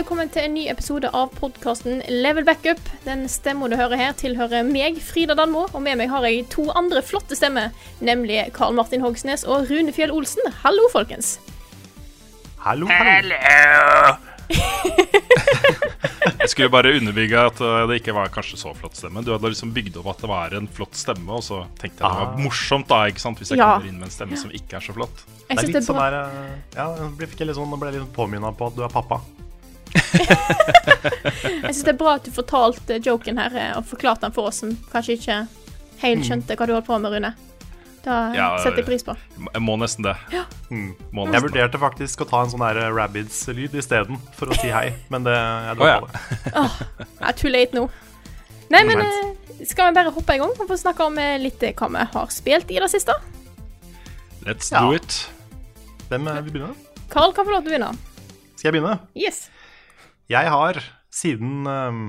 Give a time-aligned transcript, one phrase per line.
[0.00, 2.78] Velkommen til en ny episode av podkasten Level Backup.
[3.04, 6.64] Den stemmen du hører her, tilhører meg, Frida Danmo, og med meg har jeg to
[6.72, 10.40] andre flotte stemmer, nemlig Karl Martin Hogsnes og Rune Fjell Olsen.
[10.62, 11.34] Hallo, folkens.
[12.64, 13.36] Hallo, hallo.
[16.40, 19.20] Jeg skulle bare underbygge at uh, det ikke var kanskje så flott stemme.
[19.24, 22.08] Du hadde liksom bygd opp at det var en flott stemme, og så tenkte jeg
[22.08, 23.74] det var morsomt da, ikke sant, hvis jeg Ja.
[23.76, 25.22] kommer inn med en stemme som ikke er så flott.
[25.28, 27.76] Jeg Det er litt det er sånn der eh, Ja, jeg ble- jeg litt sånn,
[27.84, 29.20] ble litt påminna på at du er pappa.
[31.60, 34.50] Jeg synes det er bra at du fortalte joken her eh, og forklarte den for
[34.50, 35.38] oss som kanskje ikke
[36.02, 37.30] helt skjønte hva du holdt på med, Rune.
[38.04, 39.12] Da Ja, setter jeg pris på.
[39.44, 40.14] Jeg må nesten det.
[40.72, 40.94] Mm.
[41.12, 44.70] Må nesten jeg vurderte faktisk å ta en sånn her Rabbids-lyd isteden for å si
[44.72, 45.98] hei, men det, jeg Å, ja.
[46.00, 47.08] på det.
[47.20, 47.84] Ja, too late nå.
[48.70, 51.60] Nei, men eh, skal vi bare hoppe i gang og få snakke om eh, litt
[51.66, 53.16] eh, hva vi har spilt i det siste?
[54.46, 54.80] Let's Ja.
[54.86, 55.26] do it.
[56.08, 56.74] Hvem eh, vil begynne?
[57.12, 57.90] Carl kan få lov til å begynne.
[58.56, 58.96] Skal jeg begynne?
[59.18, 59.48] Yes.
[60.30, 60.78] Jeg har
[61.10, 62.00] siden eh,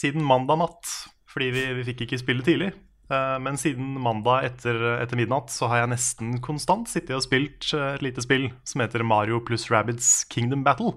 [0.00, 0.86] Siden mandag natt,
[1.28, 2.68] fordi vi, vi fikk ikke spille tidlig,
[3.10, 7.66] eh, men siden mandag etter, etter midnatt så har jeg nesten konstant sittet og spilt
[7.76, 10.94] eh, et lite spill som heter Mario pluss Rabbids Kingdom Battle.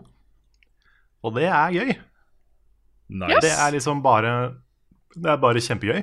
[1.26, 1.92] Og det er gøy.
[3.14, 3.42] Nice.
[3.44, 4.32] Det er liksom bare
[5.18, 6.00] Det er bare kjempegøy.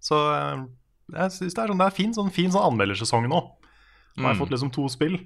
[0.00, 0.62] Så eh,
[1.18, 3.42] jeg syns det er sånn Det er fin sånn, fin sånn anmeldersesong nå.
[4.16, 4.42] Nå har jeg Mm.
[4.46, 5.18] fått liksom to spill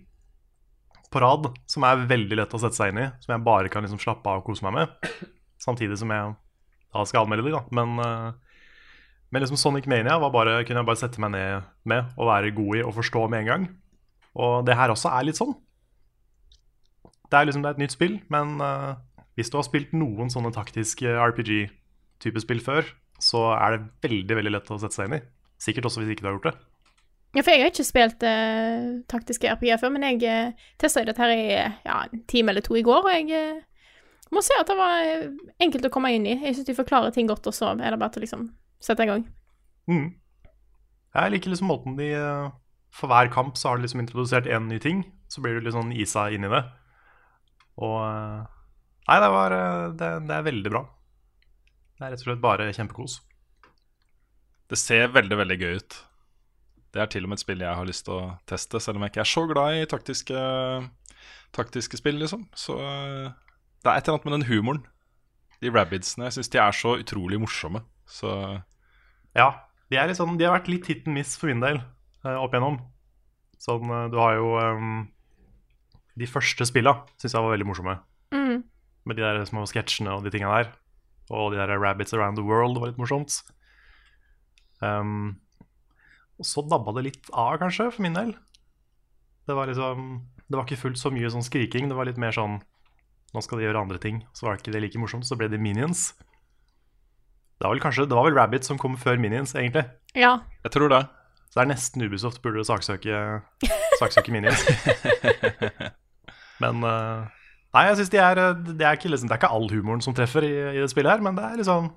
[1.14, 3.10] på rad som er veldig lett å sette seg inn i.
[3.22, 5.12] Som jeg bare kan liksom slappe av og kose meg med.
[5.64, 6.34] Samtidig som jeg
[6.94, 7.62] da skal anmelde de, da.
[7.74, 8.58] Men, eh,
[9.34, 12.78] men liksom Sonic Mania bare, kunne jeg bare sette meg ned med og være god
[12.78, 13.64] i og forstå med en gang.
[14.34, 15.54] Og det her også er litt sånn.
[17.30, 18.94] Det er liksom det er et nytt spill, men uh,
[19.34, 22.86] hvis du har spilt noen sånne taktiske RPG-type spill før,
[23.18, 25.24] så er det veldig veldig lett å sette seg inn i.
[25.62, 26.54] Sikkert også hvis ikke du har gjort det.
[27.34, 31.18] Ja, for jeg har ikke spilt uh, taktiske RPG før, men jeg uh, testa dette
[31.18, 33.62] her i ja, en time eller to i går, og jeg uh,
[34.34, 36.36] må si at det var eh, enkelt å komme inn i.
[36.42, 38.46] Jeg syns de forklarer ting godt, og så er det bare til å liksom
[38.82, 39.26] sette i gang.
[39.90, 40.08] Mm.
[41.14, 42.48] Jeg liker liksom måten de uh,
[42.94, 45.04] For hver kamp så har de liksom introdusert én ny ting.
[45.30, 46.62] Så blir du litt sånn isa inn i det.
[47.82, 48.42] Og uh,
[49.04, 50.82] Nei, det var eh, det, det er veldig bra.
[51.94, 53.18] Det er rett og slett bare kjempekos.
[54.72, 55.96] Det ser veldig, veldig gøy ut.
[56.94, 59.04] Det er til og med et spill jeg har lyst til å teste, selv om
[59.04, 60.42] jeg ikke er så glad i taktiske,
[61.56, 62.44] taktiske spill, liksom.
[62.54, 63.32] Så eh,
[63.82, 64.84] det er et eller annet med den humoren.
[65.58, 66.28] De rabbidsene.
[66.28, 67.82] Jeg syns de er så utrolig morsomme.
[68.06, 68.30] Så
[69.34, 69.48] Ja,
[69.90, 72.54] de, er sånn, de har vært litt hit and miss for min del eh, opp
[72.54, 72.78] igjennom.
[73.58, 74.96] Sånn, eh, du har jo um,
[76.14, 77.98] De første spilla syns jeg var veldig morsomme.
[78.30, 78.62] Mm.
[79.04, 80.70] Med de der små sketsjene og de tinga der.
[81.34, 83.42] Og de der Rabbits Around the World var litt morsomt.
[84.78, 85.40] Um,
[86.38, 88.34] og så dabba det litt av, kanskje, for min del.
[89.46, 91.88] Det var liksom Det var ikke fullt så mye sånn skriking.
[91.88, 92.60] Det var litt mer sånn
[93.34, 94.22] Nå skal de gjøre andre ting.
[94.36, 95.26] Så var det ikke det like morsomt.
[95.26, 96.12] Så ble det Minions.
[97.58, 99.86] Det var vel kanskje Det var vel Rabbit som kom før Minions, egentlig.
[100.14, 100.38] Ja.
[100.62, 101.02] jeg tror det.
[101.50, 103.42] Så det er nesten Ubisoft burde saksøke,
[103.98, 104.62] saksøke Minions.
[106.62, 107.26] Men uh,
[107.74, 110.02] Nei, jeg synes de er, eh, det, er ikke, liksom, det er ikke all humoren
[110.04, 111.88] som treffer i, i det spillet her, men det er liksom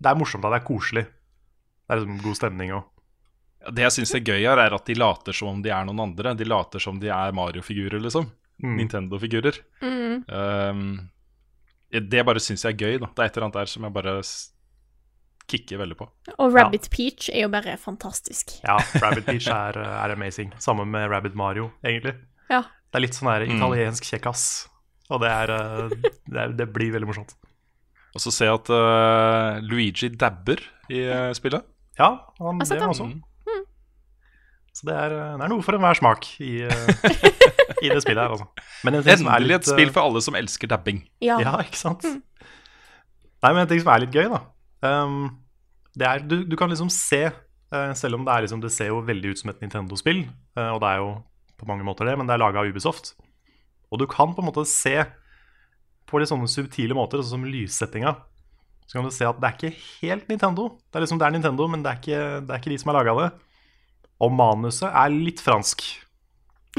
[0.00, 0.54] Det er morsomt, da.
[0.54, 1.02] Det er koselig.
[1.04, 2.86] Det er liksom god stemning og
[3.74, 6.04] Det jeg syns er gøy her, er at de later som om de er noen
[6.06, 6.34] andre.
[6.38, 8.28] De later som de er Mario-figurer, liksom.
[8.62, 8.76] Mm.
[8.78, 9.58] Nintendo-figurer.
[9.82, 10.22] Mm.
[10.28, 10.84] Um,
[11.90, 13.00] det bare syns jeg er gøy.
[13.02, 14.14] da Det er et eller annet der som jeg bare
[15.48, 16.08] kicker veldig på.
[16.36, 18.58] Og Rabbit Peach er jo bare fantastisk.
[18.66, 20.52] Ja, Rabbit Peach er, er amazing.
[20.60, 22.14] Sammen med Rabbit Mario, egentlig.
[22.52, 22.62] Ja.
[22.88, 23.56] Det er litt sånn der Mm.
[23.56, 24.68] italiensk kjekkas.
[25.08, 25.88] Og det, er, eh,
[26.28, 27.34] det, er, det blir veldig morsomt.
[28.14, 30.60] Og så ser jeg at uh, Luigi dabber
[30.92, 31.64] i uh, spillet.
[31.98, 32.10] Ja,
[32.40, 33.08] han, gjør det også.
[33.08, 33.22] Mm.
[34.76, 37.18] Så det er, det er noe for enhver smak i, eh,
[37.82, 38.46] i det spillet her, altså.
[38.86, 41.02] Men en ting som er Endelig litt, et spill eh, for alle som elsker dabbing.
[41.24, 41.40] Ja.
[41.42, 42.06] Ja, ikke sant?
[42.06, 44.42] Nei, men en ting som er litt gøy, da.
[44.86, 45.20] Um,
[45.98, 48.92] det er, du, du kan liksom se, uh, selv om det er liksom Det ser
[48.92, 50.22] jo veldig ut som et Nintendo-spill,
[50.58, 51.10] uh, og det er jo
[51.58, 53.16] på mange måter det, men det er laga av Ubisoft.
[53.90, 54.94] Og du kan på en måte se
[56.08, 58.14] på litt sånne subtile måter, sånn som lyssettinga.
[58.88, 60.70] Så kan du se at det er ikke helt Nintendo.
[60.88, 62.92] Det er liksom det er Nintendo, men det er ikke, det er ikke de som
[62.92, 63.28] har laga det.
[64.20, 65.84] Og manuset er litt fransk.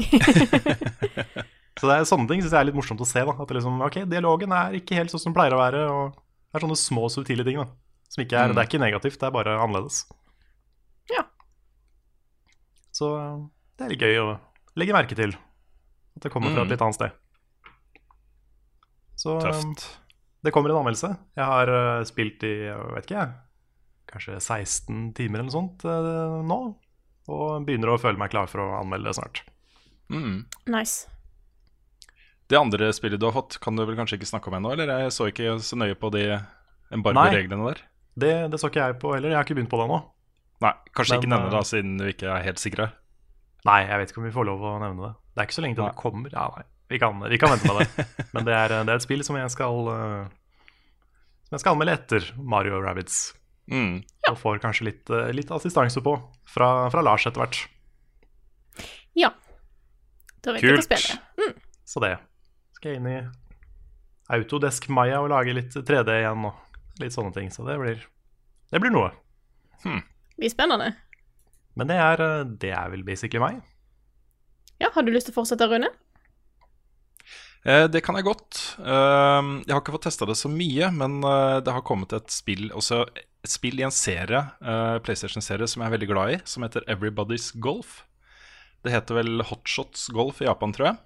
[1.80, 3.22] så det er sånne ting synes jeg er litt morsomt å se.
[3.24, 5.84] da At liksom, ok, Dialogen er ikke helt sånn som den pleier å være.
[5.88, 6.18] Og
[6.50, 7.56] Det er sånne små, subtile ting.
[7.62, 7.68] da
[8.10, 8.54] Som ikke er, Mm.
[8.56, 10.02] Det er ikke negativt, det er bare annerledes.
[11.10, 11.24] Ja.
[12.92, 13.08] Så
[13.78, 14.38] det er litt gøy å
[14.76, 15.32] legge merke til.
[16.16, 16.66] At det kommer fra Mm.
[16.66, 17.12] et litt annet sted.
[19.16, 19.98] Så Tøft.
[20.42, 21.16] det kommer en anmeldelse.
[21.36, 23.32] Jeg har eh, spilt i jeg vet ikke jeg,
[24.10, 26.60] kanskje 16 timer eller noe sånt eh, nå.
[27.28, 29.42] Og begynner å føle meg klar for å anmelde det snart.
[30.10, 30.46] Mm.
[30.72, 31.10] Nice.
[32.50, 34.72] Det andre spillet du har fått, kan du vel kanskje ikke snakke om ennå?
[34.74, 36.24] Eller jeg så ikke så nøye på de
[36.90, 37.84] embargo-reglene der.
[38.20, 39.30] Det, det så ikke jeg på heller.
[39.30, 40.00] Jeg har ikke begynt på det ennå.
[40.60, 42.90] Nei, kanskje Men, ikke nevne det, eh, da, siden du ikke er helt sikre.
[43.68, 45.12] Nei, jeg vet ikke om vi får lov å nevne det.
[45.30, 45.92] Det er ikke så lenge til Nei.
[45.92, 46.34] det kommer.
[46.34, 46.66] Ja, nei.
[46.90, 48.06] Vi kan, vi kan vente med det.
[48.34, 50.24] Men det er, det er et spill som jeg skal eh,
[51.46, 53.22] Som jeg skal anmelde etter Mario Rabbits.
[53.70, 54.00] Mm.
[54.30, 56.16] Og får kanskje litt, eh, litt assistanse på
[56.48, 57.60] fra, fra Lars etter hvert.
[59.18, 59.32] Ja.
[60.44, 60.82] Da vet jeg mm.
[60.82, 61.62] Kult.
[61.86, 62.16] Så det.
[62.76, 63.20] Skal jeg inn i
[64.30, 67.50] Autodesk Maya og lage litt 3D igjen og litt sånne ting.
[67.52, 68.02] Så det blir,
[68.70, 69.10] det blir noe.
[70.36, 70.92] Blir spennende.
[71.78, 73.60] Men det er, eh, det er vel basically meg.
[74.80, 75.90] Ja, Har du lyst til å fortsette, Rune?
[77.64, 78.78] Eh, det kan jeg godt.
[78.80, 82.70] Eh, jeg har ikke fått testa det så mye, men det har kommet et spill
[82.72, 83.04] også
[83.48, 87.50] spill i en serie, uh, PlayStation-serie som jeg er veldig glad i, som heter Everybody's
[87.56, 88.02] Golf.
[88.84, 91.00] Det heter vel Hotshots Golf i Japan, tror jeg.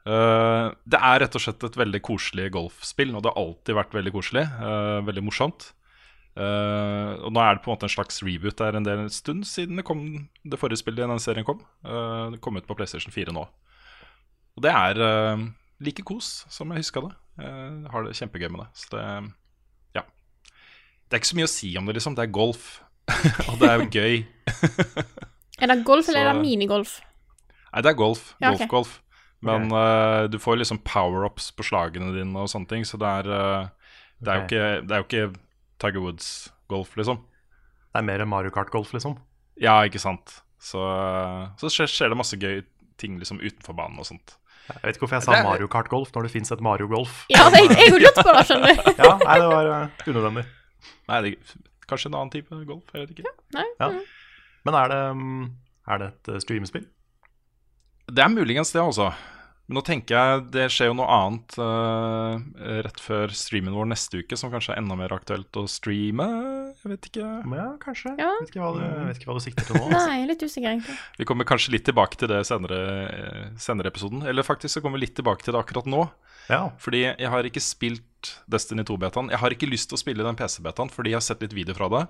[0.00, 3.96] Uh, det er rett og slett et veldig koselig golfspill, og det har alltid vært
[3.98, 4.46] veldig koselig.
[4.62, 5.70] Uh, veldig morsomt.
[6.38, 8.56] Uh, og nå er det på en måte en slags reboot.
[8.58, 10.04] Det er en del stund siden det kom
[10.46, 11.64] det forrige spillet i den serien kom.
[11.84, 13.44] Uh, det kom ut på PlayStation 4 nå.
[14.58, 14.98] Og det er
[15.80, 17.12] like kos som jeg huska det.
[17.40, 18.70] Jeg har det kjempegøy med det.
[18.76, 19.04] Så det.
[21.10, 22.14] Det er ikke så mye å si om det, liksom.
[22.14, 22.66] Det er golf.
[23.50, 24.20] og det er gøy.
[25.60, 27.00] Er det golf, eller er Så- det minigolf?
[27.70, 28.22] Nei, det er golf.
[28.42, 28.58] Ja, ok.
[28.66, 28.96] Golf-golf.
[29.46, 33.28] Men uh, du får liksom power-ups på slagene dine og sånne ting, så det er
[33.32, 33.68] eh,
[34.20, 35.38] det, er jo ikke, det er jo ikke
[35.80, 37.22] Tiger Woods-golf, liksom.
[37.94, 39.14] Det er mer Mario Kart-golf, liksom.
[39.62, 40.34] Ja, ikke sant.
[40.60, 40.82] Så,
[41.62, 42.60] så skjer, skjer det masse gøy
[43.00, 44.36] ting liksom utenfor banen og sånt.
[44.68, 47.22] Jeg vet ikke hvorfor jeg sa er- Mario Kart-golf når det fins et Mario Golf.
[47.32, 48.90] Ja, jeg, jeg har lurt på det, skjønner du.
[49.00, 50.44] Ja, nei, det var eh, unødvendig.
[51.10, 51.34] Nei, det,
[51.90, 53.34] kanskje en annen type golf, jeg vet ikke.
[53.56, 53.66] Nei?
[53.80, 53.90] Ja.
[54.68, 55.44] Men er det, mm,
[55.90, 56.86] er det et eh, streamespill?
[58.10, 59.10] Det er muligens det, altså.
[59.70, 62.40] Men nå tenker jeg det skjer jo noe annet uh,
[62.82, 66.26] rett før streamen vår neste uke, som kanskje er enda mer aktuelt å streame.
[66.80, 67.28] Jeg vet ikke.
[67.54, 68.16] Ja, kanskje.
[68.18, 68.32] Ja.
[68.40, 69.84] Vet, ikke hva du, vet ikke hva du sikter til nå.
[69.90, 70.00] Altså.
[70.10, 70.96] Nei, litt usikker, egentlig.
[71.20, 72.80] Vi kommer kanskje litt tilbake til det senere,
[73.14, 74.26] eh, senere episoden.
[74.26, 76.02] Eller faktisk så kommer vi litt tilbake til det akkurat nå.
[76.50, 76.64] Ja.
[76.82, 79.30] Fordi jeg har ikke spilt Destiny 2-betaen.
[79.30, 81.78] Jeg har ikke lyst til å spille den PC-betaen fordi jeg har sett litt video
[81.78, 82.02] fra det.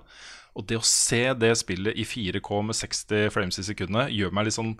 [0.57, 4.49] Og det å se det spillet i 4K med 60 frames i sekundet gjør meg
[4.49, 4.73] litt sånn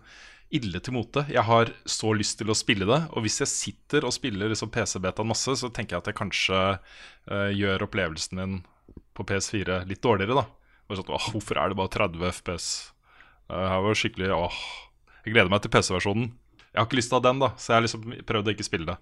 [0.55, 1.23] ille til mote.
[1.31, 4.71] Jeg har så lyst til å spille det, og hvis jeg sitter og spiller liksom
[4.73, 8.61] PC-betaen masse, så tenker jeg at jeg kanskje uh, gjør opplevelsen min
[9.15, 10.45] på PS4 litt dårligere, da.
[10.87, 12.69] Og sånn, åh, hvorfor er det bare 30 FPS?
[13.47, 14.63] Uh, her var skikkelig åh,
[15.25, 16.31] Jeg gleder meg til PC-versjonen.
[16.71, 18.55] Jeg har ikke lyst til å ha den, da, så jeg har liksom prøvd å
[18.55, 18.97] ikke spille det.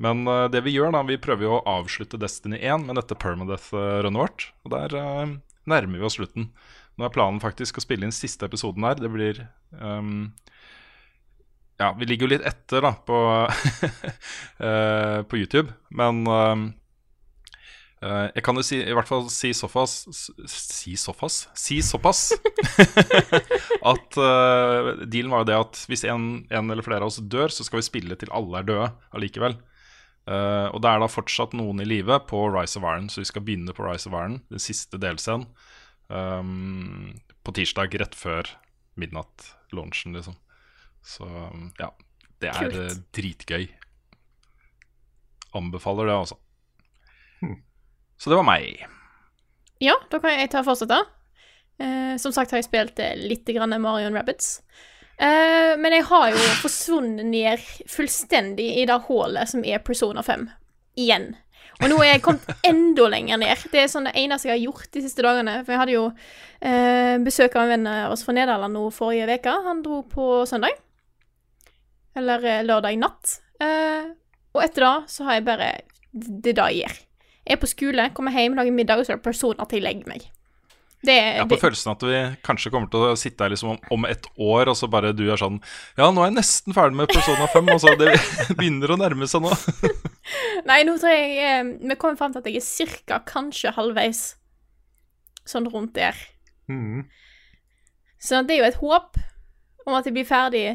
[0.00, 3.18] Men uh, det vi gjør, da, vi prøver jo å avslutte Destiny 1 med dette
[3.20, 4.46] permadeath-runnet vårt.
[4.64, 5.34] Og der eh,
[5.68, 6.48] nærmer vi oss slutten.
[6.96, 8.96] Nå er planen faktisk å spille inn siste episoden her.
[9.00, 9.42] Det blir
[9.76, 10.30] ehm,
[11.80, 13.16] Ja, vi ligger jo litt etter da på,
[14.68, 16.64] eh, på YouTube, men ehm,
[18.04, 19.94] eh, jeg kan jo si, i hvert fall si såpass
[20.44, 21.46] Si såpass?
[21.56, 22.34] Si såpass!
[23.92, 27.48] at uh, dealen var jo det at hvis en, en eller flere av oss dør,
[27.48, 29.56] så skal vi spille til alle er døde allikevel.
[30.28, 33.30] Uh, og det er da fortsatt noen i live på Rise of Iron, så vi
[33.32, 35.48] skal begynne på Rise of Iron, den siste delscenen,
[36.12, 38.52] um, på tirsdag rett før
[39.00, 40.36] midnatt-launchen, liksom.
[41.06, 41.90] Så um, ja,
[42.40, 42.78] det er Kult.
[42.80, 43.66] eh, dritgøy.
[45.56, 46.38] Anbefaler det, altså.
[48.20, 48.84] Så det var meg.
[49.80, 50.98] Ja, da kan jeg ta fortsette.
[51.80, 54.58] Eh, som sagt har jeg spilt eh, litt grann Mario Rabbits.
[55.16, 60.44] Eh, men jeg har jo forsvunnet ned fullstendig i det hullet som er Persona 5.
[61.00, 61.32] Igjen.
[61.80, 63.64] Og nå er jeg kommet enda lenger ned.
[63.72, 65.56] Det er sånn det eneste jeg har gjort de siste dagene.
[65.64, 69.40] For jeg hadde jo eh, besøk av en venn av oss fra Nederland nå forrige
[69.40, 69.56] uke.
[69.64, 70.76] Han dro på søndag.
[72.18, 73.38] Eller eh, lørdag natt.
[73.62, 74.10] Eh,
[74.54, 75.70] og etter det så har jeg bare
[76.10, 76.98] Det er det jeg gjør.
[77.46, 79.86] Jeg er på skole, kommer hjem, lager middag, og så er det personer til jeg
[79.86, 80.28] legger meg.
[81.00, 83.70] Det, Jeg har på det, følelsen at vi kanskje kommer til å sitte her liksom
[83.72, 85.56] om, om et år, og så bare du er sånn
[85.96, 88.10] Ja, nå er jeg nesten ferdig med Persona 5, og så det
[88.58, 89.54] begynner å nærme seg nå.
[90.68, 94.22] nei, nå tror jeg eh, Vi kommer fram til at jeg er cirka kanskje halvveis.
[95.48, 96.20] Sånn rundt der.
[96.68, 97.08] Mm.
[98.20, 99.16] Så det er jo et håp
[99.88, 100.66] om at jeg blir ferdig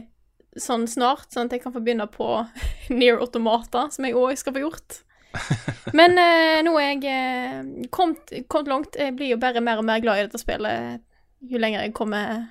[0.59, 2.29] sånn snart, sånn at jeg kan få begynne på
[2.95, 5.01] Near Automata, som jeg òg skal få gjort.
[5.97, 8.95] Men eh, nå er jeg eh, kommet, kommet langt.
[8.99, 11.03] Jeg blir jo bare mer og mer glad i dette spillet
[11.45, 12.45] jo lenger jeg kommer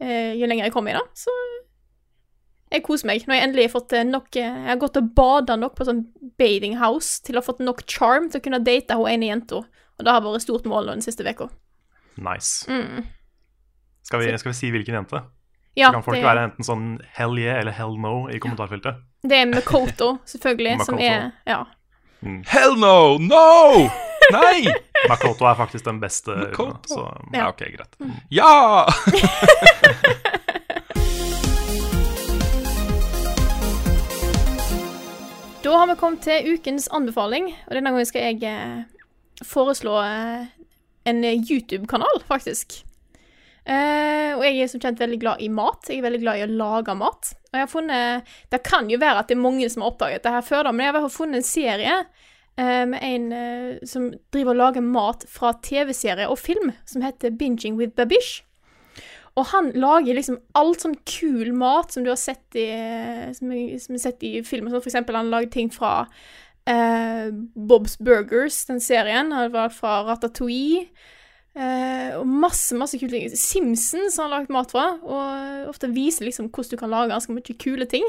[0.00, 1.06] eh, Jo lenger jeg kommer i det.
[1.18, 1.34] Så
[2.70, 3.24] jeg koser meg.
[3.26, 5.86] Nå har jeg endelig fått eh, nok eh, Jeg har gått og bada nok på
[5.88, 6.04] sånn
[6.40, 9.64] bathing house til å ha fått nok charm til å kunne date hun ene jenta.
[9.98, 11.50] Og det har vært stort mål nå den siste uka.
[12.20, 12.64] Nice.
[12.70, 13.08] Mm.
[14.06, 15.20] Skal, vi, skal vi si hvilken jente?
[15.76, 18.94] Ja, Så kan folk det- være enten sånn hell yeah eller hell no i kommentarfeltet.
[19.22, 21.62] Det er Makoto, selvfølgelig, som er Ja.
[22.22, 23.16] Hell no!
[23.18, 23.88] No!
[24.32, 24.66] Nei!
[25.08, 26.34] Makoto er faktisk den beste.
[26.36, 26.94] Makoto.
[26.94, 27.96] Så Ja, ok, greit.
[28.30, 28.84] Ja!
[35.62, 40.46] Da har vi kommet til ukens anbefaling, og denne gangen skal jeg eh, foreslå eh,
[41.10, 42.80] en YouTube-kanal, faktisk.
[43.66, 45.84] Eh, og jeg er som kjent veldig glad i mat.
[45.90, 47.32] Jeg er veldig glad i å lage mat.
[47.50, 50.22] Og jeg har funnet Det kan jo være at det er mange som har oppdaget
[50.24, 51.96] det her før, da, men jeg har funnet en serie
[52.60, 57.30] uh, med en uh, som driver og lager mat fra TV-serie og film, som heter
[57.36, 58.42] Binging with Babish.
[59.38, 62.66] Og han lager liksom alt sånn kul mat som du har sett i,
[63.36, 64.66] som, jeg- som sett i film.
[64.68, 66.06] Sånn for eksempel han lager ting fra
[66.66, 69.32] Bob's Burgers, den serien.
[69.32, 70.88] Han lagd fra Ratatouille.
[71.54, 73.30] Eh, og masse, masse kule ting.
[73.36, 77.34] Simpsons har han lagd mat fra, og ofte viser liksom hvordan du kan lage ganske
[77.34, 78.06] mye kule ting.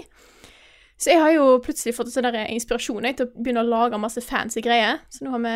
[1.02, 3.70] Så jeg har jo plutselig fått en sånn der inspirasjon jeg, til å begynne å
[3.72, 5.00] lage masse fancy greier.
[5.10, 5.56] Så nå har vi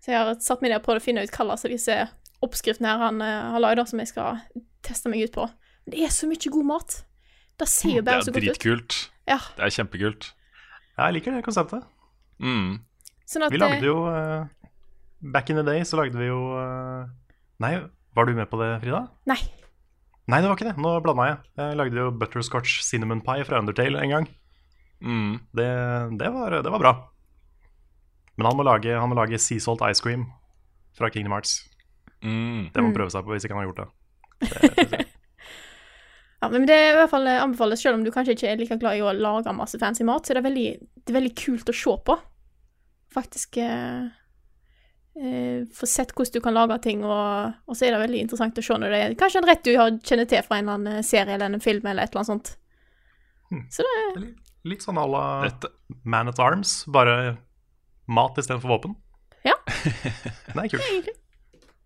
[0.00, 1.96] Så jeg har satt meg ned og prøvd å finne ut hva av disse
[2.44, 4.38] oppskriftene her han eh, har lagd, som jeg skal
[4.84, 5.44] teste meg ut på.
[5.84, 6.94] Men det er så mye god mat.
[7.60, 8.46] Det ser jo bare er så godt ut.
[8.46, 8.96] dritkult.
[9.28, 10.30] Ja, Det er kjempekult.
[10.96, 11.84] Ja, jeg liker det konseptet.
[12.40, 12.80] Mm.
[13.28, 14.48] sånn at Vi lagde jo eh,
[15.20, 17.08] Back in the day så lagde vi jo eh,
[17.60, 17.74] Nei,
[18.16, 19.04] var du med på det, Frida?
[19.28, 19.38] Nei.
[20.30, 20.80] Nei, det var ikke det.
[20.80, 21.38] Nå blanda jeg.
[21.60, 24.28] Jeg lagde jo butterscotch cinnamon pie fra Undertale en gang.
[25.00, 25.32] Mm.
[25.56, 25.68] Det,
[26.20, 26.92] det, var, det var bra.
[28.38, 30.28] Men han må lage, han må lage sea salt ice cream
[30.96, 31.58] fra Kingdom Hearts.
[32.22, 32.70] Mm.
[32.72, 33.88] Det må han prøve seg på hvis ikke han har gjort det.
[34.94, 35.06] det.
[36.40, 38.60] Ja, men det er i hvert fall eh, anbefales, selv om du kanskje ikke er
[38.62, 40.68] like glad i å lage masse fancy mat, så er det veldig,
[41.04, 42.16] det er veldig kult å se på.
[43.12, 44.08] Faktisk eh,
[45.20, 48.58] eh, Få sett hvordan du kan lage ting, og, og så er det veldig interessant
[48.58, 50.80] å se når det er kanskje en rett du har, kjenner til fra en eller
[50.80, 52.54] annen serie eller en film eller et eller annet sånt.
[53.74, 54.30] Så det er
[54.68, 55.22] Litt sånn à la
[56.04, 57.38] Man at Arms, bare
[58.04, 58.98] mat istedenfor våpen.
[59.46, 59.56] Ja.
[60.52, 60.84] Det er kult.
[60.84, 61.14] egentlig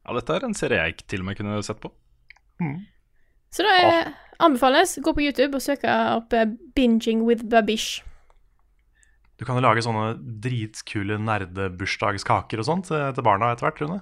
[0.05, 1.91] ja, dette er en serie jeg ikke til og med kunne sett på.
[3.55, 4.11] Så det er,
[4.43, 4.99] anbefales.
[5.03, 6.45] Gå på YouTube og søke opp eh,
[6.77, 8.03] 'Binging with Babish'.
[9.35, 10.15] Du kan jo lage sånne
[10.45, 13.97] dritkule nerdebursdagskaker og sånt til, til barna etter hvert, Rune.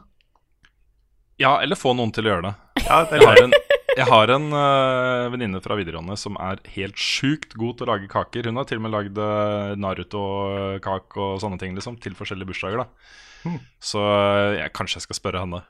[1.41, 2.53] Ja, eller få noen til å gjøre det.
[2.85, 3.55] Ja, Jeg har en,
[3.97, 8.13] jeg har en øh, venninne fra videregående som er helt sjukt god til å lage
[8.13, 8.51] kaker.
[8.51, 12.85] Hun har til og med lagd øh, Naruto-kake og sånne ting liksom, til forskjellige bursdager.
[12.85, 15.65] da Så øh, jeg, kanskje jeg skal spørre henne.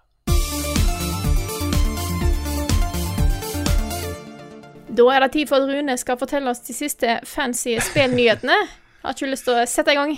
[4.93, 8.59] Da er det tid for at Rune skal fortelle oss de siste fancy spillnyhetene.
[9.03, 10.15] Har ikke lyst til å sette i gang.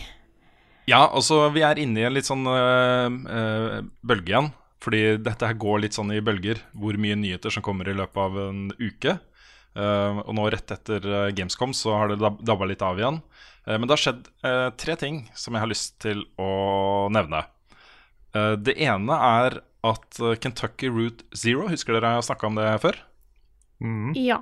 [0.90, 4.50] Ja, altså vi er inne i en litt sånn øh, øh, bølge igjen.
[4.84, 6.60] Fordi dette her går litt sånn i bølger.
[6.76, 9.16] Hvor mye nyheter som kommer i løpet av en uke.
[9.74, 11.02] Uh, og nå rett etter
[11.34, 13.16] Gamescom så har det dab dabba litt av igjen.
[13.66, 17.40] Uh, men det har skjedd uh, tre ting som jeg har lyst til å nevne.
[18.34, 22.66] Eh, det ene er at Kentucky Route Zero, husker dere jeg har snakka om det
[22.82, 22.98] før?
[24.18, 24.40] Ja.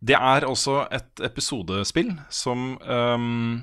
[0.00, 3.58] Det er også et episodespill som um,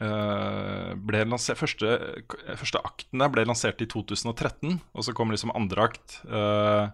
[0.00, 1.98] uh, ble lansert første,
[2.56, 6.88] første akten ble lansert i 2013, og så kom liksom andre akt uh,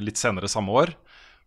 [0.00, 0.94] litt senere samme år.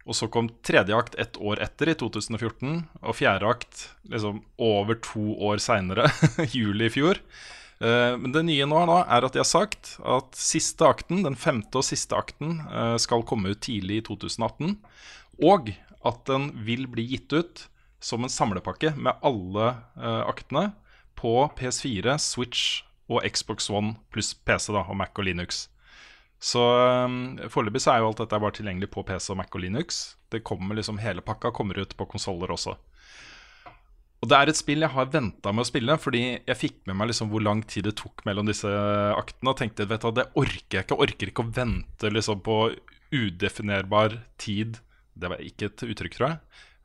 [0.06, 5.00] Og så kom tredje akt ett år etter, i 2014, og fjerde akt liksom over
[5.02, 6.12] to år seinere,
[6.54, 7.18] juli i fjor.
[7.82, 11.88] Men det nye nå, er at de har sagt at siste akten, den femte og
[11.88, 12.60] siste akten
[13.02, 14.78] skal komme ut tidlig i 2018.
[15.44, 15.74] Og
[16.06, 17.66] at den vil bli gitt ut
[18.04, 20.70] som en samlepakke med alle uh, aktene
[21.18, 25.66] på PS4, Switch og Xbox One pluss PC da, og Mac og Linux.
[26.42, 29.64] Så um, foreløpig så er jo alt dette bare tilgjengelig på PC og Mac og
[29.64, 30.04] Linux.
[30.30, 32.76] Det kommer liksom Hele pakka kommer ut på konsoller også.
[34.24, 36.98] Og det er et spill jeg har venta med å spille, fordi jeg fikk med
[36.98, 38.70] meg liksom hvor lang tid det tok mellom disse
[39.14, 40.96] aktene, og tenkte vet du, det orker jeg ikke.
[40.96, 42.58] Jeg orker ikke å vente liksom på
[43.14, 44.80] udefinerbar tid.
[45.16, 46.40] Det var ikke et uttrykk, tror jeg.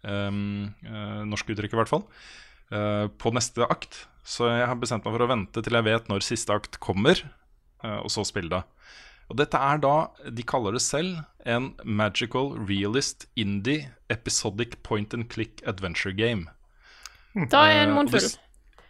[0.07, 2.07] Um, uh, norsk uttrykk, i hvert fall.
[2.71, 4.05] Uh, på neste akt.
[4.27, 7.19] Så jeg har bestemt meg for å vente til jeg vet når siste akt kommer,
[7.83, 8.63] uh, og så spille det.
[9.31, 9.95] Og dette er da,
[10.27, 16.51] de kaller det selv, en magical realist indie episodic point and click adventure game.
[17.51, 18.27] Da er en munnfull.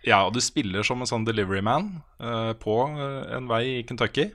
[0.00, 4.30] Ja, og du spiller som en sånn delivery man eh, på en vei i Kentucky.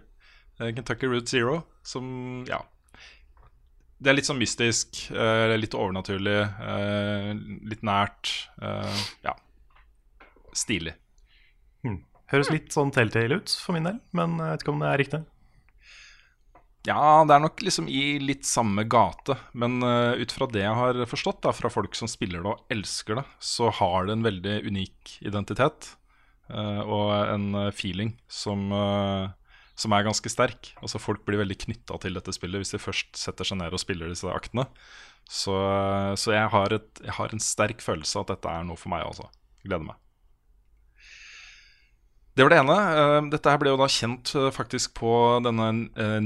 [0.61, 2.61] Kentucky Route Zero, som ja
[4.05, 7.31] Det er litt sånn mystisk, eh, litt overnaturlig, eh,
[7.65, 8.35] litt nært.
[8.61, 9.33] eh, ja.
[10.53, 10.93] Stilig.
[12.33, 15.01] Høres litt sånn Telltale ut for min del, men jeg vet ikke om det er
[15.01, 15.19] riktig.
[16.85, 19.37] Ja, det er nok liksom i litt samme gate.
[19.57, 22.73] Men uh, ut fra det jeg har forstått da, fra folk som spiller det og
[22.73, 25.95] elsker det, så har det en veldig unik identitet.
[26.53, 29.29] uh, og en feeling som, eh,
[29.75, 30.71] som er ganske sterk.
[30.81, 33.81] Altså Folk blir veldig knytta til dette spillet hvis de først setter seg ned og
[33.81, 34.67] spiller disse aktene.
[35.25, 35.55] Så,
[36.21, 38.93] så jeg, har et, jeg har en sterk følelse av at dette er noe for
[38.93, 39.27] meg, altså.
[39.65, 39.99] Gleder meg.
[42.35, 42.75] Det var det ene.
[42.99, 45.11] Eh, Dette her ble jo da kjent eh, faktisk på
[45.45, 46.17] denne eh,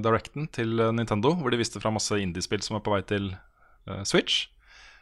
[0.00, 3.26] Directen til Nintendo, hvor de viste fra masse indiespill som er på vei til
[4.08, 4.46] Switch.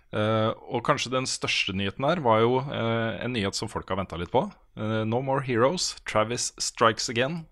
[0.09, 3.99] Eh, og kanskje den største nyheten her var jo uh, en nyhet som folk har
[4.01, 4.47] venta litt på.
[4.79, 7.45] Uh, no More Heroes, Travis Strikes Again,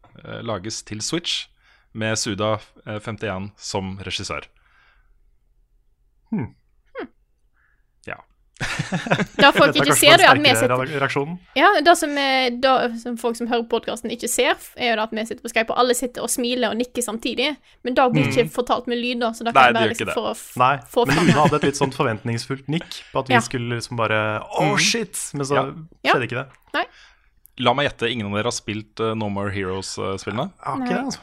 [0.47, 1.45] lages til Switch
[1.97, 4.47] med Suda eh, 51 som regissør.
[6.33, 6.53] Ja.
[8.57, 11.33] Det folk ikke ser, det er at vi sitter.
[11.59, 15.05] Ja, det som, er, da, som folk som hører podkasten ikke ser, er jo det
[15.05, 17.51] at vi sitter på Skype, og alle sitter og smiler og nikker samtidig.
[17.85, 20.17] Men det blir ikke fortalt med lyd, da, så det kan det være liksom det.
[20.17, 23.29] for å f Nei, få men Lune hadde et litt sånn forventningsfullt nikk på at
[23.29, 23.45] vi Ja.
[23.45, 24.23] skulle liksom bare
[24.57, 25.21] Oh shit!
[25.37, 25.67] Men så Ja.
[26.09, 26.13] Ja.
[26.17, 26.87] skjedde ikke det.
[27.59, 30.51] La meg gjette, ingen av dere har spilt uh, No More Heroes-spillene?
[30.61, 30.89] Uh, Nei.
[30.89, 31.21] det, altså.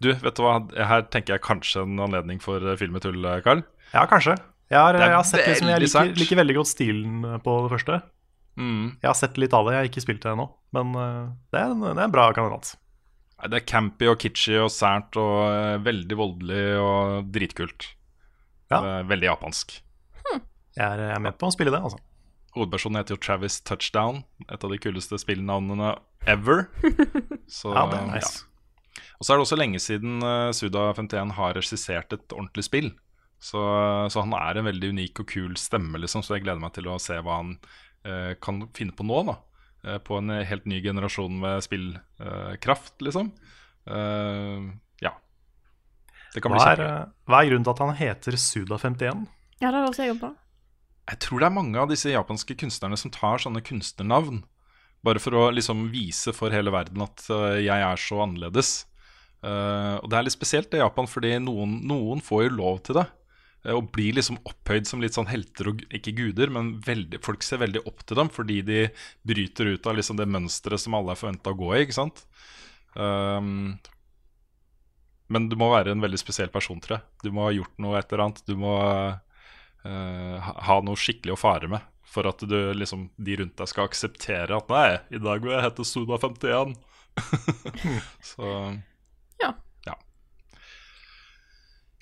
[0.00, 3.64] Du, vet du hva, her tenker jeg kanskje en anledning for eh, filmetull, eh, Carl.
[3.94, 4.36] Ja, kanskje.
[4.68, 7.70] Jeg har, Det jeg har sett liksom, jeg liker, liker veldig godt stilen på det
[7.72, 8.00] første.
[8.58, 8.84] Mm.
[9.00, 10.48] Jeg har sett litt av det, jeg har ikke spilt det ennå.
[10.76, 11.22] Men eh,
[11.54, 12.74] det, er en, det er en bra kandidat.
[13.48, 17.92] Det er campy og kitschy og sært og eh, veldig voldelig og dritkult.
[18.68, 18.82] Ja.
[18.82, 19.78] Det er veldig japansk.
[20.78, 21.98] Jeg er, jeg er med på å spille det, altså.
[22.54, 25.94] Hovedpersonen heter jo Travis Touchdown, et av de kuleste spillnavnene
[26.28, 26.66] ever.
[27.48, 28.34] Så, Ja, det er nice.
[28.36, 28.44] ja.
[29.18, 32.92] Og så er det også lenge siden eh, Suda51 har regissert et ordentlig spill.
[33.38, 33.60] Så,
[34.10, 36.88] så han er en veldig unik og kul stemme, liksom, så jeg gleder meg til
[36.90, 37.52] å se hva han
[38.02, 39.22] eh, kan finne på nå.
[39.28, 39.36] da
[39.86, 43.30] Eh, På en helt ny generasjon med spillkraft, liksom.
[43.86, 44.66] Eh,
[45.04, 45.14] ja.
[46.34, 46.90] Det kan bli er, kjempegøy.
[46.90, 49.24] eh, hva er grunnen til at han heter Suda51?
[49.62, 50.32] Ja, det har også jeg på.
[51.08, 54.42] Jeg tror det er mange av disse japanske kunstnerne som tar sånne kunstnernavn.
[55.06, 58.84] Bare for å liksom vise for hele verden at øh, jeg er så annerledes.
[59.38, 62.98] Uh, og det er litt spesielt i Japan, fordi noen, noen får jo lov til
[62.98, 63.04] det.
[63.68, 67.44] Eh, og blir liksom opphøyd som litt sånn helter og ikke guder, men veldig, folk
[67.46, 68.80] ser veldig opp til dem fordi de
[69.28, 71.84] bryter ut av liksom det mønsteret som alle er forventa å gå i.
[71.84, 72.24] ikke sant?
[72.96, 73.76] Um,
[75.28, 77.04] men du må være en veldig spesiell person, tror jeg.
[77.26, 78.38] Du må ha gjort noe et eller annet.
[78.48, 83.58] Du må uh, ha- noe skikkelig å fare med for at du, liksom, de rundt
[83.60, 86.72] deg skal akseptere at nei, i dag vil jeg hete Suda51.
[88.30, 88.48] Så
[89.42, 89.50] Ja.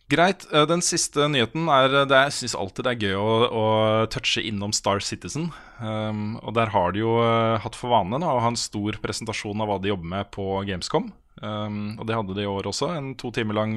[0.09, 0.47] Greit.
[0.53, 3.65] eh, Den siste nyheten er eh, det, Jeg syns alltid det er gøy å, å
[4.13, 5.49] touche innom Star Citizen.
[5.83, 9.01] Um, og der har de jo eh, hatt for vane da, å ha en stor
[9.03, 11.11] presentasjon av hva de jobber med på Gamescom.
[11.43, 12.93] Um, og det hadde de i år også.
[12.95, 13.75] En to timer lang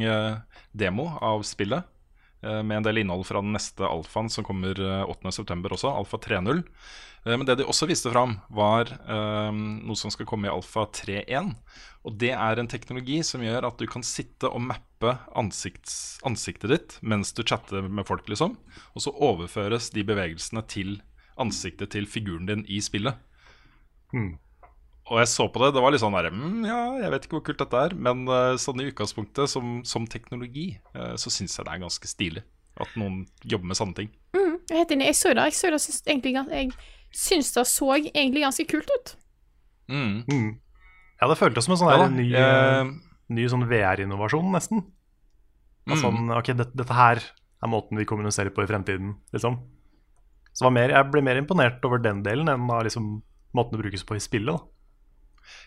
[0.71, 1.89] demo av spillet.
[2.41, 5.60] Eh, med en del innhold fra den neste alfaen som kommer eh, 8.9.
[5.75, 6.63] også, Alfa 3.0.
[7.25, 10.86] Eh, Men det de også viste fram, var eh, noe som skal komme i Alfa
[10.86, 11.54] 3.1.
[12.08, 16.71] Og det er en teknologi som gjør at du kan sitte og mappe ansikts, ansiktet
[16.71, 18.56] ditt mens du chatter med folk, liksom.
[18.95, 21.02] Og så overføres de bevegelsene til
[21.39, 23.19] ansiktet til figuren din i spillet.
[25.10, 27.39] Og jeg så på det, det var litt sånn der mm, Ja, jeg vet ikke
[27.39, 31.58] hvor kult dette er, men eh, sånn i utgangspunktet, som, som teknologi, eh, så syns
[31.58, 32.45] jeg det er ganske stilig.
[32.80, 34.12] At noen jobber med sånne ting.
[34.38, 35.10] Mm, jeg er helt enig.
[35.10, 35.48] Jeg så det.
[35.50, 36.69] Jeg, så det syns egentlig, jeg
[37.26, 39.15] syns det så egentlig ganske kult ut.
[39.89, 40.13] Mm.
[40.30, 40.50] Mm.
[41.19, 42.93] Ja, det føltes som en sånn Ja der ny, uh,
[43.34, 44.86] ny sånn VR-innovasjon, nesten.
[45.89, 45.98] Mm.
[46.00, 47.24] Sånn, ok, dette, dette her
[47.60, 49.58] er måten vi kommuniserer på i fremtiden, liksom.
[50.54, 53.17] Så var mer, jeg ble mer imponert over den delen enn av liksom,
[53.58, 54.56] måten det brukes på i spillet.
[54.56, 54.78] da.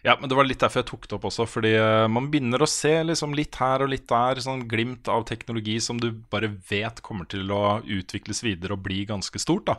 [0.02, 1.46] Ja, men det var litt derfor jeg tok det opp også.
[1.50, 5.26] Fordi eh, man begynner å se liksom litt her og litt der sånn glimt av
[5.28, 9.70] teknologi som du bare vet kommer til å utvikles videre og bli ganske stort.
[9.70, 9.78] da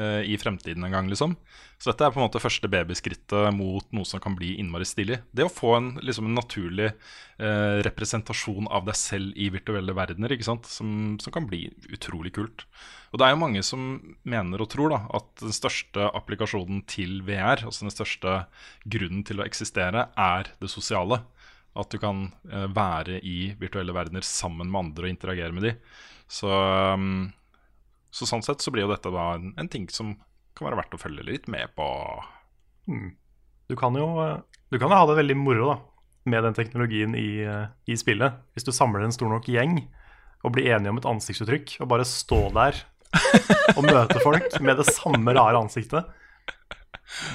[0.00, 1.36] eh, i fremtiden en gang, liksom.
[1.82, 5.18] Så dette er på en måte første babyskrittet mot noe som kan bli innmari stilig.
[5.34, 10.30] Det å få en, liksom en naturlig uh, representasjon av deg selv i virtuelle verdener,
[10.30, 10.70] ikke sant?
[10.70, 12.62] Som, som kan bli utrolig kult.
[13.10, 13.90] Og det er jo mange som
[14.22, 18.38] mener og tror da, at den største applikasjonen til VR, altså den største
[18.86, 21.24] grunnen til å eksistere, er det sosiale.
[21.74, 25.76] At du kan uh, være i virtuelle verdener sammen med andre og interagere med de.
[26.30, 27.32] Så, um,
[28.12, 30.14] så sånn sett så blir jo dette da en, en ting som
[30.56, 31.86] kan være verdt å følge litt med på.
[33.70, 34.08] Du kan jo
[34.72, 35.76] du kan jo ha det veldig moro da,
[36.32, 37.44] med den teknologien i,
[37.88, 38.38] i spillet.
[38.52, 39.78] Hvis du samler en stor nok gjeng
[40.42, 42.80] og blir enige om et ansiktsuttrykk, og bare stå der
[43.76, 46.08] og møte folk med det samme rare ansiktet.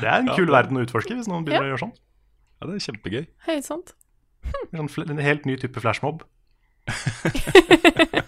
[0.02, 1.96] Det er en kul verden å utforske hvis noen begynner å gjøre sånn.
[2.58, 3.24] Ja, det er kjempegøy.
[3.46, 3.94] Helt sant.
[4.74, 6.26] Sånn En helt ny type flashmob.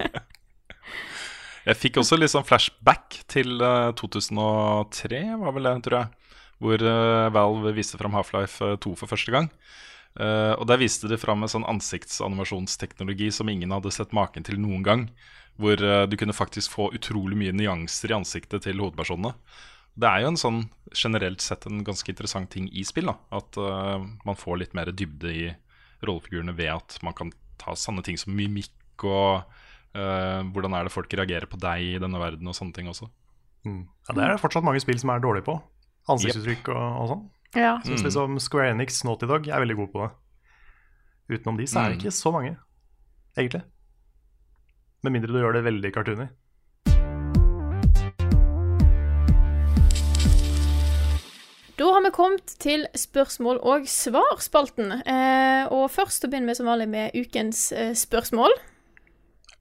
[1.70, 6.38] Jeg fikk også litt sånn flashback til eh, 2003, var vel det, tror jeg.
[6.60, 9.52] Hvor eh, Valve viste fram Half-Life 2 for første gang.
[10.18, 14.58] Eh, og der viste de fram en sånn ansiktsanimasjonsteknologi som ingen hadde sett maken til
[14.62, 15.06] noen gang.
[15.62, 19.36] Hvor eh, du kunne faktisk få utrolig mye nyanser i ansiktet til hovedpersonene.
[20.00, 20.60] Det er jo en sånn
[20.96, 23.12] generelt sett en ganske interessant ting i spill.
[23.12, 25.50] da At uh, man får litt mer dybde i
[26.06, 30.92] rollefigurene ved at man kan ta sanne ting som mimikk og eh, hvordan er det
[30.94, 33.10] folk reagerer på deg i denne verden og sånne ting også.
[33.66, 35.56] Ja, det er det fortsatt mange spill som er dårlige på.
[36.10, 37.24] Ansiktsuttrykk og, og sånn.
[37.58, 37.74] Ja.
[37.86, 40.12] Synes liksom Square Enix, Naughty Dog er veldig gode på det.
[41.40, 42.02] Utenom de så er det Mm.
[42.04, 42.56] ikke så mange,
[43.38, 43.64] egentlig.
[45.04, 46.30] Med mindre du gjør det veldig cartoony.
[51.80, 54.92] Da har vi kommet til spørsmål og svar-spalten.
[55.08, 58.52] Eh, og først begynner vi som vanlig med ukens eh, spørsmål.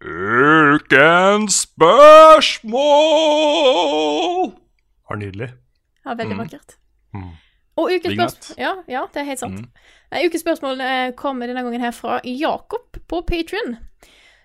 [0.04, 1.62] Ukens
[3.28, 4.50] spørsmål!
[4.52, 5.48] Det Var nydelig.
[6.04, 6.38] Ja, veldig Mm.
[6.44, 6.76] vakkert.
[7.14, 7.30] Mm.
[7.76, 9.61] Og ukens spørsmål ja, ja, det er helt sant.
[9.61, 9.68] Mm.
[10.26, 13.76] Ukens spørsmål eh, kommer denne gangen her fra Jakob på Patrion,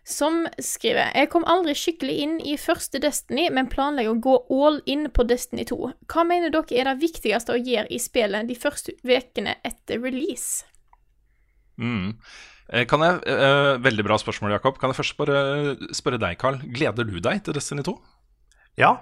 [0.06, 4.82] som skriver Jeg kom aldri skikkelig inn i første Destiny, men planlegger å gå all
[4.86, 5.92] in på Destiny 2.
[6.08, 10.66] Hva mener dere er det viktigste å gjøre i spillet de første ukene etter release?
[11.78, 12.18] Mm.
[12.71, 14.78] Eh, Kan jeg, uh, Veldig bra spørsmål, Jakob.
[14.80, 16.58] Kan jeg først bare spørre deg, Carl.
[16.63, 17.97] Gleder du deg til Destiny 2?
[18.78, 18.93] Ja,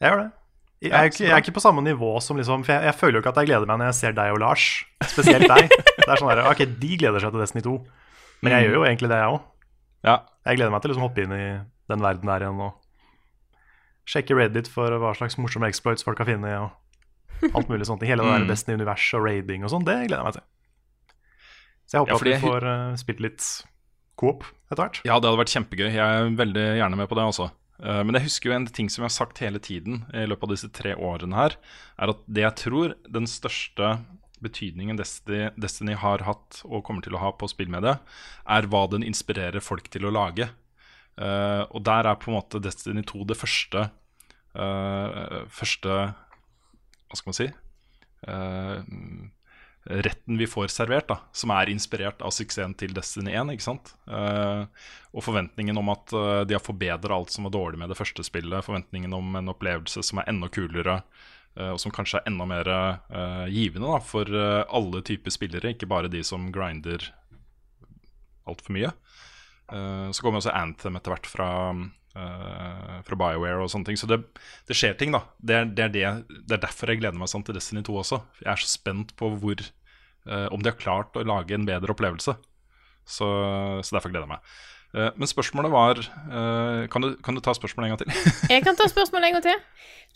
[0.00, 0.30] jeg gjør det.
[0.82, 3.22] Jeg ikke, jeg er ikke på samme nivå som liksom For jeg, jeg føler jo
[3.24, 4.84] ikke at jeg gleder meg når jeg ser deg og Lars.
[5.08, 5.70] Spesielt deg.
[5.96, 7.76] Det er sånn der, Ok, de gleder seg til Destiny 2.
[8.44, 8.66] Men jeg Mm.
[8.68, 9.40] gjør jo egentlig det, jeg òg.
[10.04, 10.16] Ja.
[10.46, 11.46] Jeg gleder meg til å liksom hoppe inn i
[11.88, 12.76] den verden der igjen og
[14.06, 16.60] sjekke Reddit for hva slags morsomme exploits folk har funnet.
[16.60, 18.04] Og alt mulig sånt.
[18.06, 18.50] Hele det der Mm.
[18.52, 20.42] Destiny-universet og raiding og sånn, det gleder jeg meg til.
[21.86, 23.46] Så jeg håper Ja, fordi at vi får uh, spilt litt
[24.18, 25.00] coop etter hvert.
[25.06, 25.88] Ja, det hadde vært kjempegøy.
[25.94, 27.48] Jeg er veldig gjerne med på det også.
[27.78, 30.48] Uh, Men jeg husker jo en ting som jeg har sagt hele tiden i løpet
[30.48, 31.58] av disse tre årene her,
[32.00, 33.96] er at det jeg tror den største
[34.42, 38.02] betydningen Destiny, Destiny har hatt og kommer til å ha på spillmediet,
[38.44, 40.50] er hva den inspirerer folk til å lage.
[41.16, 43.86] Uh, og der er på en måte Destiny 2 det første
[44.52, 45.94] uh, Første
[47.08, 47.46] Hva skal man si?
[48.26, 48.78] Eh,
[49.86, 53.52] retten vi får servert, da, som er inspirert av suksessen til Destiny 1.
[53.54, 53.92] ikke sant?
[54.10, 54.66] Uh,
[55.14, 58.24] og forventningen om at uh, de har forbedra alt som var dårlig med det første
[58.26, 58.66] spillet.
[58.66, 60.98] Forventningen om en opplevelse som er enda kulere,
[61.58, 62.72] uh, og som kanskje er enda mer
[63.52, 67.10] givende da, for alle typer spillere, ikke bare de som grinder
[68.46, 68.90] altfor mye.
[69.66, 71.48] Så kommer også Anthem etter hvert fra,
[72.14, 73.98] fra BioWare og sånne ting.
[73.98, 74.20] Så det,
[74.68, 75.24] det skjer ting, da.
[75.42, 77.96] Det er, det, er det, det er derfor jeg gleder meg sånn til Destiny 2
[78.04, 78.20] også.
[78.44, 79.64] Jeg er så spent på hvor,
[80.28, 82.36] eh, om de har klart å lage en bedre opplevelse.
[83.06, 83.28] Så,
[83.86, 84.56] så derfor gleder jeg meg.
[84.96, 88.34] Eh, men spørsmålet var eh, kan, du, kan du ta spørsmålet en gang til?
[88.54, 89.64] Jeg kan ta spørsmålet en gang til.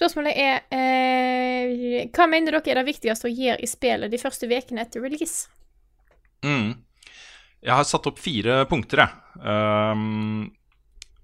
[0.01, 4.49] Spørsmålet er eh, Hva mener dere er det viktigste å gjøre i spillet de første
[4.49, 5.51] ukene etter release?
[6.47, 6.79] Mm.
[7.61, 9.43] Jeg har satt opp fire punkter, jeg.
[9.45, 10.47] ehm,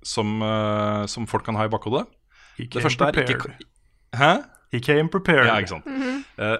[0.04, 2.04] som, eh, som folk kan ha i bakhodet.
[2.60, 3.54] Det første er ikke.
[4.16, 4.32] Hæ?
[4.74, 5.48] He came prepared.
[5.48, 5.88] Ja, ikke sant.
[6.36, 6.58] Eh,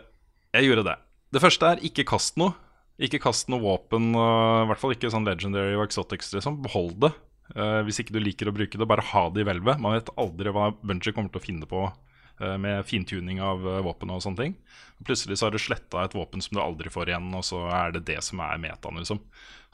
[0.57, 0.97] jeg gjorde det.
[1.35, 2.55] Det første er ikke kast noe.
[3.03, 6.31] Ikke kast noe våpen, uh, i hvert fall ikke sånn legendary og exotics.
[6.33, 6.63] Liksom.
[6.65, 7.13] Behold det.
[7.53, 9.83] Uh, hvis ikke du liker å bruke det, bare ha det i hvelvet.
[9.83, 14.15] Man vet aldri hva Bungie kommer til å finne på uh, med fintuning av våpen
[14.15, 14.57] og sånne ting.
[15.05, 17.93] Plutselig så har du sletta et våpen som du aldri får igjen, og så er
[17.99, 19.21] det det som er metaen, liksom.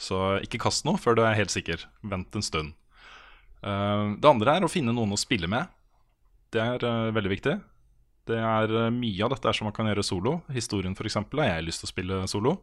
[0.03, 1.85] Så ikke kast noe før du er helt sikker.
[2.03, 2.73] Vent en stund.
[3.63, 5.71] Det andre er å finne noen å spille med.
[6.51, 7.55] Det er veldig viktig.
[8.29, 10.39] Det er eh, Mye av dette er som man kan gjøre solo.
[10.55, 12.57] Historien eksempel, har jeg lyst til å spille solo.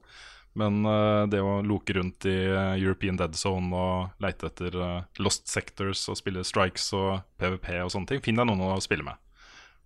[0.59, 4.77] Men eh, det å loke rundt i eh, European Dead Zone og leite etter
[5.19, 9.05] Lost Sectors og spille Strikes og PVP og sånne ting, finn deg noen å spille
[9.07, 9.19] med.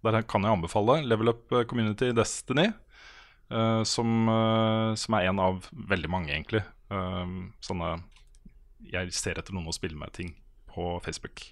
[0.04, 2.66] Der kan jeg anbefale Level Up Community Destiny,
[3.88, 4.10] som,
[5.00, 6.60] som er en av veldig mange, egentlig.
[7.64, 7.94] Sånne
[8.92, 10.34] Jeg ser etter noen å spille med ting
[10.74, 11.46] på Facebook.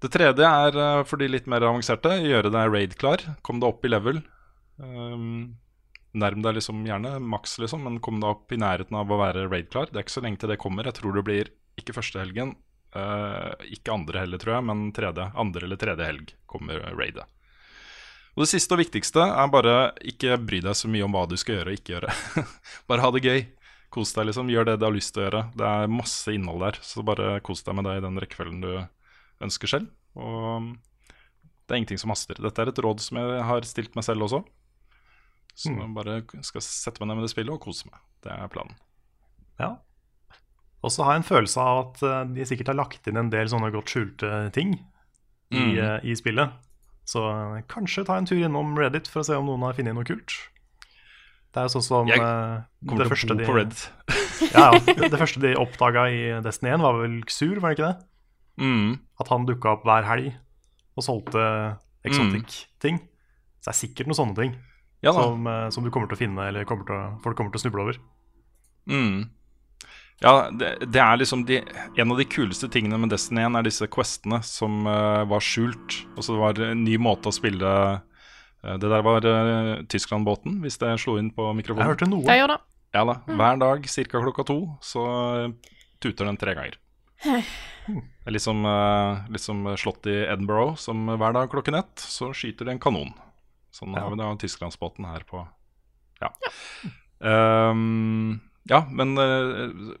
[0.00, 2.14] Det tredje er eh, for de litt mer avanserte.
[2.24, 3.24] Gjøre deg raid-klar.
[3.46, 4.22] Kom deg opp i level.
[4.80, 5.58] Um,
[6.16, 9.48] nærm deg liksom gjerne maks, liksom, men kom deg opp i nærheten av å være
[9.50, 9.90] raid-klar.
[9.90, 10.88] Det er ikke så lenge til det kommer.
[10.88, 12.54] Jeg tror det blir ikke første helgen,
[12.96, 17.28] uh, ikke andre heller, tror jeg, men tredje, andre eller tredje helg kommer raidet.
[18.36, 19.74] Og Det siste og viktigste er bare
[20.06, 22.14] ikke bry deg så mye om hva du skal gjøre og ikke gjøre.
[22.88, 23.42] bare ha det gøy.
[23.90, 24.48] Kos deg, liksom.
[24.48, 25.42] Gjør det du har lyst til å gjøre.
[25.58, 28.70] Det er masse innhold der, så bare kos deg med det i den rekkefølgen du
[29.44, 29.90] ønsker selv.
[30.18, 30.70] Og
[31.66, 32.38] det er ingenting som haster.
[32.42, 34.42] Dette er et råd som jeg har stilt meg selv også.
[35.60, 38.00] Så jeg bare skal sette meg ned med det spillet og kose meg.
[38.24, 38.76] Det er planen.
[39.60, 39.74] Ja.
[40.80, 43.28] Og så har jeg en følelse av at eh, de sikkert har lagt inn en
[43.32, 45.72] del sånne godt skjulte ting i, Mm.
[45.82, 46.52] eh, i spillet.
[47.10, 49.96] Så eh, kanskje ta en tur innom Reddit for å se om noen har funnet
[49.98, 50.36] noe kult.
[51.50, 54.66] Det er jo sånn som Jeg Kommer det til første å bo de, på ja,
[54.70, 57.88] ja, det, det første de oppdaga i Destiny 1, var vel Xur, var det ikke
[57.90, 58.06] det?
[58.58, 58.98] Mm.
[59.20, 60.32] At han dukka opp hver helg
[60.98, 61.44] og solgte
[62.06, 63.00] exotic ting.
[63.60, 64.54] Så det er sikkert noen sånne ting
[65.04, 67.60] Ja som, eh, som du kommer til å finne, eller kommer til folk kommer til
[67.60, 68.00] å snuble over.
[68.88, 69.28] Mm.
[70.20, 71.62] Ja, det, det er liksom de,
[71.96, 76.02] En av de kuleste tingene med Destiny 1 er disse questene som uh, var skjult.
[76.16, 80.76] Altså det var en ny måte å spille uh, Det der var uh, Tyskland-båten, hvis
[80.82, 81.86] det slo inn på mikrofonen.
[81.86, 82.26] Jeg hørte noe.
[82.28, 82.60] Jeg gjør det.
[82.96, 84.20] Ja da, Hver dag ca.
[84.26, 85.04] klokka to så
[86.02, 86.76] tuter den tre ganger.
[87.24, 91.96] Det er litt som, eh, litt som slottet i Edinburgh, som hver dag klokken ett
[92.04, 93.12] så skyter det en kanon.
[93.72, 94.02] Sånn Ja.
[94.04, 95.46] har vi da Tysklandsbåten her på
[96.20, 96.30] Ja.
[97.22, 99.96] Ehm, ja, men eh,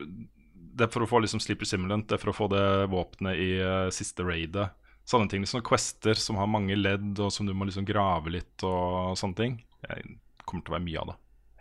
[0.76, 3.36] det er for å få liksom Sleeper Simulant, det er for å få det våpenet
[3.36, 4.70] i uh, siste raidet.
[5.04, 8.64] Sånne ting, liksom quester som har mange ledd, og som du må liksom grave litt
[8.64, 9.64] og sånne ting.
[9.82, 9.98] Det
[10.46, 11.16] kommer til å være mye av det.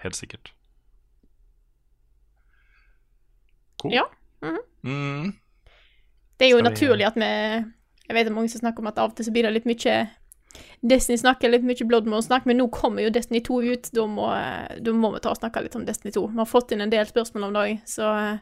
[0.06, 0.52] Helt sikkert.
[3.82, 3.96] Cool.
[3.96, 4.06] Ja.
[4.84, 5.34] Mm.
[6.40, 7.30] Det er jo Skal vi- naturlig at vi
[8.10, 9.54] Jeg vet det er mange som snakker om at av og til så blir det
[9.54, 10.10] litt mye
[10.82, 13.90] Destiny-snakk eller litt mye Bloodmore-snakk, men nå kommer jo Destiny 2 ut.
[13.94, 14.26] Da må,
[14.82, 16.24] da må vi ta og snakke litt om Destiny 2.
[16.32, 18.40] Vi har fått inn en del spørsmål om det òg, så eh,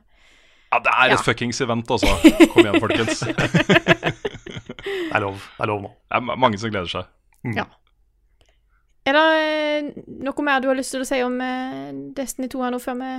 [0.72, 1.14] Ja, det er Ja.
[1.18, 2.08] et fuckings event, altså.
[2.54, 3.20] Kom igjen, folkens.
[3.20, 3.36] Det
[4.88, 5.92] Det er lov, det er lov nå.
[6.12, 7.06] er mange som gleder seg.
[7.56, 7.66] Ja.
[9.08, 9.92] Er det eh,
[10.24, 12.98] noe mer du har lyst til å si om eh, Destiny 2 her nå, før
[13.02, 13.12] vi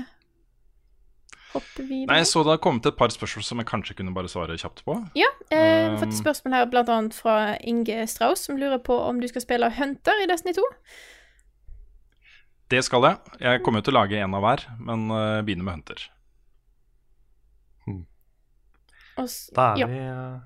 [1.59, 2.09] hopper videre?
[2.15, 4.83] Nei, Så det har kommet et par spørsmål som jeg kanskje kunne bare svare kjapt
[4.87, 4.97] på.
[5.19, 8.57] Ja, eh, vi har fått Um, et spørsmål her blant annet fra Inge Strauss, som
[8.61, 10.65] lurer på om du skal spille Hunter i Destiny 2.
[12.69, 13.17] Det skal jeg.
[13.41, 16.09] Jeg kommer jo til å lage en av hver, men uh, begynner med Hunter.
[19.19, 19.87] S- Da er ja.
[19.91, 20.37] vi eh,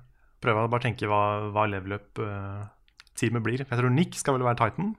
[0.43, 1.19] Prøver å bare tenke hva,
[1.53, 3.61] hva level up-teamet blir.
[3.63, 4.89] Jeg tror Nick skal vel være Titan.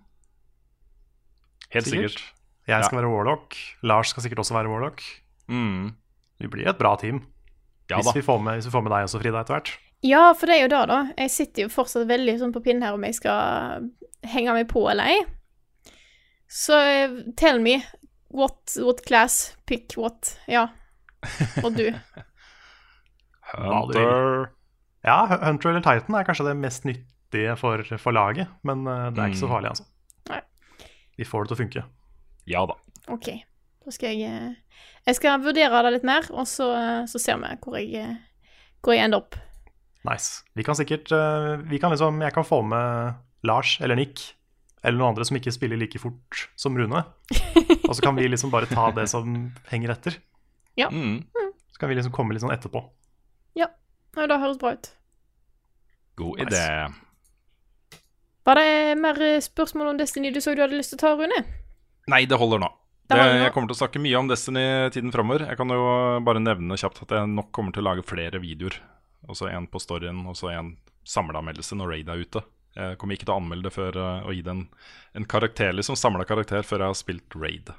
[1.75, 2.15] Helt Sikkert.
[2.15, 2.31] sikkert.
[2.71, 3.57] Jeg skal være Warlock.
[3.85, 5.03] Lars skal sikkert også være Warlock.
[5.53, 5.91] Mm.
[6.45, 7.23] Vi blir et bra team.
[7.93, 9.73] Ja hvis, vi får med, hvis vi får med deg også, Frida, etter hvert.
[10.05, 10.99] Ja, for det er jo det, da.
[11.21, 13.87] Jeg sitter jo fortsatt veldig sånn på pinnen her om jeg skal
[14.29, 15.19] henge meg på eller ei.
[16.53, 17.79] Så eh, tell me
[18.35, 20.35] what, what class, pick what.
[20.51, 20.67] Ja.
[21.65, 21.87] Og du.
[23.55, 24.51] Hunter.
[25.05, 29.21] Ja, Hunter eller Titan er kanskje det mest nyttige for, for laget, men eh, det
[29.25, 29.55] er ikke så Mm.
[29.57, 29.85] farlig, altså.
[30.31, 30.41] Nei.
[31.21, 31.85] Vi får det til å funke.
[32.49, 32.77] Ja da.
[33.13, 33.29] OK.
[33.85, 34.53] Da skal jeg eh,
[35.05, 38.15] Jeg skal vurdere det litt mer, og så, eh, så ser vi hvor jeg, eh,
[38.81, 39.37] hvor jeg ender opp.
[40.09, 40.45] Nice.
[40.57, 41.09] Vi kan sikkert
[41.65, 43.15] vi kan liksom, Jeg kan få med
[43.49, 44.35] Lars eller Nick
[44.85, 47.01] eller noen andre som ikke spiller like fort som Rune.
[47.89, 50.19] Og så kan vi liksom bare ta det som henger etter.
[50.77, 51.23] Mm.
[51.73, 52.83] Så kan vi liksom komme litt sånn etterpå.
[53.57, 53.71] Ja,
[54.13, 54.91] det høres bra ut.
[56.21, 56.53] God Nice.
[56.53, 58.05] idé.
[58.45, 61.41] Var det mer spørsmål om Destiny du så du hadde lyst til å ta, Rune?
[62.13, 62.69] Nei, det holder nå.
[63.11, 64.65] Det jeg kommer til å snakke mye om Destiny
[64.95, 65.45] tiden framover.
[65.51, 65.85] Jeg kan jo
[66.25, 68.79] bare nevne kjapt at jeg nok kommer til å lage flere videoer.
[69.29, 70.75] Også en på storyen, og så en
[71.09, 72.45] samleanmeldelse når Raid er ute.
[72.75, 74.65] Jeg kommer ikke til å anmelde det før å og gi det en,
[75.15, 77.71] en karakter, liksom samla karakter, før jeg har spilt Raid.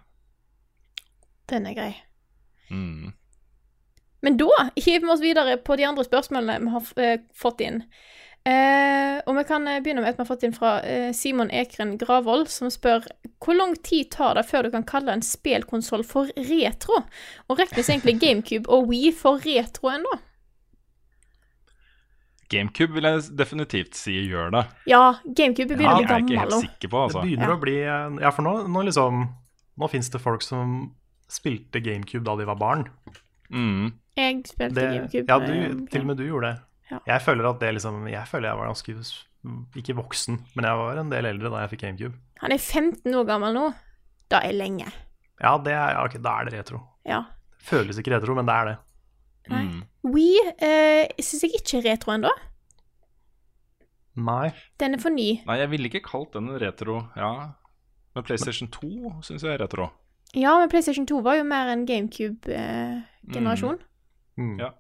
[1.51, 1.91] Den er grei.
[2.69, 3.13] Mm.
[4.25, 7.83] Men da hiver vi oss videre på de andre spørsmålene vi har eh, fått inn.
[8.45, 11.49] Eh, og vi kan eh, begynne med et vi har fått inn fra eh, Simon
[11.49, 13.08] Ekren Gravold, som spør
[13.41, 16.99] hvor lang tid tar det før du kan kalle en spillkonsoll for retro?
[17.49, 20.13] Og regnes egentlig GameCube og Wii for retro ennå?
[22.53, 24.62] GameCube vil jeg definitivt si gjør det.
[24.91, 27.23] Ja, GameCube begynner å jeg bli er ikke gammel helt sikker på, altså.
[27.23, 27.55] Det begynner Ja.
[27.58, 29.23] å bli eh, Ja, for nå, nå liksom
[29.81, 30.75] Nå fins det folk som
[31.27, 32.86] spilte GameCube da de var barn.
[33.49, 33.89] Mm.
[34.15, 35.25] Jeg spilte Det, GameCube.
[35.27, 36.62] ja, du, til og med du gjorde det.
[36.91, 37.00] Ja.
[37.08, 38.93] Jeg føler at det liksom Jeg føler jeg var ganske
[39.78, 42.17] ikke voksen, men jeg var en del eldre da jeg fikk GameCube.
[42.41, 43.65] Han er 15 år gammel nå.
[44.34, 44.88] Da er lenge.
[45.41, 46.80] Ja, det er, ja, da er det retro.
[47.06, 47.21] Ja.
[47.62, 48.76] Føles ikke retro, men det er det.
[49.52, 49.62] Nei.
[49.67, 49.84] Mm.
[50.15, 52.32] We uh, syns jeg ikke er retro ennå.
[54.15, 54.50] Nei.
[54.82, 55.28] Den er for ny.
[55.45, 57.32] Nei, jeg ville ikke kalt den retro, ja.
[58.15, 59.89] Men PlayStation 2 syns jeg er retro.
[60.36, 63.78] Ja, men PlayStation 2 var jo mer en GameCube-generasjon.
[64.39, 64.58] Mm.
[64.60, 64.71] Ja.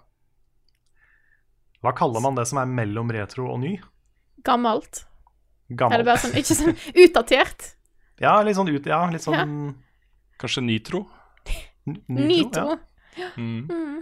[1.85, 3.75] Hva kaller man det som er mellom retro og ny?
[4.45, 5.03] Gammelt.
[5.69, 5.93] Gammelt.
[5.95, 7.71] Eller bare sånn, ikke sånn utdatert.
[8.23, 9.73] Ja, litt sånn ut, ja, litt sånn
[10.39, 11.01] Kanskje Nitro?
[11.85, 12.77] n- Nitro.
[13.19, 13.27] Ja.
[13.35, 13.65] Mm.
[13.67, 13.97] Mm.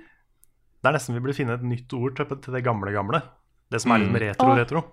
[0.84, 3.24] Det er nesten vi burde finne et nytt ord til, det gamle gamle.
[3.74, 4.04] Det som er Mm.
[4.14, 4.84] liksom retro-retro.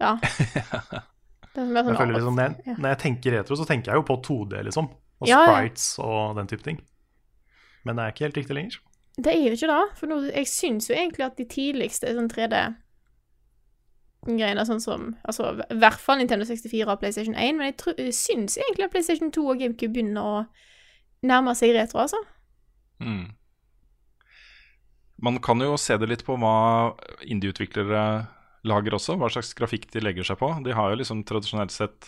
[0.00, 0.16] Ja.
[1.54, 2.66] Det er mer Jeg sånn føler liksom, når, ja.
[2.66, 4.90] jeg, når jeg tenker retro, så tenker jeg jo på 2D, liksom.
[5.22, 5.46] Og Ja, ja.
[5.54, 6.82] sprites og den type ting.
[7.86, 8.78] Men det er ikke helt riktig lenger.
[9.18, 9.86] Det er jo ikke det.
[9.98, 15.78] For nå, jeg syns jo egentlig at de tidligste sånn 3D-greiene, sånn som Altså i
[15.80, 17.76] hvert fall Nintendo 64 og PlayStation 1, men jeg,
[18.14, 20.46] syns egentlig at PlayStation 2 og GameCube begynner å
[21.26, 22.20] nærme seg retro, altså.
[23.02, 23.26] Mm.
[25.18, 26.94] Man kan jo se det litt på hva
[27.26, 28.02] indieutviklere
[28.68, 30.48] lager også, hva slags grafikk de legger seg på.
[30.62, 32.00] De har jo liksom tradisjonelt sett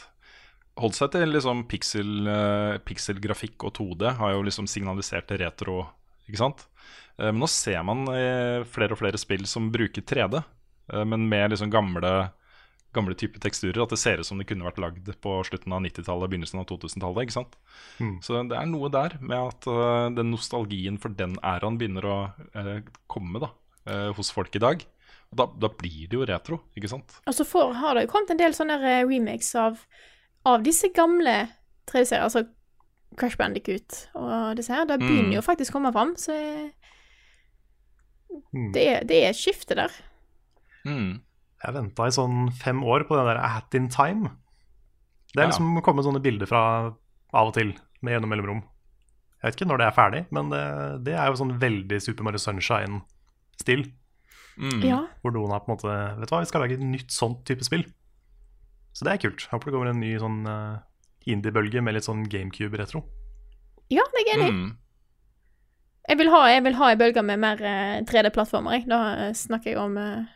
[0.81, 5.83] holdt seg til liksom pixel, uh, pixelgrafikk og 2D, har jo liksom signalisert retro,
[6.31, 6.67] ikke sant?
[7.21, 10.43] Eh, men nå ser man eh, flere og flere spill som bruker 3D,
[10.93, 12.31] eh, men med liksom gamle
[12.91, 13.85] gamle type teksturer.
[13.85, 16.65] At det ser ut som det kunne vært lagd på slutten av 90-tallet, begynnelsen av
[16.67, 17.21] 2000-tallet.
[17.23, 17.53] ikke sant?
[18.01, 18.17] Mm.
[18.27, 19.69] Så det er noe der med at
[20.17, 22.17] den nostalgien for den æraen begynner å
[23.07, 23.53] komme da,
[24.19, 24.83] hos folk i dag.
[25.31, 27.15] Og da, da blir det jo retro, ikke sant?
[27.31, 29.79] Og så får, har det jo kommet en del sånne remakes av,
[30.51, 31.45] av disse gamle
[31.87, 32.43] 3D-serier, altså
[33.21, 34.87] Crash Bandicoot og disse her.
[34.89, 35.35] Det begynner Mm.
[35.37, 36.71] jo faktisk å komme fram, så jeg,
[38.55, 38.73] Mm.
[38.75, 39.91] det, er, det er et skifte der.
[40.87, 41.21] Mm.
[41.65, 44.31] Jeg venta i sånn fem år på den der Hat in Time.
[45.35, 45.51] Det er Ja.
[45.51, 46.95] liksom kommet sånne bilder fra
[47.35, 48.63] av og til, med gjennom mellomrom.
[49.43, 52.23] Jeg vet ikke når det er ferdig, men det, det er jo sånn veldig Super
[52.25, 53.93] Mario Sunshine-stil.
[54.59, 54.83] Mm.
[54.85, 55.07] Ja.
[55.23, 57.45] Hvor noen har på en måte Vet du hva, vi skal lage et nytt sånt
[57.47, 57.85] type spill.
[58.93, 59.47] Så det er kult.
[59.51, 60.79] Håper det kommer en ny sånn eh,
[61.29, 63.03] indie-bølge med litt sånn GameCube-retro.
[63.91, 64.53] ja, det er enig.
[64.55, 64.77] Mm.
[66.11, 68.87] Jeg vil ha, jeg vil ha en bølge med mer eh, 3D-plattformer.
[68.89, 70.31] Da eh, snakker jeg om eh,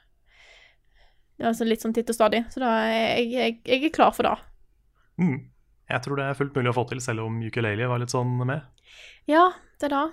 [1.35, 2.44] det er altså litt sånn titt og stadig.
[2.53, 4.35] Så da jeg, jeg, jeg er klar for det.
[5.18, 5.38] Mm.
[5.90, 8.37] Jeg tror det er fullt mulig å få til, selv om ukulele var litt sånn
[8.47, 8.62] med.
[9.31, 9.49] Ja,
[9.81, 10.05] det er det.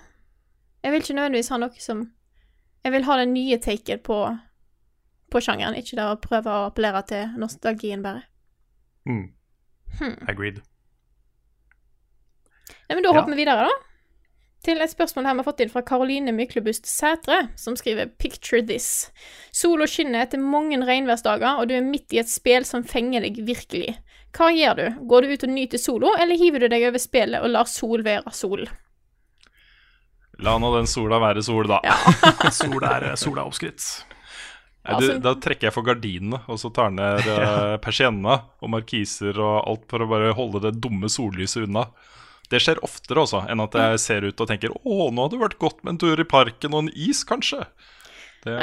[0.82, 2.02] Jeg vil ikke nødvendigvis ha noe som
[2.82, 4.16] Jeg vil ha den nye taken på,
[5.30, 8.24] på sjangeren, ikke det å prøve å appellere til nostalgien bare.
[9.06, 9.28] Mm.
[9.98, 10.16] Hmm.
[10.28, 10.60] Agreed.
[12.88, 13.20] Nei, men da Ja.
[13.20, 13.70] hopper vi videre, da.
[14.64, 18.62] Til et spørsmål her vi har fått inn fra Karoline Myklebust Sætre, som skriver 'Picture
[18.62, 19.10] this'.
[19.52, 23.36] Sola skinner etter mange regnværsdager, og du er midt i et spel som fenger deg
[23.44, 23.96] virkelig.
[24.32, 25.06] Hva gjør du?
[25.08, 28.02] Går du ut og nyter solo, eller hiver du deg over spelet og lar sol
[28.04, 28.66] være sol?
[30.38, 31.80] La nå den sola være sol, da.
[32.50, 34.04] Sol er, sol er oppskrytt.
[34.82, 37.22] Nei, du, da trekker jeg for gardinene, og så tar ned
[37.84, 41.86] persiennene og markiser og alt for å bare holde det dumme sollyset unna.
[42.50, 45.44] Det skjer oftere også enn at jeg ser ut og tenker 'Å, nå hadde det
[45.46, 47.64] vært godt med en tur i parken og en is, kanskje'.
[48.42, 48.58] Det.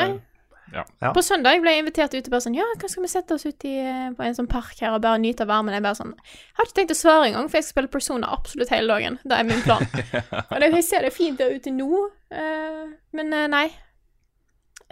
[0.73, 0.83] Ja.
[1.15, 3.45] På søndag ble jeg invitert ut og bare sånn Ja, hva skal vi sette oss
[3.47, 5.73] ut i, eh, på en sånn park her og bare nyte av varmen?
[5.73, 8.29] Jeg bare sånn Jeg har ikke tenkt å svare engang, for jeg skal spille Persona
[8.35, 9.19] absolutt hele dagen.
[9.23, 9.85] Det er min plan.
[10.51, 12.83] og det, jeg ser det fint der ute nå, eh,
[13.17, 13.67] men eh, nei.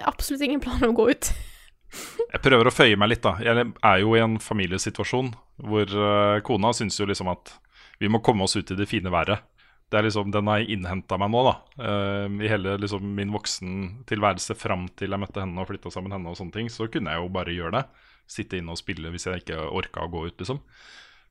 [0.06, 1.32] Absolutt ingen plan om å gå ut.
[2.34, 3.38] Jeg prøver å føye meg litt, da.
[3.42, 5.32] Jeg er jo i en familiesituasjon
[5.64, 7.54] hvor eh, kona syns jo liksom at
[8.02, 9.46] vi må komme oss ut i det fine været.
[9.88, 11.54] Det er liksom, Den har innhenta meg nå, da.
[11.80, 16.30] eh, I hele liksom, min voksentilværelse fram til jeg møtte henne og flytta sammen henne.
[16.30, 17.86] og sånne ting, Så kunne jeg jo bare gjøre det.
[18.28, 20.60] Sitte inne og spille hvis jeg ikke orka å gå ut, liksom.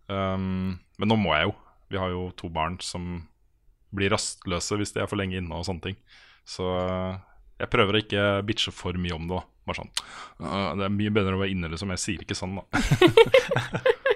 [0.09, 1.55] Um, men nå må jeg jo.
[1.93, 3.27] Vi har jo to barn som
[3.95, 5.99] blir rastløse hvis de er for lenge inne og sånne ting.
[6.49, 6.65] Så
[7.59, 9.43] jeg prøver å ikke bitche for mye om det.
[9.67, 9.91] Bare sånn
[10.41, 11.91] «Øh, Det er mye bedre å være inne, liksom.
[11.91, 12.65] Jeg sier ikke sånn, da.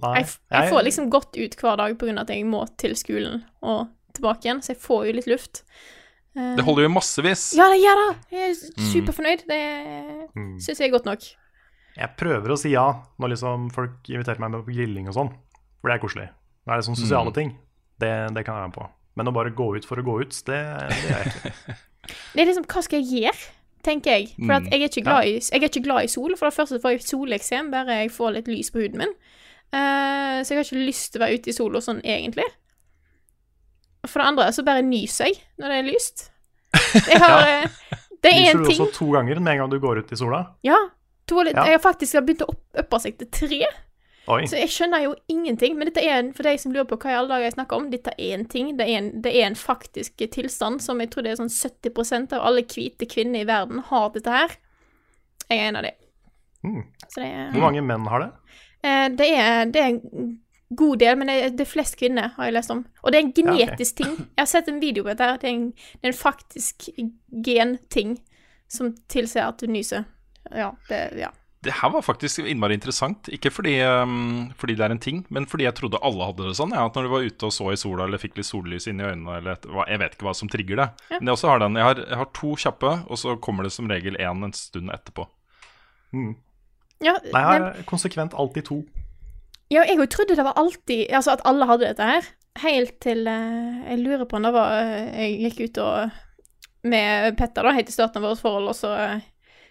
[0.00, 0.20] Nei.
[0.22, 2.14] Jeg, jeg får liksom godt ut hver dag pga.
[2.22, 5.62] at jeg må til skolen og tilbake igjen, så jeg får jo litt luft.
[6.36, 7.42] Eh, Det holder jo i massevis.
[7.58, 8.08] Ja, det gjør det!
[8.32, 8.54] Jeg er
[8.94, 9.44] superfornøyd.
[9.50, 9.60] Det
[10.36, 10.56] Mm.
[10.62, 11.26] syns jeg er godt nok.
[11.96, 12.86] Jeg prøver å si ja
[13.18, 15.32] når liksom folk inviterer meg med på grilling og sånn.
[15.82, 16.28] For det er koselig.
[16.64, 17.50] Det er sånne sosiale ting.
[17.98, 18.88] Det, det kan jeg være med på.
[19.18, 20.58] Men å bare gå ut for å gå ut, det,
[20.90, 21.78] det er jeg ikke.
[22.34, 23.50] Det er liksom, hva skal jeg gjøre,
[23.86, 24.30] tenker jeg.
[24.40, 24.70] For at Mm.
[24.72, 26.32] jeg, er ikke glad i, jeg er ikke glad i sol.
[26.38, 29.12] For det første får jeg soleksem bare jeg får litt lys på huden min.
[29.70, 32.46] Uh, så jeg har ikke lyst til å være ute i sola sånn egentlig.
[34.08, 36.24] For det andre så bare nyser jeg når det er lyst.
[37.10, 37.68] Jeg har ja.
[38.20, 40.10] Det er Lyser én du ting også to ganger med en gang du går ut
[40.12, 40.42] i sola?
[40.66, 40.76] Ja.
[41.30, 41.52] To Ja.
[41.54, 43.60] Jeg har faktisk begynt å opp, oppe seg til tre,
[44.30, 44.46] Oi.
[44.50, 45.76] så jeg skjønner jo ingenting.
[45.78, 47.80] Men dette er en, for deg som lurer på hva i alle dager jeg snakker
[47.80, 48.74] om, dette er en ting.
[48.78, 52.36] Det er en, det er en faktisk tilstand som jeg tror det er sånn 70%
[52.36, 54.54] av alle hvite kvinner i verden har dette her.
[55.48, 55.94] Jeg er en av de.
[56.62, 56.84] Mm.
[57.08, 58.30] Så det er Hvor mange menn har det?
[58.84, 60.38] Eh, det, er, det er en
[60.78, 62.84] god del, men det er, det er flest kvinner, har jeg lest om.
[63.02, 63.66] Og det er en Ja, okay.
[63.66, 64.16] genetisk ting.
[64.20, 65.26] Jeg har sett en video på dette.
[65.26, 65.40] her.
[65.42, 66.88] Det er en, det er en faktisk
[67.46, 68.18] genting
[68.70, 70.04] som tilsier at du nyser.
[70.54, 71.32] Ja, det, ja.
[71.60, 73.28] Det her var faktisk innmari interessant.
[73.28, 76.54] Ikke fordi, um, fordi det er en ting, men fordi jeg trodde alle hadde det
[76.56, 76.72] sånn.
[76.72, 79.02] Ja, at når du var ute og så i sola eller fikk litt sollys inn
[79.02, 80.86] i øynene, eller et, jeg vet ikke hva som trigger det.
[81.12, 81.76] Men jeg også har den.
[81.76, 84.94] Jeg har, jeg har to kjappe, og så kommer det som regel én en stund
[84.94, 85.28] etterpå.
[86.16, 86.32] Mm.
[87.04, 88.80] Ja, Nei, jeg har konsekvent alltid to.
[89.72, 92.26] ja, jeg trodde det var alltid Altså at alle hadde dette her.
[92.60, 96.18] Helt til uh, Jeg lurer på om det var uh, Jeg gikk ut og
[96.82, 99.24] med Petter, da, helt i starten av vårt forhold, og så eh,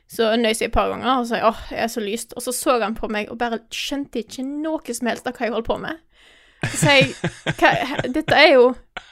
[0.09, 2.33] så nøys jeg et par ganger, og sa åh, jeg er så lyst.
[2.33, 5.45] Og så så han på meg og bare skjønte ikke noe som helst av hva
[5.45, 6.01] jeg holdt på med.
[6.65, 7.13] Så sa jeg
[7.59, 7.69] hva,
[8.09, 8.63] dette er jo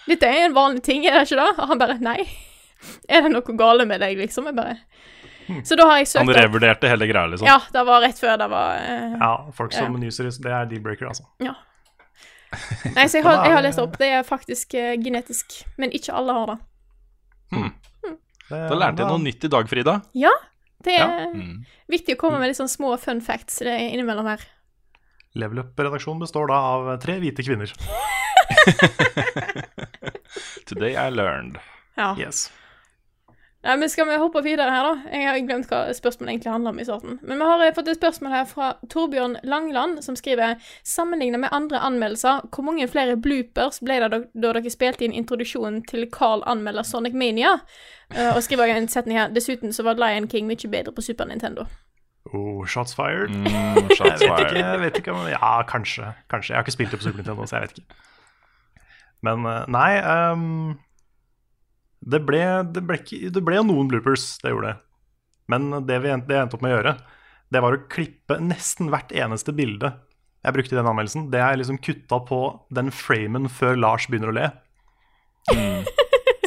[0.08, 1.52] Dette er en vanlig ting, er det ikke det?
[1.54, 2.18] Og han bare nei.
[3.08, 4.50] Er det noe gale med deg, liksom?
[4.50, 7.48] Jeg bare Så da har jeg søkt Han opp revurderte hele greia, liksom.
[7.48, 10.68] Ja, det var rett før det var uh, Ja, folk som uh, nyser, det er
[10.72, 11.28] deal-breaker, altså.
[11.44, 11.56] Ja.
[12.96, 13.98] Nei, så jeg har, jeg har lest opp.
[14.00, 15.62] Det er faktisk uh, genetisk.
[15.80, 16.60] Men ikke alle har det.
[17.54, 17.74] Hmm.
[18.48, 20.00] Da lærte jeg noe nytt i dag, Frida.
[20.84, 21.26] Det er Ja.
[21.34, 21.66] Mm.
[21.90, 24.40] viktig å komme med litt sånn små fun facts det er innimellom her.
[25.36, 27.72] Level Up-redaksjonen består da av tre hvite kvinner.
[30.66, 31.58] Today I learned.
[31.98, 32.16] Ja.
[32.18, 32.52] Yes.
[33.68, 35.12] Nei, men Skal vi hoppe videre her, da?
[35.12, 37.18] Jeg har glemt hva spørsmålet egentlig handler om i starten.
[37.28, 40.56] Men vi har eh, fått et spørsmål her fra Torbjørn Langland, som skriver
[40.88, 45.82] Sammenlignet med andre anmeldelser, hvor mange flere bloopers ble det da, dere spilte inn introduksjonen
[45.90, 47.58] til Carl anmelder Sonic Mania?
[48.16, 51.04] Eh, og skriver jeg en setning her Dessuten så var Lion King mye bedre på
[51.04, 51.68] Super Nintendo.
[52.32, 53.36] Oh, shots fired.
[53.36, 53.52] Mm,
[53.84, 56.14] Jeg shots vet ikke, jeg vet ikke om Ja, kanskje.
[56.32, 56.54] Kanskje.
[56.54, 58.04] Jeg har ikke spilt det på Super Nintendo, så jeg vet ikke.
[59.28, 60.76] Men eh, nei ehm,
[62.02, 62.42] det, ble,
[62.74, 64.80] det, ble ikke, det ble jo noen bloopers, det gjorde det.
[65.52, 66.98] Men det vi det jeg endte opp med å gjøre,
[67.54, 69.94] det var å klippe nesten hvert eneste bilde
[70.46, 71.28] jeg brukte i den anmeldelsen.
[71.34, 72.40] Det er liksom kutta på
[72.72, 74.48] den framen før Lars begynner å le.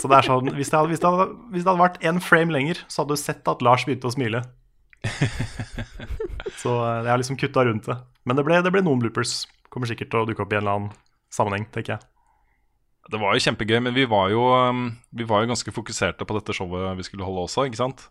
[0.00, 2.20] Så det er sånn, hvis det, hadde, hvis, det hadde, hvis det hadde vært en
[2.24, 4.40] frame lenger, så hadde du sett at Lars begynte å smile.
[6.60, 7.96] Så eh, jeg har liksom kutta rundt det.
[8.28, 9.42] Men det ble, det ble noen bloopers.
[9.72, 10.94] Kommer sikkert til å dukke opp i en eller annen
[11.32, 12.08] sammenheng, tenker jeg.
[13.10, 16.36] Det var jo kjempegøy, men vi var jo, um, vi var jo ganske fokuserte på
[16.36, 18.04] dette showet vi skulle holde også, ikke sant?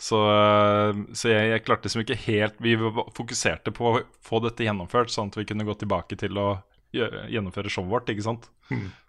[0.00, 2.72] Så, uh, så jeg, jeg klarte liksom ikke helt Vi
[3.12, 6.48] fokuserte på å få dette gjennomført, sånn at vi kunne gå tilbake til å
[6.90, 8.48] gjennomføre showet vårt, ikke sant?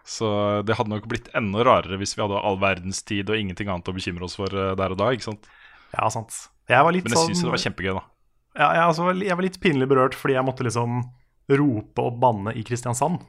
[0.06, 0.28] Så
[0.66, 3.90] det hadde nok blitt enda rarere hvis vi hadde all verdens tid og ingenting annet
[3.90, 5.50] å bekymre oss for uh, der og da, ikke sant?
[5.96, 6.36] Ja, sant.
[6.70, 8.04] Jeg Men jeg sånn syns det var kjempegøy, da.
[8.54, 11.02] ja, jeg, altså, jeg var litt pinlig berørt fordi jeg måtte liksom
[11.50, 13.24] rope og banne i Kristiansand.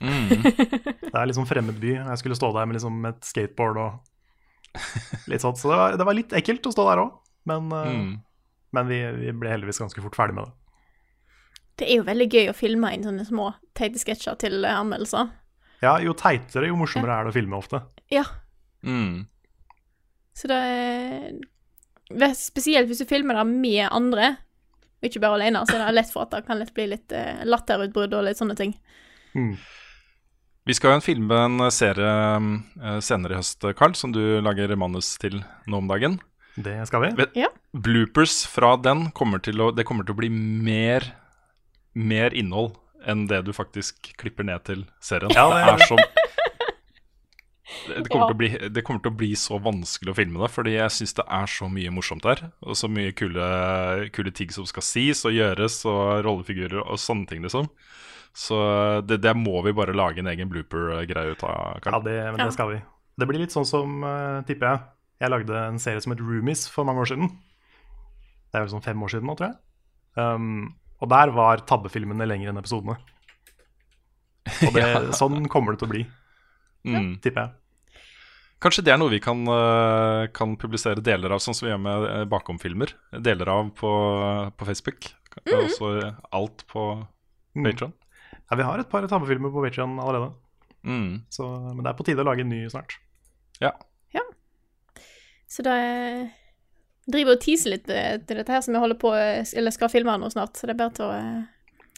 [0.00, 0.28] Mm.
[1.12, 1.94] Det er liksom fremmed by.
[1.96, 5.56] Jeg skulle stå der med liksom et skateboard og litt sånt.
[5.60, 7.14] Så det var, det var litt ekkelt å stå der òg.
[7.48, 8.10] Men, eh, Mm.
[8.76, 10.52] men vi, vi ble heldigvis ganske fort ferdig med det.
[11.80, 15.30] Det er jo veldig gøy å filme inn sånne små teite sketsjer til eh, anmeldelser.
[15.84, 17.82] Ja, jo teitere, jo morsommere er det å filme ofte.
[18.12, 18.24] Ja,
[18.86, 19.26] Mm.
[20.36, 21.32] så det er
[22.36, 24.36] Spesielt hvis du filmer det med andre,
[25.02, 27.10] og ikke bare alene, så det er lett for at det kan lett bli litt
[27.12, 28.76] eh, latterutbrudd og litt sånne ting.
[30.66, 35.12] Vi skal jo filme en serie eh, senere i høst, Carl, som du lager manus
[35.22, 35.38] til
[35.70, 36.18] nå om dagen.
[36.56, 37.26] Det skal vi.
[37.38, 37.52] Ja.
[37.76, 41.04] Bloopers fra den kommer til å, det kommer til å bli mer,
[41.94, 42.74] mer innhold
[43.06, 45.30] enn det du faktisk klipper ned til serien.
[45.36, 45.98] Ja, det, er så,
[47.92, 48.30] det, kommer Ja.
[48.32, 50.96] til å bli, det kommer til å bli så vanskelig å filme det, fordi jeg
[50.96, 52.42] syns det er så mye morsomt der.
[52.66, 53.46] Og så mye kule,
[54.16, 57.70] kule ting som skal sies og gjøres, og rollefigurer og sånne ting, liksom.
[58.36, 58.56] Så
[59.08, 61.54] det, det må vi bare lage en egen blooper-greie ut av.
[61.56, 62.02] Ja, Carl.
[62.04, 62.80] det, men det skal vi.
[63.16, 64.82] Det blir litt sånn som, uh, tipper jeg,
[65.24, 67.30] jeg lagde en serie som het Roomies for mange år siden.
[68.52, 69.56] Det er vel sånn fem år siden nå, tror jeg.
[70.20, 72.98] Um, og der var tabbefilmene lenger enn episodene.
[74.68, 74.84] Og det,
[75.20, 76.04] sånn kommer det til å bli,
[76.86, 77.16] Mm.
[77.18, 78.02] tipper jeg.
[78.62, 81.80] Kanskje det er noe vi kan, eh, kan publisere deler av, sånn som vi gjør
[81.82, 82.92] med eh, bakomfilmer.
[83.26, 83.90] Deler av på,
[84.56, 85.08] på Facebook.
[85.50, 85.90] Og så
[86.32, 86.84] alt på
[87.56, 87.64] Mm.
[88.50, 90.32] Ja, vi har et par tabbefilmer på Patreon allerede,
[90.86, 91.22] Mm.
[91.34, 92.92] så, men det er på tide å lage en ny snart.
[93.60, 93.72] Ja.
[94.14, 94.22] ja.
[95.50, 96.30] Så da driver
[97.10, 99.90] driver og teaser litt eh, til dette her som jeg holder på, eh, eller skal
[99.90, 101.42] filme nå snart, så det er bare til å eh,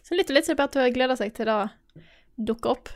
[0.09, 1.59] Så litt og litt så det er bare til å glede seg til det
[2.49, 2.89] dukker opp.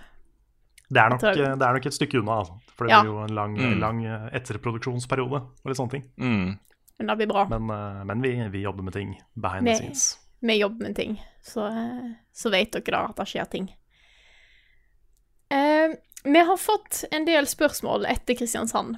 [0.93, 2.57] Det er nok, Jeg eh, det er nok et stykke unna, altså.
[2.77, 3.03] For det Ja.
[3.03, 3.79] blir jo en lang, Mm.
[3.81, 6.05] lang eh, etterproduksjonsperiode og litt sånne ting.
[6.17, 6.59] Mm.
[6.99, 7.45] Men det blir bra.
[7.49, 10.19] Men, eh, men vi, vi jobber med ting behind the scenes.
[10.43, 13.69] Vi jobber med ting, så, eh, så vet dere da at det skjer ting.
[15.55, 18.97] Eh, vi har fått en del spørsmål etter Kristiansand,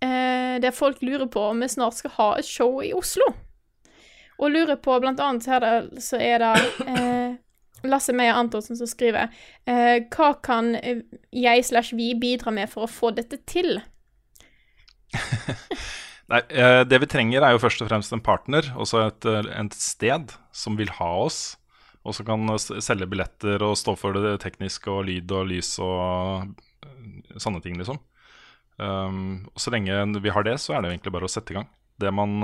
[0.00, 3.26] eh, der folk lurer på om vi snart skal ha et show i Oslo.
[4.38, 6.54] Og lurer på, blant annet her så er det
[6.86, 7.38] eh,
[7.82, 9.28] Lasse Meyer Antonsen som skriver
[9.66, 11.02] eh, Hva kan eh,
[11.34, 13.80] jeg slash vi bidra med for å få dette til?
[16.28, 19.48] Nei, eh, det vi trenger er jo først og fremst en partner, også et, eh,
[19.62, 21.56] et sted som vil ha oss.
[22.06, 26.54] Og som kan selge billetter og stå for det tekniske og lyd og lys og
[26.84, 27.98] eh, sånne ting, liksom.
[28.78, 31.50] Um, og så lenge vi har det, så er det jo egentlig bare å sette
[31.50, 31.66] i gang.
[31.98, 32.36] Det man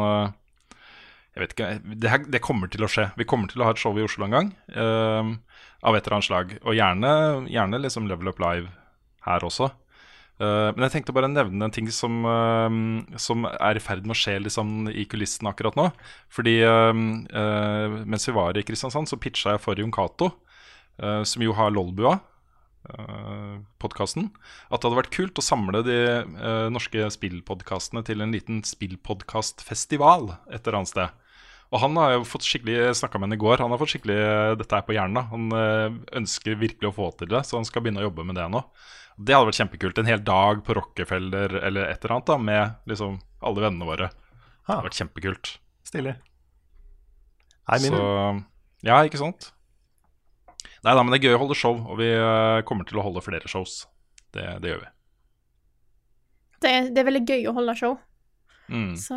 [1.34, 3.12] Jeg vet ikke det, her, det kommer til å skje.
[3.14, 4.50] Vi kommer til å ha et show i Oslo en gang.
[4.74, 5.38] um,
[5.84, 6.52] av et eller annet slag.
[6.64, 7.12] Og gjerne,
[7.52, 8.72] gjerne liksom Level Up Live
[9.26, 9.70] her også.
[10.42, 12.66] Eh, men jeg tenkte bare å nevne en ting som, uh,
[13.20, 15.88] som er i ferd med å skje liksom, i kulissene akkurat nå.
[16.34, 16.92] Fordi uh,
[18.02, 20.34] mens vi var i Kristiansand, så pitcha jeg for Jon Cato,
[20.94, 22.12] som jo har Lolbua,
[22.86, 24.28] uh, podkasten,
[24.70, 25.96] at det hadde vært kult å samle de
[26.70, 31.20] norske spillpodkastene til en liten spillpodkastfestival et eller annet sted.
[31.74, 33.64] Og han har jo fått skikkelig snakka med henne i går.
[33.64, 34.20] Han har fått skikkelig
[34.60, 35.26] dette her på hjernen.
[35.32, 35.56] Han
[36.20, 38.62] ønsker virkelig å få til det, så han skal begynne å jobbe med det nå.
[39.16, 39.98] Det hadde vært kjempekult.
[40.00, 44.08] En hel dag på Rockefeller eller et eller annet da, med liksom alle vennene våre.
[44.10, 45.52] Det hadde vært kjempekult.
[45.86, 46.14] stilig.
[47.70, 48.00] Hei, Så
[48.84, 49.52] ja, ikke sant?
[50.84, 53.04] Nei da, men det er gøy å holde show, og vi eh, kommer til å
[53.06, 53.86] holde flere shows.
[54.34, 54.90] Det, det gjør vi.
[56.64, 57.96] Det det er veldig gøy å holde show.
[58.68, 58.92] Mm.
[59.00, 59.16] Så,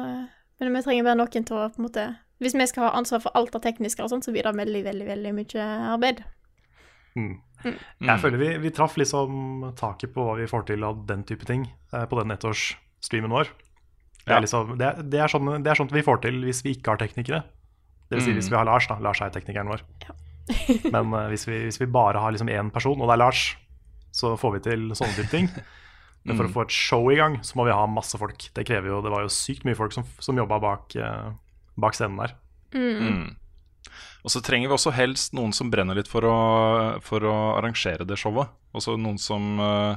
[0.60, 2.08] men vi trenger bare noen til å på en måte
[2.44, 4.84] Hvis vi skal ha ansvar for alt det tekniske, og sånt, så blir det veldig,
[4.86, 6.24] veldig veldig mye arbeid.
[7.16, 7.36] mm.
[7.66, 7.78] Mm.
[8.08, 11.46] Jeg føler vi, vi traff liksom taket på hva vi får til av den type
[11.50, 13.50] ting eh, på den ettårsstreamen vår.
[14.28, 14.38] Det Ja.
[14.38, 16.76] er, liksom, det, er, det, er sånn, det er sånt vi får til hvis vi
[16.76, 17.44] ikke har teknikere.
[18.10, 18.38] Det vil si Mm.
[18.40, 18.98] hvis vi har Lars, da.
[19.00, 19.82] Lars er teknikeren vår.
[20.94, 23.58] Men eh, hvis, vi, hvis vi bare har liksom én person, og det er Lars,
[24.12, 25.50] så får vi til sånne type ting.
[26.28, 26.52] Men for Mm.
[26.52, 28.50] å få et show i gang, så må vi ha masse folk.
[28.54, 31.32] Det krever jo, det var jo sykt mye folk som, som jobba bak, eh,
[31.80, 32.34] bak scenen der.
[32.76, 33.36] Mm.
[34.26, 36.38] Og så trenger vi også helst noen som brenner litt for å,
[37.06, 38.52] for å arrangere det showet.
[38.78, 39.96] Også noen som uh,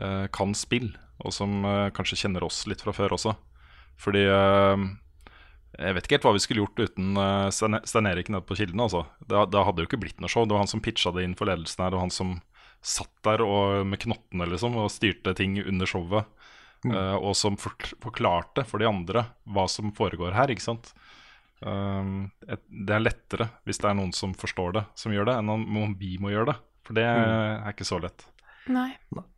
[0.00, 0.90] uh, kan spill,
[1.22, 3.36] og som uh, kanskje kjenner oss litt fra før også.
[4.00, 7.18] Fordi jeg vet ikke helt hva vi skulle gjort uten
[7.52, 8.80] Stein Erik nede på Kilden.
[8.80, 9.02] Altså.
[9.28, 10.46] Da, da hadde det jo ikke blitt noe show.
[10.48, 12.38] Det var han som pitcha det inn for ledelsen her, og han som
[12.80, 16.28] satt der og, med knottene liksom, og styrte ting under showet.
[16.88, 20.94] eh, og som forklarte for de andre hva som foregår her, ikke sant.
[21.60, 25.34] Um, et, det er lettere hvis det er noen som forstår det, som gjør det,
[25.42, 26.56] enn om om vi må gjøre det.
[26.86, 28.24] For det er ikke så lett.
[28.70, 28.88] Nei.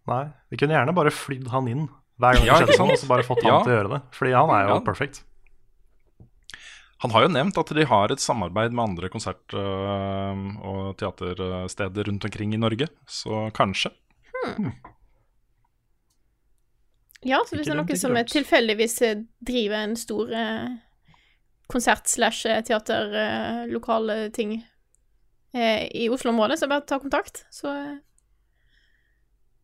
[0.06, 1.88] Nei, vi kunne gjerne bare flydd han inn
[2.22, 3.60] hver gang det skjedde sånn, og så bare fått han Ja.
[3.64, 4.00] til å gjøre det.
[4.14, 4.80] Fordi han er jo Ja.
[4.86, 5.22] perfect.
[7.02, 12.06] Han har jo nevnt at de har et samarbeid med andre konsert- øh, og teatersteder
[12.06, 13.90] rundt omkring i Norge, så kanskje.
[17.22, 20.72] Ja, så hvis det er noen som tilfeldigvis eh, driver en stor eh,
[21.72, 24.54] konsert slash teaterlokale teater, eh, ting
[25.56, 27.96] eh, i Oslo-området, så bare ta kontakt, så eh,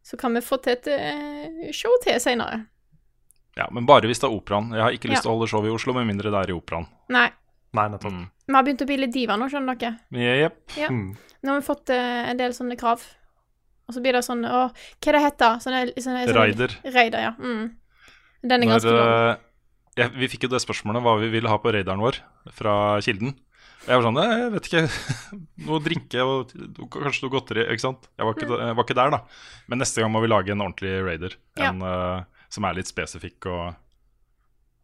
[0.09, 2.62] så kan vi få til et eh, show til senere.
[3.59, 4.70] Ja, Men bare hvis det er operaen.
[4.72, 5.26] Jeg har ikke lyst Ja.
[5.26, 6.86] til å holde show i Oslo, med mindre det er i operaen.
[7.12, 7.28] Nei,
[7.76, 8.12] Nei, nettopp.
[8.14, 8.28] Mm.
[8.46, 9.98] vi har begynt å bli litt diva nå, skjønner dere.
[10.12, 10.61] Yep.
[10.78, 10.88] Ja.
[10.94, 11.16] Mm.
[11.42, 13.02] Nå har vi fått uh, en del sånne krav.
[13.86, 15.61] Og så blir det sånn Å, hva er det heter?
[15.62, 16.74] Sånne, sånne, sånne Raider.
[16.96, 17.34] Raider, ja.
[17.38, 17.68] Mm.
[18.42, 19.44] Den er Når, ganske lang.
[19.99, 22.20] Jeg, vi fikk jo det spørsmålet hva vi ville ha på raideren vår
[22.55, 22.74] fra
[23.05, 23.34] Kilden.
[23.88, 24.82] Og jeg var sånn Jeg vet ikke.
[25.68, 26.55] Noe drikke og
[26.92, 27.66] kanskje noe godteri.
[27.72, 28.09] Ikke sant?
[28.18, 29.20] Jeg var ikke, jeg var ikke der, da.
[29.70, 31.36] Men neste gang må vi lage en ordentlig raider.
[31.57, 31.70] Ja.
[31.70, 33.78] En øh, som er litt spesifikk og,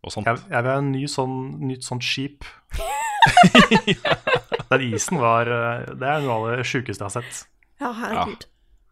[0.04, 0.28] og sånt.
[0.30, 1.36] Jeg, jeg vil ha en ny sånn,
[1.68, 2.48] nytt sånt skip.
[4.70, 7.44] Den isen var eh, Det er noe av det sjukeste jeg har sett.
[7.80, 8.48] Ja, herregud.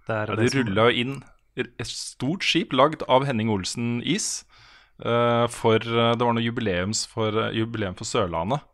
[0.08, 1.20] Det er Ja, det de rulla inn
[1.56, 4.42] et stort skip lagd av Henning Olsen Is.
[5.04, 8.68] Eh, for eh, Det var noe jubileums for, eh, jubileum for Sørlandet.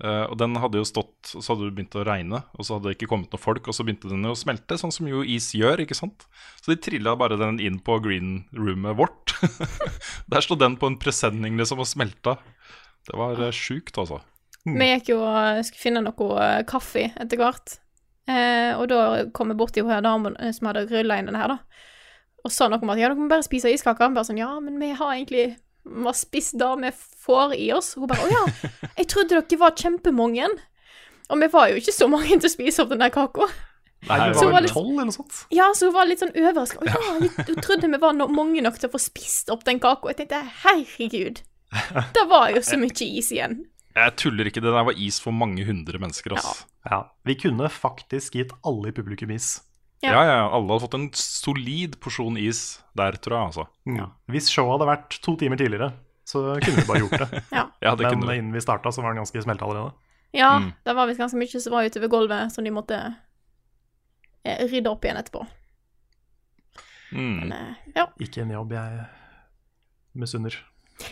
[0.00, 2.88] Og den hadde jo stått og Så hadde det begynt å regne, og så hadde
[2.88, 5.20] det ikke kommet noen folk, og så begynte den jo å smelte, sånn som jo
[5.20, 6.24] is gjør, ikke sant.
[6.64, 9.34] Så de trilla bare den inn på green roomet vårt.
[10.32, 12.38] Der sto den på en presenning liksom og smelta.
[13.10, 14.22] Det var uh, sjukt, altså.
[14.64, 17.76] Vi gikk jo og skulle finne noe kaffe etter hvert.
[18.30, 19.00] Eh, og da
[19.36, 21.86] kom vi borti hun damen som hadde rulla inn den her, da.
[22.44, 24.12] Og sa noe om at ja, dere må bare spise iskaker.
[24.14, 26.90] Bare sånn, ja, men vi har egentlig vi har spist det vi
[27.24, 27.94] får i oss.
[27.96, 28.44] Hun bare å ja,
[28.98, 30.50] jeg trodde dere var kjempemange.
[31.30, 33.46] Og vi var jo ikke så mange til å spise opp den der kaka.
[34.08, 35.42] Nei, vi var var tolv eller noe sånt.
[35.52, 36.86] Ja, så hun var litt sånn overraska.
[36.88, 40.10] Ja, vi trodde vi var no mange nok til å få spist opp den kaka.
[40.10, 41.42] Jeg tenkte herregud,
[42.16, 43.60] Det var jo så mye is igjen.
[43.94, 46.34] Jeg tuller ikke, det der var is for mange hundre mennesker.
[46.38, 46.64] Ass.
[46.88, 49.60] Ja, Vi kunne faktisk gitt alle i publikum is.
[50.00, 50.12] Ja.
[50.14, 50.20] Ja.
[50.24, 53.46] ja, ja, Alle hadde fått en solid porsjon is der, tror jeg.
[53.50, 53.66] altså.
[53.84, 54.06] Mm.
[54.32, 55.90] Hvis showet hadde vært to timer tidligere,
[56.24, 57.42] så kunne vi bare gjort det.
[57.58, 59.92] Ja, Ja, det Men innen vi starta, så var den ganske smelta allerede.
[60.32, 60.72] ja Mm.
[60.84, 63.14] det var visst ganske mye som var utover gulvet, som de måtte
[64.44, 65.46] eh, rydde opp igjen etterpå.
[67.12, 67.36] Mm.
[67.36, 68.06] Men eh, ja.
[68.20, 69.04] Ikke en jobb jeg
[70.14, 70.56] misunner.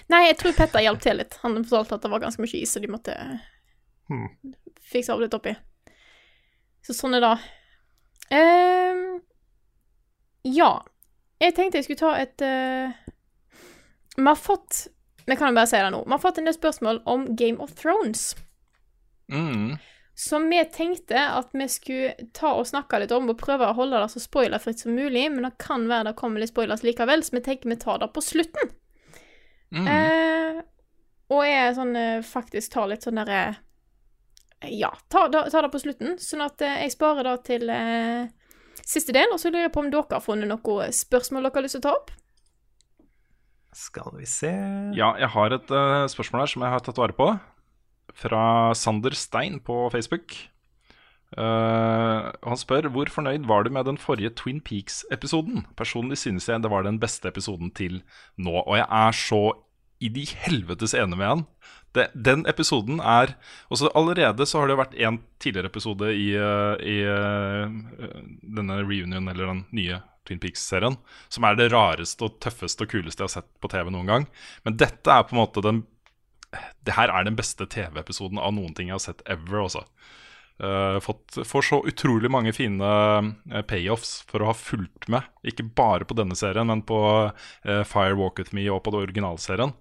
[0.09, 1.39] Nei, jeg tror Petter hjalp til litt.
[1.43, 3.15] Han fortalte at det var ganske mye is, så de måtte
[4.13, 4.29] mm.
[4.93, 5.55] fikse opp litt oppi.
[6.85, 7.37] Så sånn er det.
[8.31, 9.21] Ehm,
[10.43, 10.73] ja.
[11.39, 12.91] Jeg tenkte jeg skulle ta et uh,
[14.17, 14.89] Vi har fått
[15.29, 16.03] Vi kan jo bare si det nå.
[16.05, 18.33] Vi har fått en del spørsmål om Game of Thrones.
[19.33, 19.77] Mm.
[20.19, 24.01] Som vi tenkte at vi skulle ta og snakke litt om, og prøve å holde
[24.03, 27.37] det så spoilerfritt som mulig, men det kan være det kommer litt spoilers likevel, så
[27.37, 28.73] vi tenker vi tar det på slutten.
[29.77, 29.87] Mm.
[29.87, 30.65] Uh,
[31.29, 33.43] og jeg sånn eh, faktisk tar litt sånn derre
[34.67, 38.27] Ja, ta, da- ta det på slutten, sånn at eh, jeg sparer det til eh,
[38.83, 41.67] siste del, og så lurer jeg på om dere har funnet noen spørsmål dere har
[41.69, 42.11] lyst til å ta opp?
[43.79, 44.51] Skal vi se
[44.97, 47.29] Ja, jeg har et uh, spørsmål her som jeg har tatt vare på.
[48.19, 48.43] Fra
[48.75, 50.35] Sander Stein på Facebook.
[51.37, 55.67] Uh, han spør hvor fornøyd var du med den forrige Twin Peaks-episoden.
[55.79, 58.01] Personlig synes jeg det var den beste episoden til
[58.41, 59.43] nå, og jeg er så
[60.01, 61.45] i de helvetes enig med han.
[61.97, 63.33] Det, den episoden er
[63.73, 68.11] også Allerede så har det vært en tidligere episode i, eh, i eh,
[68.45, 70.99] denne reunion, eller den nye Twin Peaks-serien,
[71.33, 74.29] som er det rareste og tøffeste og kuleste jeg har sett på TV noen gang.
[74.67, 75.87] Men dette er på en måte den
[76.85, 79.83] Det her er den beste TV-episoden av noen ting jeg har sett ever, også.
[80.59, 85.27] Uh, fått, får så utrolig mange fine uh, payoffs for å ha fulgt med.
[85.47, 89.07] Ikke bare på denne serien, men på uh, Fire Walk With Me og på den
[89.07, 89.75] originalserien.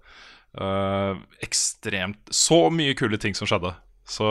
[1.44, 3.76] Ekstremt Så mye kule ting som skjedde.
[4.08, 4.26] Så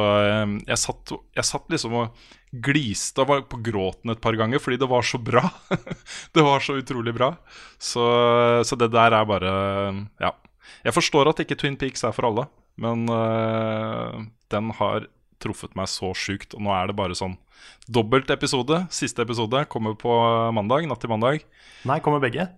[0.64, 2.22] jeg, satt, jeg satt liksom og
[2.64, 5.44] gliste og var på gråten et par ganger fordi det var så bra.
[6.34, 7.28] det var så utrolig bra.
[7.78, 8.02] Så,
[8.66, 9.52] så det der er bare
[10.22, 10.32] Ja.
[10.82, 12.48] Jeg forstår at ikke Twin Peaks er for alle,
[12.80, 13.06] men
[14.50, 15.06] den har
[15.42, 16.54] truffet meg så sjukt.
[16.56, 17.36] Og nå er det bare sånn
[17.88, 18.82] dobbelt episode.
[18.94, 20.12] Siste episode kommer på
[20.56, 21.44] mandag, natt til mandag.
[21.88, 22.48] Nei, kommer begge?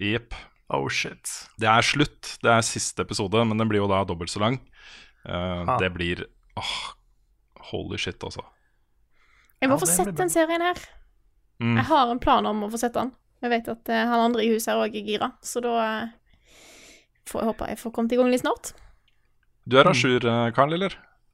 [0.00, 0.34] Jepp.
[0.72, 1.28] Oh shit.
[1.60, 2.36] Det er slutt.
[2.42, 4.60] Det er siste episode, men den blir jo da dobbelt så lang.
[5.24, 5.78] Uh, Ah.
[5.80, 6.26] Det blir
[6.60, 6.72] åh,
[7.70, 8.42] Holy shit, altså.
[9.62, 10.76] Jeg må Ja, få sett den serien her.
[11.62, 11.76] Mm.
[11.78, 13.12] Jeg har en plan om å få sett den.
[13.40, 16.08] Jeg vet at uh, han andre i huset her òg er gira, så da uh,
[17.30, 18.74] får jeg håpe jeg får kommet i gang litt snart.
[19.64, 20.20] Du er à jour,
[20.52, 20.92] Karl, eller?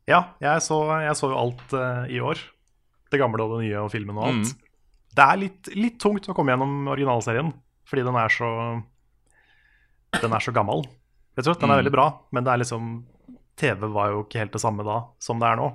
[0.09, 2.39] Ja, jeg så, jeg så jo alt uh, i år.
[3.11, 4.53] Det gamle og det nye og filmen og alt.
[4.55, 4.71] Mm.
[5.11, 7.53] Det er litt, litt tungt å komme gjennom originalserien,
[7.91, 8.51] fordi den er så
[10.23, 10.85] Den er så gammel.
[11.37, 11.83] Jeg tror slett, Den er Mm.
[11.85, 12.87] veldig bra, men det er liksom
[13.57, 15.69] TV var jo ikke helt det samme da som det er nå.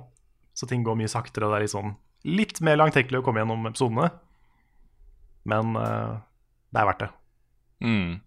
[0.54, 3.66] Så ting går mye saktere, og det er sånn litt mer langtekkelig å komme gjennom
[3.68, 4.10] episodene.
[5.44, 6.18] Men uh,
[6.72, 7.10] det er verdt det.
[7.84, 8.20] Mm.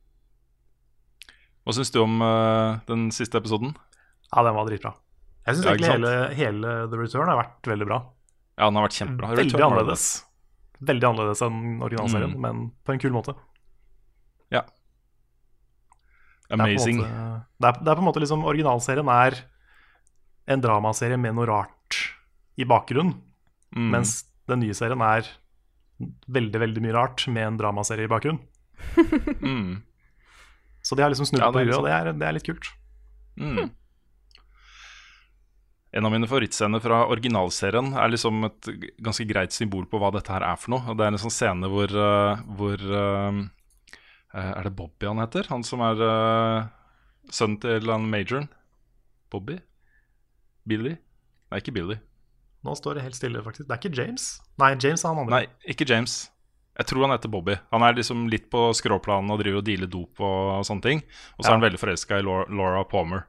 [1.65, 3.75] Hva syns du om uh, den siste episoden?
[4.31, 4.93] Ja, den var dritbra.
[5.49, 7.99] Jeg syns egentlig hele, hele The Return har vært veldig bra.
[8.59, 9.29] Ja, den har vært kjempebra.
[9.35, 10.05] Veldig Return annerledes.
[10.89, 12.41] Veldig annerledes enn originalserien, Mm.
[12.45, 13.35] men på en kul måte.
[14.51, 14.61] Ja.
[16.49, 16.97] Det er Amazing.
[17.01, 19.35] måte- Det er, det er på en måte liksom Originalserien er
[20.47, 21.99] en dramaserie med noe rart
[22.57, 23.21] i bakgrunnen,
[23.75, 23.91] Mm.
[23.91, 25.27] mens den nye serien er
[26.27, 28.39] veldig, veldig mye rart med en dramaserie i bakgrunnen.
[29.43, 29.83] Mm.
[30.81, 32.69] Så de har liksom snudd Ja, på huet, og det er, det er litt kult.
[33.37, 33.69] Mm.
[35.93, 38.67] En av mine favorittscener fra originalserien er liksom et
[39.01, 40.93] ganske greit symbol på hva dette her er for noe.
[40.93, 43.39] Det er en sånn scene hvor, eh, hvor eh,
[44.37, 45.47] Er det Bobby han heter?
[45.49, 45.97] Han som er
[47.33, 48.45] sønnen til han majoren?
[49.33, 49.57] Bobby?
[50.69, 50.95] Billy?
[51.49, 51.97] Nei, ikke Billy.
[52.65, 53.65] Nå står det helt stille, faktisk.
[53.69, 54.27] Det er ikke James.
[54.61, 55.39] Nei, James er han andre.
[55.39, 56.19] Nei, ikke James.
[56.79, 57.55] Jeg tror han heter Bobby.
[57.73, 61.01] Han er liksom litt på skråplanen og driver og dealer dop og, sånne ting.
[61.37, 61.55] Og så Ja.
[61.55, 63.25] er han veldig forelska i Laura Palmer.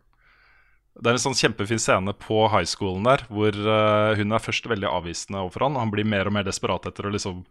[0.99, 4.67] Det er en sånn kjempefin scene på high schoolen der hvor uh, hun er først
[4.69, 5.79] veldig avvisende overfor han.
[5.81, 7.45] Han blir mer og mer desperat etter å liksom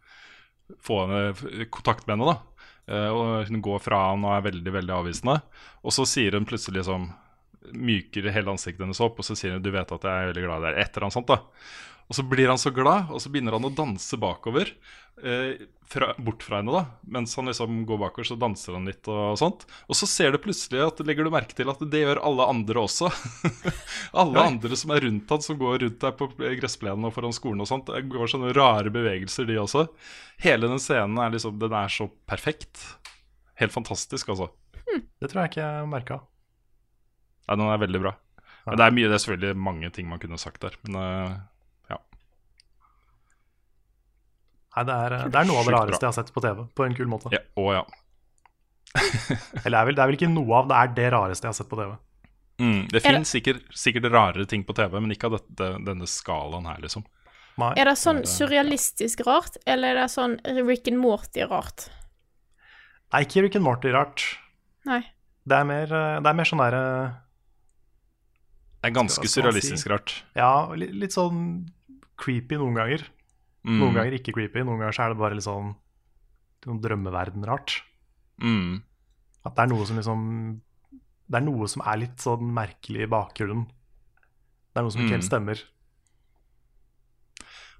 [0.85, 2.35] få henne kontakt med henne.
[2.35, 2.59] da
[2.89, 5.35] Uh, Og Hun går fra han og er veldig veldig avvisende.
[5.85, 7.11] Og så sier hun plutselig liksom
[7.69, 10.43] Myker hele ansiktet hennes opp, og så sier hun du vet at jeg er veldig
[10.45, 10.77] glad i deg.
[10.79, 11.35] Et eller annet da
[12.09, 14.71] og så blir han så glad, og så begynner han å danse bakover.
[15.21, 16.97] Eh, fra, bort fra henne, da.
[17.15, 19.65] Mens han liksom går bakover, så danser han litt og sånt.
[19.85, 22.81] Og så ser du plutselig at legger du merke til at det gjør alle andre
[22.81, 23.11] også.
[24.23, 27.61] alle andre som er rundt han, som går rundt der på gressplenen og foran skolen
[27.65, 27.91] og sånt.
[27.93, 29.85] Det går sånne rare bevegelser, de også.
[30.41, 32.81] Hele den scenen er liksom Den er så perfekt.
[33.61, 34.49] Helt fantastisk, altså.
[35.19, 36.21] Det tror jeg ikke jeg merka.
[37.49, 38.15] Nei, den er veldig bra.
[38.65, 40.75] Men det er mye, det er selvfølgelig mange ting man kunne sagt der.
[40.85, 41.37] Men eh,
[41.89, 41.97] ja.
[44.75, 46.05] Nei, det er, det er noe av det rareste bra.
[46.05, 47.31] jeg har sett på TV, på en kul måte.
[47.33, 47.41] ja.
[47.57, 47.83] Å ja.
[49.65, 51.51] Eller det er, vel, det er vel ikke noe av det er det rareste jeg
[51.53, 51.91] har sett på TV.
[52.59, 56.09] Mm, det fins finnes sikkert, sikkert rarere ting på TV, men ikke av dette, denne
[56.09, 57.05] skalaen her, liksom.
[57.59, 57.73] Nei.
[57.79, 61.89] Er det sånn surrealistisk rart, eller er det sånn Rick and Morty-rart?
[63.13, 64.25] Nei, ikke Rick and Morty-rart.
[64.87, 65.01] Nei.
[65.49, 66.83] Det er mer, eh, det er mer sånn derre
[68.79, 69.91] Det er ganske surrealistisk si?
[69.91, 70.13] rart.
[70.37, 71.69] Ja, litt, litt sånn
[72.19, 73.05] creepy noen ganger.
[73.67, 75.73] Mm, Noen ganger ikke creepy, noen ganger så er det bare litt sånn,
[76.63, 77.81] sånn drømmeverden-rart.
[78.41, 78.81] Mm.
[79.45, 80.21] At det er noe som liksom
[81.29, 83.67] Det er noe som er litt sånn merkelig i bakgrunnen.
[84.73, 85.17] Det er noe som ikke Mm.
[85.19, 85.59] helt stemmer.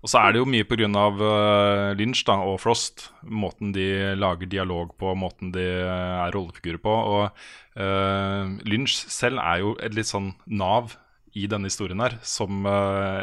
[0.01, 0.87] Og så er det jo mye pga.
[0.87, 3.09] Uh, Lynch da, og Frost.
[3.25, 6.93] Måten de lager dialog på, måten de eh, er rollefigurer på.
[6.93, 7.31] Og
[7.75, 10.95] uh, Lynch selv er jo et litt sånn nav
[11.35, 12.63] i denne historien her, som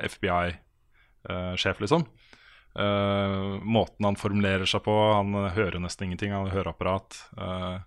[0.07, 2.05] FBI-sjef, liksom.
[2.77, 7.21] Eh, måten han formulerer seg på, han hører nesten ingenting, han har høreapparat.
[7.39, 7.79] Uh,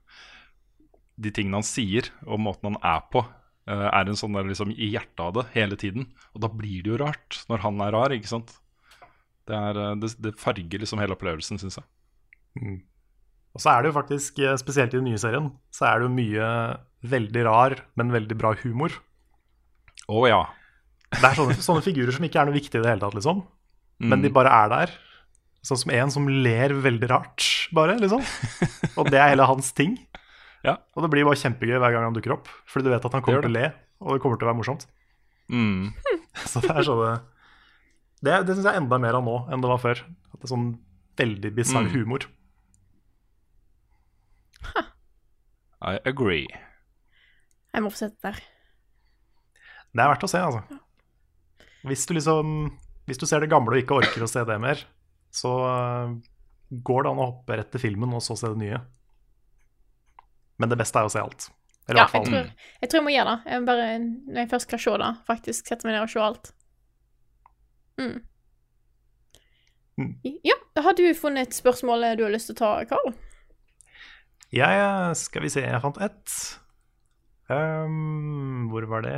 [1.19, 3.21] de tingene han sier, og måten han er på,
[3.69, 6.09] uh, er en sånn der liksom i hjertet av det hele tiden.
[6.33, 8.55] Og da blir det jo rart når han er rar, ikke sant?
[9.49, 11.87] Det, er, eh, det, det farger liksom hele opplevelsen, syns jeg.
[12.59, 12.77] Mm.
[13.57, 16.09] Og så er det jo faktisk, eh, spesielt i den nye serien, så er det
[16.09, 16.49] jo mye
[17.09, 18.93] veldig rar, men veldig bra humor.
[20.09, 20.43] Å ja.
[21.15, 23.41] Det er sånne, sånne figurer som ikke er noe viktig i det hele tatt, liksom.
[23.99, 24.23] Men Mm.
[24.23, 24.91] de bare er der.
[25.63, 27.43] Sånn som en som ler veldig rart,
[27.75, 28.21] bare, liksom.
[28.97, 29.97] Og det er hele hans ting.
[30.63, 30.73] Ja.
[30.95, 33.21] Og det blir bare kjempegøy hver gang han dukker opp, fordi du vet at han
[33.23, 33.69] kommer til å le,
[34.03, 34.81] og det kommer til å være morsomt.
[35.49, 35.93] Mm.
[36.51, 37.21] Så det er sånn
[38.21, 40.01] Det, det syns jeg er enda mer av nå enn det var før.
[40.33, 40.67] At det er sånn
[41.15, 41.93] veldig bisarr Mm.
[41.95, 42.27] humor.
[45.81, 46.47] I agree.
[47.73, 48.39] Jeg må få sett det der.
[49.95, 50.79] Det er verdt å se, altså.
[51.87, 52.49] Hvis du liksom
[53.09, 54.81] Hvis du ser det gamle og ikke orker å se det mer,
[55.33, 56.15] så øh,
[56.69, 58.81] går det an å hoppe rett til filmen og så se det nye.
[60.59, 61.49] Men det beste er å se alt.
[61.89, 62.49] Eller Ja, jeg tror,
[62.81, 63.53] jeg tror jeg må gjøre det.
[63.53, 66.51] Jeg bare, når jeg først skal se det, faktisk sette meg ned og se alt.
[67.99, 68.17] Mm.
[69.99, 70.13] Mm.
[70.45, 73.11] Ja, har du funnet et spørsmål du har lyst til å ta, Karl?
[74.53, 76.37] Jeg Skal vi se, jeg fant ett.
[77.49, 79.17] Um, hvor var det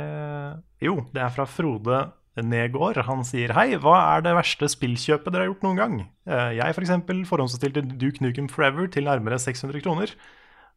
[0.80, 1.98] Jo, det er fra Frode
[2.40, 2.96] Negård.
[3.04, 5.96] Han sier hei, hva er det verste spillkjøpet dere har gjort noen gang?
[6.24, 6.94] Eh, Jeg f.eks.
[7.04, 10.14] For forhåndsstilte Duke Nukem Forever til nærmere 600 kroner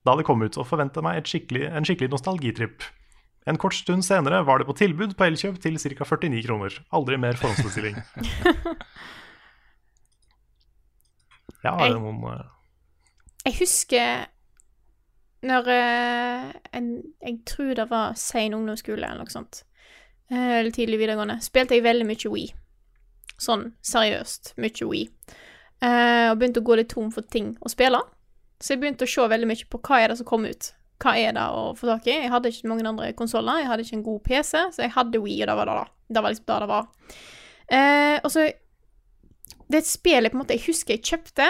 [0.06, 2.84] da det kom ut, og forventa meg skikkelig, en skikkelig nostalgitripp.
[3.50, 6.06] En kort stund senere var det på tilbud på Elkjøp til ca.
[6.06, 6.76] 49 kroner.
[6.94, 7.98] Aldri mer forhåndsbestilling.
[11.66, 12.44] Ja, er det noen eh,
[13.48, 14.28] Jeg husker
[15.46, 15.70] når
[16.78, 16.90] en,
[17.22, 19.64] Jeg tror det var sein ungdomsskole eller noe sånt.
[20.32, 21.40] Eh, Eller tidlig videregående.
[21.44, 22.48] Spilte jeg veldig mye Wii.
[23.42, 25.06] Sånn seriøst mye Wii.
[25.84, 28.02] Eh, og begynte å gå litt tom for ting å spille.
[28.60, 30.72] Så jeg begynte å se veldig mye på hva er det som kom ut.
[31.04, 32.16] Hva er det å få tak i?
[32.24, 35.20] Jeg hadde ikke mange andre konsoller, jeg hadde ikke en god PC, så jeg hadde
[35.20, 35.86] Wii, og det var det, da.
[36.16, 36.88] Det var liksom det det var.
[37.68, 38.46] Eh, og så
[39.66, 41.48] Det er et spill jeg på en måte Jeg husker jeg kjøpte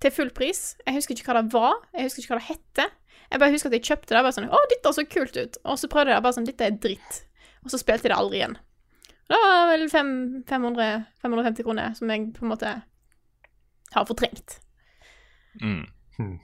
[0.00, 0.76] til full pris.
[0.86, 2.86] Jeg husker ikke hva det var, jeg husker ikke hva det hette.
[3.30, 5.58] Jeg bare husker at jeg kjøpte det, bare sånn Å, dette så kult ut.
[5.64, 7.20] Og så prøvde jeg bare sånn Dette er dritt.
[7.64, 8.56] Og så spilte jeg det aldri igjen.
[9.30, 10.08] Det var vel fem,
[10.48, 12.72] 500, 550 kroner som jeg på en måte
[13.94, 14.56] har fortrengt.
[15.60, 15.84] Mm.
[16.16, 16.36] Hmm.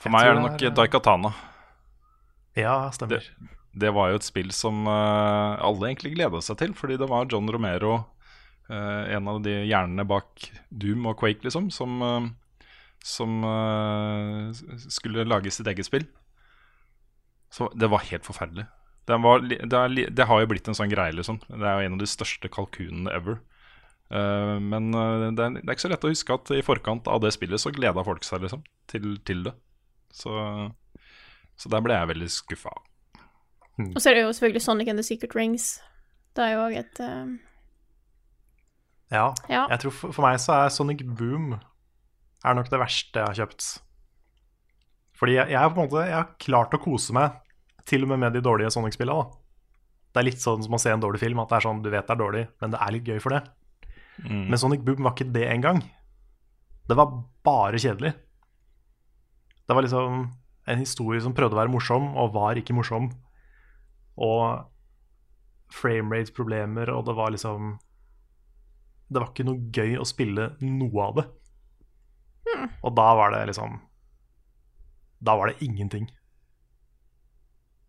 [0.00, 1.32] For Jeg meg er det det nok er- Daikatana.
[2.58, 3.24] Ja, stemmer.
[3.72, 7.24] Det var jo et spill som uh, alle egentlig gleda seg til, fordi det var
[7.32, 7.94] John Romero,
[8.68, 12.28] uh, en av de hjernene bak Doom og Quake, liksom, som, uh,
[13.00, 13.38] som
[14.92, 16.04] skulle lage sitt eget spill.
[17.52, 18.66] Så det var helt forferdelig.
[19.08, 21.40] Det, var, det, er, det har jo blitt en sånn greie, liksom.
[21.48, 23.40] Det er jo en av de største kalkunene ever.
[24.12, 27.10] Eh, men eh, det, er, det er ikke så lett å huske at i forkant
[27.10, 29.54] av det spillet så gleda folk seg liksom til, til det.
[30.12, 30.32] Så,
[31.58, 32.74] så der ble jeg veldig skuffa.
[33.82, 35.74] Og så er det jo selvfølgelig Sonic and the Secret Rings.
[36.36, 37.32] Det er jo òg et uh...
[39.12, 39.26] Ja.
[39.48, 39.66] Ja.
[39.68, 41.56] Jeg tror for, for meg så er Sonic Boom
[42.42, 43.66] er nok det verste jeg har kjøpt.
[45.18, 47.36] Fordi jeg, jeg, på en måte, jeg har klart å kose meg
[47.88, 49.24] til og med med de dårlige Sonic-spillene.
[49.24, 49.38] da.
[50.12, 51.88] Det er litt sånn som å se en dårlig film, at det er sånn, du
[51.90, 53.42] vet det er dårlig, men det er litt gøy for det.
[54.26, 54.50] Mm.
[54.52, 55.80] Men Sonic Boom var ikke det engang.
[56.88, 57.14] Det var
[57.46, 58.12] bare kjedelig.
[59.66, 60.26] Det var liksom
[60.68, 63.08] en historie som prøvde å være morsom, og var ikke morsom.
[64.20, 64.68] Og
[65.72, 67.78] framerate-problemer, og det var liksom
[69.12, 71.24] Det var ikke noe gøy å spille noe av det.
[72.82, 73.80] Og da var det liksom
[75.20, 76.10] Da var det ingenting.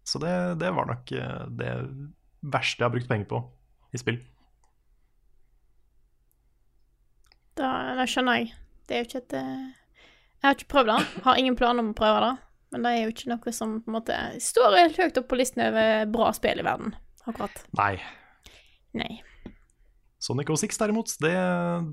[0.04, 1.74] Så det, det var nok eh, det
[2.44, 3.40] verste jeg har brukt penger på
[3.94, 4.20] i spill.
[7.58, 8.54] Da, da skjønner jeg.
[8.88, 9.68] Det er jo ikke et eh,
[10.42, 11.00] Jeg har ikke prøvd det.
[11.28, 12.34] Har ingen planer om å prøve det.
[12.74, 15.38] Men det er jo ikke noe som på en måte står helt høyt opp på
[15.38, 16.96] listen over bra spill i verden.
[17.30, 17.64] Akkurat.
[17.78, 17.94] Nei.
[18.98, 19.12] Nei.
[20.24, 21.34] Sonic O6 derimot, det,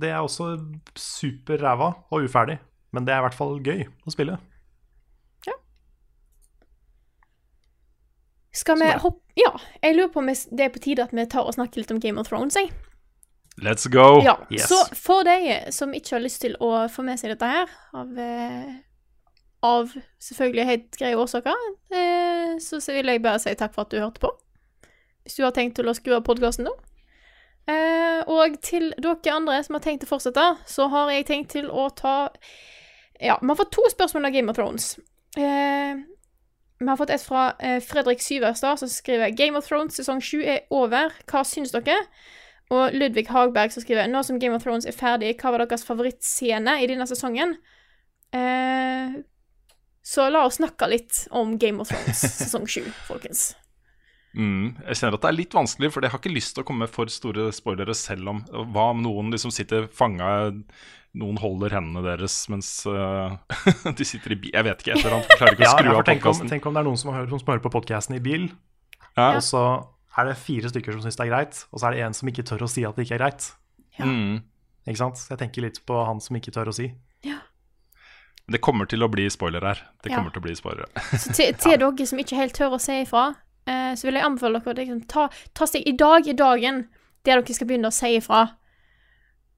[0.00, 0.54] det er også
[0.98, 2.56] super ræva og uferdig.
[2.94, 4.38] Men det er i hvert fall gøy å spille.
[8.52, 11.46] Skal vi hoppe Ja, jeg lurer på om det er på tide at vi tar
[11.46, 12.72] og snakker litt om Game of Thrones, jeg.
[13.60, 14.20] Let's go!
[14.24, 14.68] Ja, yes.
[14.68, 18.18] Så for de som ikke har lyst til å få med seg dette her, av,
[18.18, 18.70] eh,
[19.66, 19.92] av
[20.22, 24.00] selvfølgelig helt greie årsaker, eh, så, så vil jeg bare si takk for at du
[24.00, 24.32] hørte på.
[25.26, 26.72] Hvis du har tenkt til å skru av podkasten nå.
[27.68, 31.68] Eh, og til dere andre som har tenkt å fortsette, så har jeg tenkt til
[31.70, 32.32] å ta
[33.20, 34.94] Ja, vi har fått to spørsmål av Game of Thrones.
[35.36, 36.00] Eh,
[36.80, 40.40] vi har fått et fra eh, Fredrik Syverstad, som skriver Game of Thrones sesong 7
[40.40, 41.12] er over.
[41.28, 41.98] Hva syns dere?
[42.72, 45.84] Og Ludvig Hagberg som skriver Nå som Game of Thrones er ferdig, hva var deres
[45.84, 47.56] favorittscene i denne sesongen?
[48.32, 49.18] Eh,
[50.00, 53.50] så la oss snakke litt om Game of Thrones sesong 7, folkens.
[54.30, 56.68] Mm, jeg kjenner at det er litt vanskelig, for jeg har ikke lyst til å
[56.68, 58.40] komme med for store spoilere selv om
[58.72, 60.30] hva om noen liksom sitter fanga
[61.18, 63.34] Noen holder hendene deres mens uh,
[63.98, 65.32] de sitter i bil Jeg vet ikke, et eller annet.
[65.40, 66.50] Klarer ikke å skru ja, av podkasten.
[66.52, 68.46] tenk om det er noen som hører, som hører på podkasten i bil,
[69.16, 69.32] Ja.
[69.34, 69.64] og så
[70.20, 72.28] er det fire stykker som syns det er greit, og så er det en som
[72.30, 73.48] ikke tør å si at det ikke er greit.
[73.98, 74.40] Mm.
[74.86, 75.18] Ikke sant?
[75.18, 76.92] Så jeg tenker litt på han som ikke tør å si.
[78.50, 79.78] Det kommer til å bli spoiler her.
[80.02, 80.16] Det Ja.
[80.18, 80.88] kommer til å bli spoiler.
[81.22, 83.28] Så til, til dere som ikke helt tør å si ifra,
[83.70, 86.80] uh, så vil jeg anbefale dere å liksom, ta, ta steg I dag er dagen
[87.24, 88.48] der dere skal begynne å si ifra.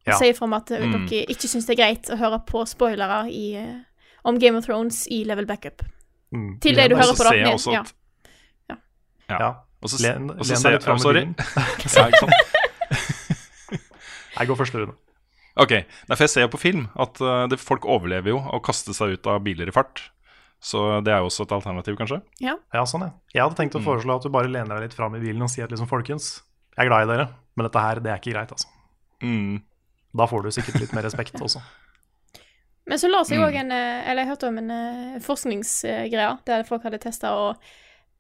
[0.07, 0.17] Ja.
[0.19, 1.07] Si ifra om at eh, Mm.
[1.09, 3.77] dere ikke syns det er greit å høre på spoilere i, eh,
[4.25, 5.83] om Game of Thrones i Level Backup.
[6.35, 6.59] Mm.
[6.61, 7.31] Til det du hører på, da.
[7.37, 7.81] jeg også ja.
[7.83, 7.93] at
[9.31, 9.55] Ja.
[9.83, 11.21] Og så, Len, og så len ser jeg oh, Sorry.
[11.25, 11.35] bilen.
[11.57, 11.63] Ja,
[12.07, 12.33] ikke sant?
[14.39, 14.95] Jeg går første runde.
[15.61, 15.73] Ok,
[16.09, 18.95] Nei, for jeg ser jo på film at uh, det, folk overlever jo å kaste
[18.97, 20.01] seg ut av biler i fart.
[20.63, 22.23] Så det er jo også et alternativ, kanskje.
[22.41, 22.55] Ja,
[22.89, 23.11] sånn, ja.
[23.35, 23.87] Jeg hadde tenkt å Mm.
[23.91, 26.31] foreslå at du bare lener deg litt fram i bilen og sier at liksom, folkens,
[26.79, 27.27] jeg er glad i dere,
[27.57, 28.69] men dette her, det er ikke greit, altså.
[29.21, 29.61] Mm.
[30.17, 31.63] Da får du sikkert litt mer respekt også.
[32.91, 33.45] Men så la seg Mm.
[33.47, 37.57] òg en eh, Eller jeg hørte om en eh, forskningsgreie der folk hadde testa og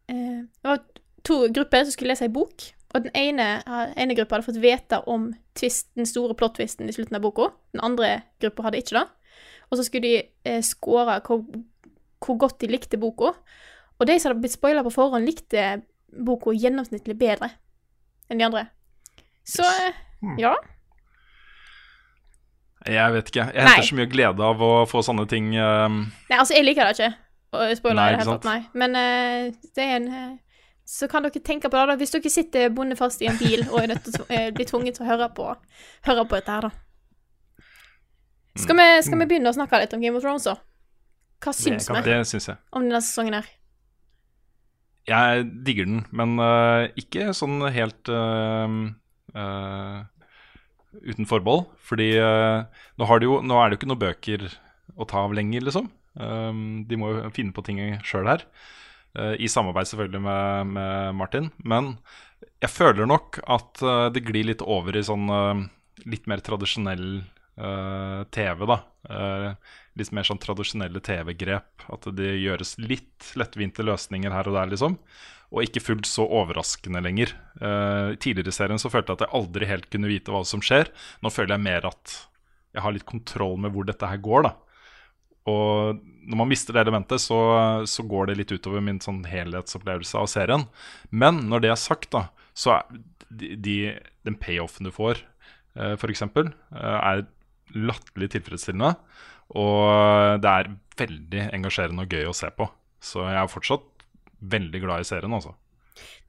[0.09, 0.79] eh, Det var
[1.27, 2.65] to grupper som skulle lese ei bok,
[2.95, 5.29] og den ene, eh, ene gruppa hadde fått vite om
[5.59, 7.51] twist, den store plot-twisten i slutten av boka.
[7.75, 9.05] Den andre gruppa hadde ikke det.
[9.71, 11.45] Og så skulle de eh, score hvor,
[12.27, 13.31] hvor godt de likte boka.
[14.01, 15.83] Og de som hadde blitt spoila på forhånd, likte
[16.13, 17.51] boka gjennomsnittlig bedre
[18.31, 18.67] enn de andre.
[19.45, 20.37] Så eh, Hmm.
[20.39, 20.53] ja.
[22.87, 23.45] Jeg vet ikke.
[23.55, 26.89] Jeg henter så mye glede av å få sånne ting um, Nei, altså, jeg liker
[26.89, 27.11] det ikke.
[27.53, 28.61] Og spoiler Nei, i det hele tatt, nei.
[28.81, 30.33] Men uh, det er en uh,
[30.89, 31.97] Så kan dere tenke på det, da.
[32.01, 34.67] Hvis dere sitter bonde fast i en bil og er nødt til å eh, bli
[34.67, 35.47] tvunget til å høre på,
[36.09, 36.73] høre på dette her, da.
[38.59, 40.59] Skal vi, skal vi begynne å snakke litt om Game of Thrones, da?
[41.43, 42.03] Hva syns vi.
[42.05, 42.59] Det syns jeg.
[42.75, 43.47] om denne sesongen her?
[45.09, 48.67] Jeg digger den, men uh, ikke sånn helt uh,
[49.35, 50.22] uh,
[51.01, 51.67] uten forbehold.
[51.87, 52.65] Fordi uh,
[53.01, 54.47] nå, de jo, nå er det jo ikke noen bøker
[54.99, 55.91] å ta av lenger, liksom.
[56.13, 58.45] Um, de må jo finne på ting sjøl her.
[59.17, 61.51] Uh, I samarbeid selvfølgelig med, med Martin.
[61.65, 61.95] Men
[62.63, 65.29] jeg føler nok at uh, det glir litt over i sånn
[66.09, 67.23] litt mer tradisjonell
[68.33, 68.79] TV, da.
[70.01, 71.85] Litt mer sånn tradisjonelle TV-grep.
[71.93, 74.97] At det gjøres litt lettvinte løsninger her og der, liksom.
[75.53, 77.35] Og ikke fullt så overraskende lenger.
[77.61, 80.63] Uh, tidligere i serien så følte jeg at jeg aldri helt kunne vite hva som
[80.65, 80.89] skjer.
[81.21, 82.15] Nå føler jeg mer at
[82.73, 84.55] jeg har litt kontroll med hvor dette her går, da.
[85.53, 87.39] Og når man mister det elementet, så,
[87.91, 90.65] så går det litt utover min sånn helhetsopplevelse av serien.
[91.11, 93.77] Men når det er sagt, da, så er de, de,
[94.25, 95.21] den payoffen du får,
[95.77, 97.27] uh, f.eks., uh, er
[97.77, 98.95] latterlig tilfredsstillende.
[99.59, 102.71] Og det er veldig engasjerende og gøy å se på.
[103.03, 103.85] Så jeg er fortsatt
[104.43, 105.55] veldig glad i serien, altså.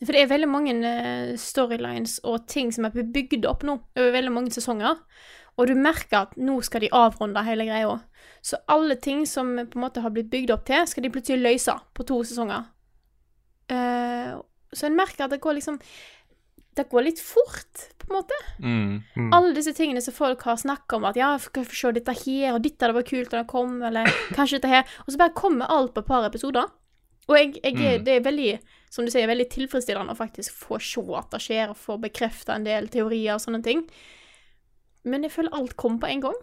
[0.04, 4.16] For det er veldig mange eh, storylines og ting som er bygd opp nå over
[4.16, 5.00] veldig mange sesonger.
[5.60, 8.00] Og du merker at nå skal de avrunde hele greia.
[8.44, 11.44] Så alle ting som på en måte har blitt bygd opp til, skal de plutselig
[11.44, 12.66] løse på to sesonger.
[13.72, 14.42] Uh,
[14.74, 15.78] så en merker at det går liksom
[16.76, 18.38] Det går litt fort, på en måte.
[18.58, 19.04] Mm.
[19.14, 19.28] Mm.
[19.38, 22.56] Alle disse tingene som folk har snakka om, at ja, skal vi se dette her,
[22.56, 25.38] og dette det var kult da det kom, eller kanskje dette her, og så bare
[25.38, 26.66] kommer alt på et par episoder.
[27.30, 28.04] Og jeg, jeg, er- Mm.
[28.06, 28.60] det er veldig,
[28.90, 32.56] som du sier, veldig tilfredsstillende å faktisk få se at det skjer, og få bekrefta
[32.56, 33.86] en del teorier og sånne ting.
[35.06, 36.36] Men jeg føler alt kom på en gang.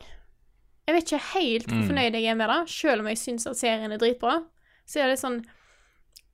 [0.88, 1.88] Jeg vet ikke helt hvor Mm.
[1.88, 4.44] fornøyd jeg er med det, selv om jeg syns at serien er dritbra.
[4.86, 5.44] Så er det sånn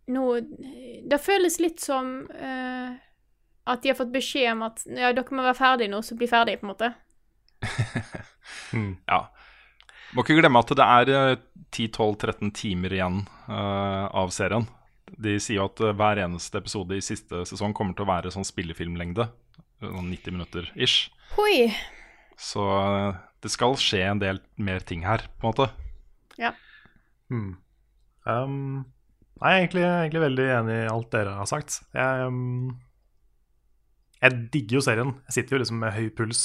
[0.09, 0.41] nå
[1.09, 2.95] Det føles litt som uh,
[3.67, 6.29] at de har fått beskjed om at ja, dere må være ferdige nå, så bli
[6.29, 6.95] ferdig, på en måte.
[9.09, 9.27] Ja.
[10.15, 11.37] Må ikke glemme at det er eh,
[11.75, 14.69] 10-12-13 timer igjen uh, av serien.
[15.19, 18.33] De sier jo at eh, hver eneste episode i siste sesong kommer til å være
[18.35, 19.27] sånn spillefilmlengde.
[19.83, 21.11] Sånn 90 minutter ish.
[21.37, 21.69] Hoi!
[22.39, 25.69] Så eh, det skal skje en del mer ting her, på en måte.
[26.41, 26.55] Ja.
[27.33, 27.57] Hmm.
[28.27, 28.57] Um,
[29.43, 31.81] nei, jeg er egentlig, egentlig veldig enig i alt dere har sagt.
[31.95, 32.75] Jeg, um,
[34.23, 35.15] jeg digger jo serien.
[35.29, 36.43] Jeg sitter jo liksom med høy puls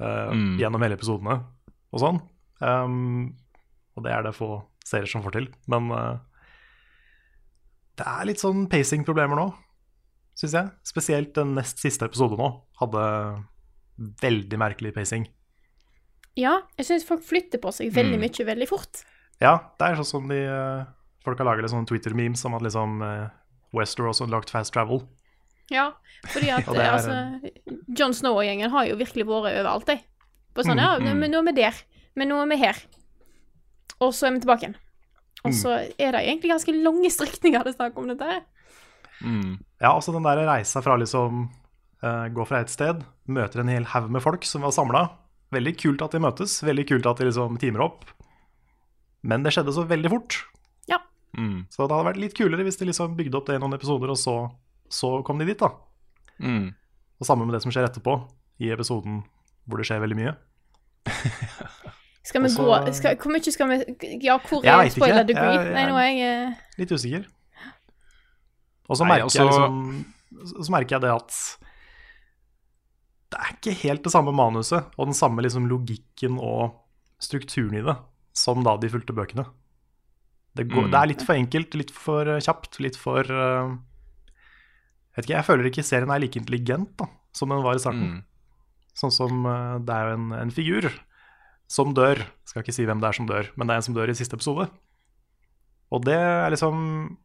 [0.00, 0.56] uh, Mm.
[0.60, 1.40] gjennom hele episodene
[1.92, 2.20] og sånn.
[2.60, 3.36] Um,
[3.96, 5.48] og det er det få serier som får til.
[5.70, 6.18] Men uh,
[7.98, 9.48] det er litt sånn pacing-problemer nå,
[10.38, 10.70] syns jeg.
[10.86, 12.50] Spesielt den nest siste episode nå
[12.80, 13.02] hadde
[14.22, 15.26] veldig merkelig pacing.
[16.38, 18.22] Ja, jeg syns folk flytter på seg veldig Mm.
[18.28, 19.00] mye veldig fort.
[19.42, 20.84] Ja, det er sånn som de uh,
[21.26, 23.26] Folk har laget litt sånne Twitter-memes om at liksom uh,
[23.74, 25.02] Westeros har lagt fast travel.
[25.68, 25.90] Ja,
[26.30, 27.50] fordi at er- altså
[27.98, 29.98] John Snow og gjengen har jo virkelig vært overalt, de.
[30.54, 31.18] På sånn, ja, mm.
[31.18, 31.82] men nå er vi der.
[32.18, 32.80] Men nå er vi her.
[34.02, 34.76] Og så er vi tilbake igjen.
[35.44, 35.56] Og Mm.
[35.60, 38.42] så er det egentlig ganske lange strekninger det er snakk om dette her.
[39.22, 39.58] Mm.
[39.80, 41.48] Ja, altså den der reisa fra liksom
[42.02, 45.04] uh, gå fra et sted, møter en hel haug med folk som var samla.
[45.54, 48.04] Veldig kult at de møtes, veldig kult at de liksom timer opp.
[49.22, 50.42] Men det skjedde så veldig fort.
[51.36, 51.66] Mm.
[51.68, 54.08] Så det hadde vært litt kulere hvis de liksom bygde opp det i noen episoder,
[54.10, 54.32] og så,
[54.88, 55.68] så kom de dit, da.
[56.40, 56.70] Mm.
[57.20, 58.14] Og sammen med det som skjer etterpå,
[58.64, 59.20] i episoden
[59.68, 60.32] hvor det skjer veldig mye.
[62.28, 63.76] Skal vi Også, gå skal, Hvor mye skal vi
[64.26, 65.26] Ja, hvor Jeg er vet ikke.
[65.30, 65.54] degree?
[65.54, 66.54] Jeg- jeg- Nei, nå er jeg uh...
[66.78, 67.24] Litt usikker.
[68.88, 71.38] Og så merker, jeg liksom, merker jeg det at
[73.28, 76.78] det er ikke helt det samme manuset og den samme liksom logikken og
[77.20, 77.96] strukturen i det
[78.38, 79.44] som da de fulgte bøkene.
[80.56, 80.90] Det, går, Mm.
[80.94, 83.76] det er litt for enkelt, litt for eh, kjapt, litt for uh,
[85.16, 87.06] vet ikke, Jeg føler ikke serien er like intelligent da,
[87.36, 88.08] som den var i starten.
[88.08, 88.24] Mm.
[88.98, 90.88] Sånn som uh, det er jo en, en figur
[91.68, 92.22] som dør.
[92.48, 94.16] Skal ikke si hvem det er som dør, men det er en som dør i
[94.16, 94.68] siste episode.
[95.88, 97.16] Og det er liksom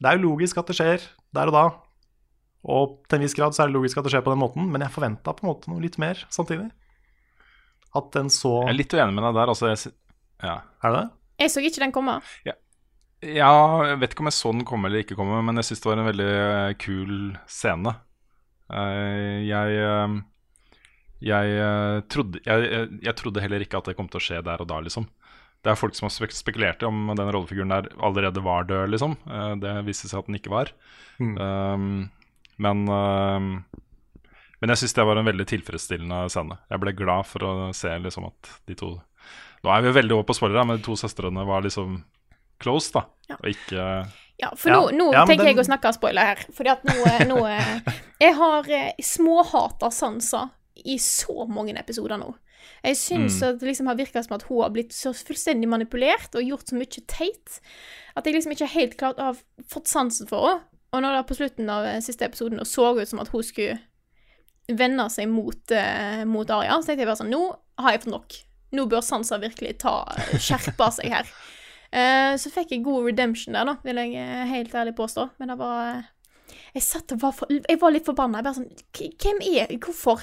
[0.00, 1.04] Det er jo logisk at det skjer
[1.34, 1.64] der og da.
[2.64, 4.66] Og til en viss grad så er det logisk at det skjer på den måten,
[4.72, 6.70] men jeg forventa på en måte noe litt mer samtidig.
[7.94, 9.52] At den så Jeg er litt uenig med deg der.
[9.52, 9.92] Altså,
[10.42, 10.56] ja.
[10.82, 11.08] Er det det?
[11.44, 12.18] Jeg så ikke den komme.
[12.44, 12.54] Ja,
[13.24, 15.90] jeg vet ikke om jeg så den komme eller ikke komme, men jeg syns det
[15.90, 17.12] var en veldig eh, kul
[17.50, 17.94] scene.
[18.72, 20.16] Eh, jeg eh,
[21.24, 24.42] jeg, eh, trodde, jeg, jeg, jeg trodde heller ikke at det kom til å skje
[24.44, 25.08] der og da, liksom.
[25.64, 29.16] Det er folk som har spekulert i om den rollefiguren der allerede var død, liksom.
[29.24, 30.74] Eh, det viste seg at den ikke var.
[31.22, 31.34] Mm.
[31.38, 31.86] Um,
[32.58, 33.48] men um,
[34.60, 36.58] Men jeg syns det var en veldig tilfredsstillende scene.
[36.70, 38.96] Jeg ble glad for å se liksom at de to
[39.64, 42.02] Nå er vi jo veldig over på spoilere, men de to søstrene var liksom
[42.60, 43.06] close, da.
[43.30, 43.38] Ja.
[43.40, 43.86] Og ikke
[44.42, 44.76] Ja, for Ja.
[44.76, 46.44] nå, nå Ja, tenker tenker jeg å snakke spoiler her.
[46.52, 52.18] Fordi at nå, eh, nå eh, Jeg har eh, småhata Sansa i så mange episoder
[52.20, 52.34] nå.
[52.84, 53.48] Jeg syns Mm.
[53.48, 56.68] at det liksom har virka som at hun har blitt så fullstendig manipulert og gjort
[56.68, 57.60] så mye teit
[58.16, 59.36] at jeg liksom ikke helt klart har
[59.68, 60.60] fått sansen for henne.
[60.94, 63.80] Og når det på slutten av eh, siste episoden så ut som at hun skulle
[64.68, 67.42] vende seg mot, uh, mot Arya, så tenkte jeg bare sånn Nå
[67.82, 68.36] har jeg fått nok.
[68.78, 69.96] Nå bør sanser virkelig ta,
[70.38, 71.28] skjerpe seg her.
[71.90, 75.28] Uh, så fikk jeg god redemption der, da, vil jeg helt ærlig påstå.
[75.38, 76.04] Men det var
[76.74, 78.38] Jeg satt og var, for, jeg var litt forbanna.
[78.40, 80.22] Jeg bare sånn Hvem er Hvorfor?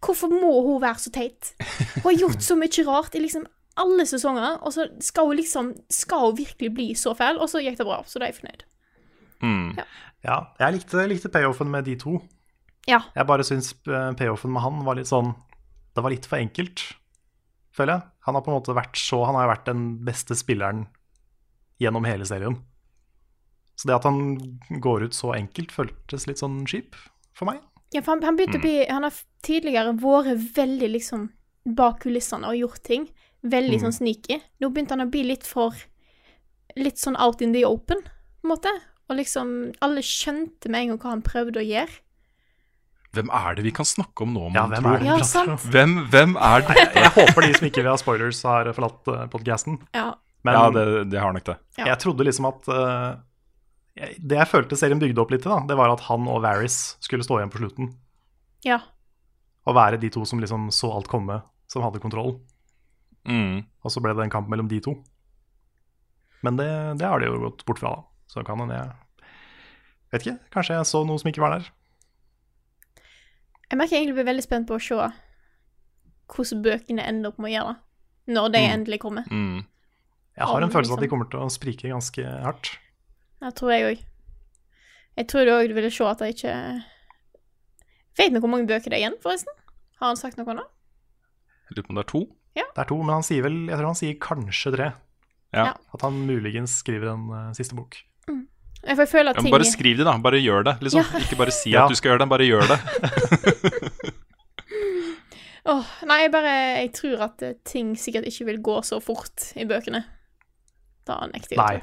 [0.00, 1.52] Hvorfor må hun være så teit?
[2.00, 3.46] Hun har gjort så mye rart i liksom
[3.80, 7.38] alle sesonger, og så skal hun liksom Skal hun virkelig bli så fæl?
[7.40, 8.64] Og så gikk det bra, så da er jeg fornøyd.
[9.44, 9.78] mm,
[10.24, 12.18] Ja, jeg likte, likte payoffen med de to.
[12.88, 13.02] Ja.
[13.14, 15.34] Jeg bare syns eh, payoffen med han var litt sånn
[15.94, 16.82] Det var litt for enkelt,
[17.76, 18.08] føler jeg.
[18.26, 20.86] Han har på en måte vært så Han har vært den beste spilleren
[21.80, 22.58] gjennom hele serien.
[23.76, 24.36] Så det at han
[24.84, 26.96] går ut så enkelt, føltes litt sånn skip
[27.32, 27.62] for meg.
[27.92, 29.12] Ja, for han, han begynte å bli Han har
[29.42, 31.28] tidligere vært veldig liksom
[31.76, 33.08] bak kulissene og gjort ting.
[33.42, 33.82] Veldig Mm.
[33.86, 34.40] sånn sneaky.
[34.60, 35.74] Nå begynte han å bli litt for
[36.76, 38.70] Litt sånn out in the open, på en måte.
[39.10, 41.90] Og liksom Alle skjønte med en gang hva han prøvde å gjøre.
[43.12, 44.90] Hvem er det vi kan snakke om nå, Ja, mon hvem tro?
[44.92, 45.06] er det?
[45.10, 45.56] Ja.
[45.72, 46.76] Hvem, hvem er det?
[46.94, 49.80] Jeg håper de som ikke vil ha spoilers, har forlatt uh, podkasten.
[49.96, 50.12] Ja.
[50.46, 51.56] Men ja, det, de har nok det.
[51.76, 51.84] Ja.
[51.90, 53.18] jeg trodde liksom at eh, jeg,
[53.96, 56.96] Det jeg følte serien bygde opp litt til, da, det var at han og Varys
[57.02, 57.90] skulle stå igjen på slutten.
[58.64, 58.78] Ja.
[59.66, 62.36] Og være de to som liksom så alt komme, som hadde kontroll.
[63.28, 63.66] Mm.
[63.84, 64.94] Og så ble det en kamp mellom de to.
[66.42, 66.68] Men det,
[67.02, 68.06] det har de jo gått bort fra, da.
[68.30, 68.96] Så kan hende jeg
[70.10, 71.66] Vet ikke, kanskje jeg så noe som ikke var der.
[73.70, 74.96] Jeg merker jeg egentlig blir veldig spent på å se
[76.30, 77.74] hvordan bøkene ender opp med å gjøre.
[78.34, 78.70] Når de Mm.
[78.74, 79.28] endelig kommer.
[79.30, 79.60] Mm.
[80.36, 81.10] Jeg har en følelse av at de liksom.
[81.14, 82.72] kommer til å sprike ganske hardt.
[83.40, 84.02] Det tror jeg òg.
[85.18, 86.54] Jeg tror du òg ville se at det ikke
[88.18, 89.54] Vet vi hvor mange bøker det er igjen, forresten?
[90.00, 90.66] Har han sagt noe nå?
[91.70, 92.22] Jeg lurer på om det er to.
[92.58, 94.92] Det er to, men han sier vel Jeg tror han sier kanskje tre.
[95.54, 95.64] Ja.
[95.70, 95.74] Ja.
[95.94, 97.98] At han muligens skriver en uh, siste bok.
[98.80, 100.14] Jeg får at Ja, ting bare skriv det, da.
[100.24, 100.76] Bare gjør det.
[100.80, 101.02] Liksom.
[101.02, 101.20] Ja.
[101.20, 102.78] Ikke bare si at du skal gjøre det, bare gjør det.
[105.72, 109.50] oh, Nei, jeg bare Jeg tror at eh, ting sikkert ikke vil gå så fort
[109.60, 110.04] i bøkene.
[111.08, 111.82] Da nekter jeg Nei,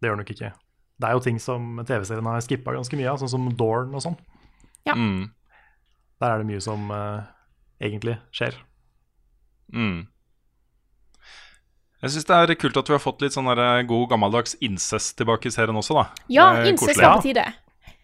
[0.00, 0.52] det gjør det nok ikke.
[1.02, 4.04] Det er jo ting som TV-serien har skippa ganske mye av, sånn som Dorn og
[4.04, 4.18] sånn.
[4.86, 4.94] Ja.
[4.94, 5.32] Mm.
[6.22, 7.24] Der er det mye som uh,
[7.82, 8.54] egentlig skjer.
[9.74, 10.06] Mm.
[12.02, 13.50] Jeg syns det er kult at vi har fått litt sånn
[13.86, 16.06] god gammeldags incest tilbake i serien også, da.
[16.26, 17.44] Ja, Det er incest var på tide.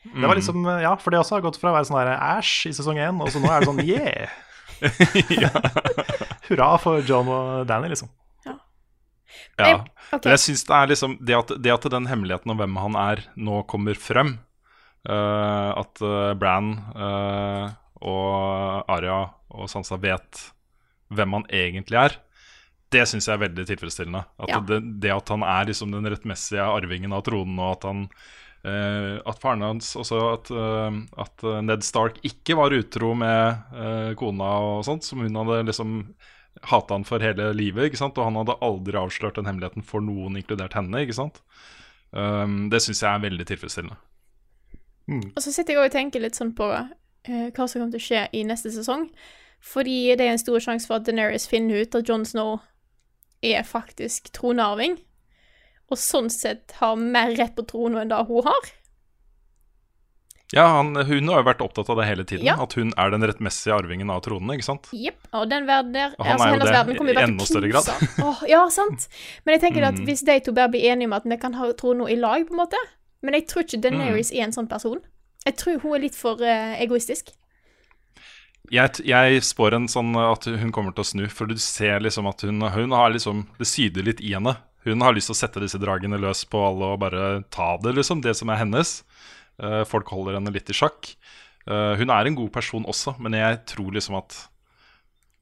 [0.06, 2.14] Det var liksom, eh, ja, For det også har gått fra å være sånn der
[2.14, 4.30] æsj i sesong én, og så nå er det sånn yeah!
[6.48, 8.10] Hurra for John og Danny, liksom.
[9.58, 9.84] Ja.
[10.08, 10.30] Okay.
[10.32, 13.24] Jeg synes det er liksom det at, det at den hemmeligheten om hvem han er,
[13.36, 14.38] nå kommer frem
[15.08, 17.70] Uh, At uh, Bran uh,
[18.04, 19.20] og Arya
[19.54, 20.40] og Sansa vet
[21.14, 22.16] hvem han egentlig er,
[22.92, 24.24] det syns jeg er veldig tilfredsstillende.
[24.42, 24.58] At Ja.
[24.60, 28.04] det, det at han er liksom den rettmessige arvingen av tronen, og at han
[28.66, 30.90] Uh, At faren hans også At, uh,
[31.22, 35.60] at eh, Ned Stark ikke var utro med uh, kona og sånt, som hun hadde
[35.68, 35.92] liksom
[36.66, 38.18] hata han for hele livet, ikke sant?
[38.18, 41.04] og han hadde aldri avslørt den hemmeligheten for noen, inkludert henne.
[41.04, 41.42] ikke sant?
[42.10, 43.98] Um, det syns jeg er veldig tilfredsstillende.
[45.36, 46.88] Og så sitter jeg og tenker litt sånn på uh,
[47.28, 49.08] hva som kommer til å skje i neste sesong.
[49.64, 52.58] Fordi det er en stor sjanse for at Daenerys finner ut at Jon Snow
[53.44, 54.98] er faktisk tronarving.
[55.88, 58.70] Og sånn sett har mer rett på tronen enn det hun har.
[60.56, 62.54] Ja, han, Hun har jo vært opptatt av det hele tiden, Ja.
[62.62, 64.48] at hun er den rettmessige arvingen av tronen.
[64.56, 64.88] ikke sant?
[64.96, 65.18] Jepp.
[65.36, 67.90] Og den verden der Og altså, hennes verden kommer jo i bare enda større grad.
[68.24, 69.08] oh, ja, sant.
[69.44, 71.68] Men jeg tenker at hvis de to bare blir enige om at vi kan ha
[71.76, 72.80] tronen i lag, på en måte
[73.20, 74.38] Men jeg tror ikke Daenerys Mm.
[74.38, 75.00] er en sånn person.
[75.44, 77.32] Jeg tror hun er litt for uh, egoistisk.
[78.70, 82.28] Jeg, jeg spår en sånn at hun kommer til å snu, for du ser liksom
[82.28, 84.56] at hun, hun har liksom Det syder litt i henne.
[84.84, 87.94] Hun har lyst til å sette disse dragene løs på alle og bare ta det,
[87.96, 88.20] liksom.
[88.22, 89.02] Det som er hennes.
[89.58, 91.12] Eh, folk holder henne litt i sjakk.
[91.68, 94.36] Eh, hun er en god person også, men jeg tror liksom at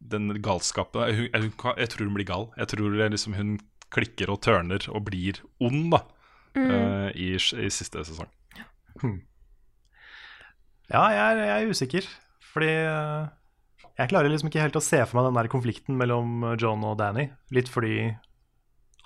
[0.07, 2.51] den galskapen jeg, hun, jeg tror hun blir gal.
[2.61, 3.57] Jeg tror liksom hun
[3.95, 6.03] klikker og tørner og blir ond, da.
[6.57, 8.31] eh, i, I siste sesong.
[10.87, 12.09] Ja, jeg er, jeg er usikker,
[12.53, 13.27] fordi eh,
[13.99, 16.85] jeg klarer liksom ikke helt å se for meg den der konflikten mellom eh, John
[16.87, 17.29] og Danny.
[17.55, 18.13] Litt fordi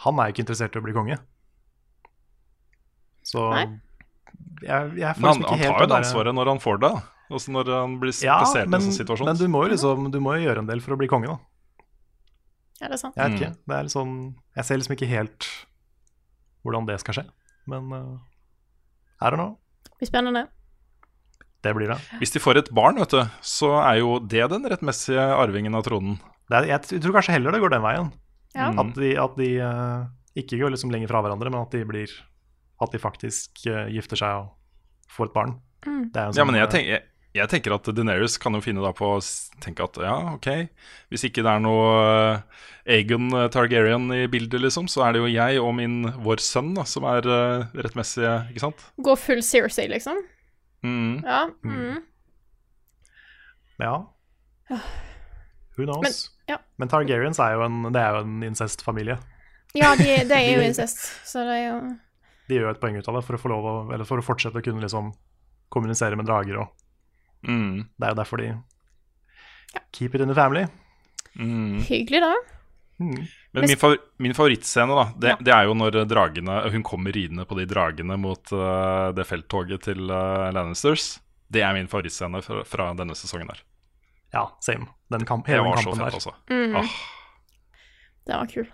[0.05, 1.17] han er jo ikke interessert i å bli konge.
[3.27, 3.65] Så Nei.
[4.63, 6.93] Jeg, jeg får Men han, han tar jo det ansvaret når han får det.
[7.31, 9.27] Altså når han blir Ja, plassert men, i en sånn situasjon.
[9.31, 11.31] men du må jo liksom Du må jo gjøre en del for å bli konge,
[11.31, 11.39] da.
[12.81, 13.15] Ja, det er sant.
[13.17, 13.41] Jeg vet Mm.
[13.41, 13.53] ikke.
[13.69, 14.15] Det er litt sånn
[14.57, 15.49] Jeg ser liksom ikke helt
[16.65, 17.25] hvordan det skal skje.
[17.71, 18.19] Men uh,
[19.21, 19.55] I don't know.
[19.85, 20.43] Det blir spennende.
[21.63, 21.99] Det blir det.
[22.21, 25.85] Hvis de får et barn, vet du, så er jo det den rettmessige arvingen av
[25.85, 26.19] tronen.
[26.51, 28.11] det er, jeg tror kanskje heller det går den veien.
[28.57, 28.71] Ja.
[28.73, 28.79] Mm.
[28.83, 30.07] At de, at de uh,
[30.41, 32.09] ikke går liksom lenger fra hverandre, men at de blir
[32.81, 35.55] At de faktisk eh, gifter seg og får et barn.
[35.87, 36.03] Mm.
[36.13, 37.03] Det er jo en Ja, sånn, men jeg, eh, tenk, jeg,
[37.41, 39.21] jeg tenker at Deneris kan jo finne da på å
[39.63, 40.49] tenke at ja, ok,
[41.13, 45.29] hvis ikke det er noe uh, Aegon Targaryen i bildet, liksom, så er det jo
[45.31, 48.83] jeg og min, vår sønn da, som er uh, rettmessige, ikke sant?
[48.99, 50.19] Gå full Cersei, liksom.
[50.83, 51.21] Mm.
[51.23, 51.43] Ja.
[51.63, 52.01] Mm.
[53.81, 53.95] Ja.
[55.77, 56.03] Who knows?
[56.03, 56.59] Men- ja.
[56.83, 59.19] Men Targaryens er jo en, det er jo en incestfamilie.
[59.77, 60.99] Ja, de, de er jo incest,
[61.29, 61.77] så det er jo
[62.51, 64.25] De gjør et poeng ut av det for å få lov å, eller for å
[64.27, 65.13] fortsette å kunne liksom
[65.71, 66.61] kommunisere med drager.
[66.65, 66.77] Og
[67.47, 67.87] Mm.
[67.97, 68.49] det er jo derfor de
[69.97, 70.67] keep it in the family.
[71.39, 71.79] Mm.
[71.87, 72.35] hyggelig, da.
[73.01, 73.23] Mm.
[73.53, 77.47] Men min, favor min favorittscene, da, det, det er jo når dragene Hun kommer ridende
[77.49, 81.15] på de dragene mot uh, det felttoget til uh, Lannisters.
[81.49, 83.63] Det er min favorittscene fra, fra denne sesongen her.
[84.35, 84.91] Ja, same.
[85.11, 86.19] Den kamp, Det hele den var så kampen fett, der.
[86.21, 86.35] altså.
[86.51, 86.77] Mm.
[86.77, 86.93] Ah.
[88.27, 88.69] Det var kul.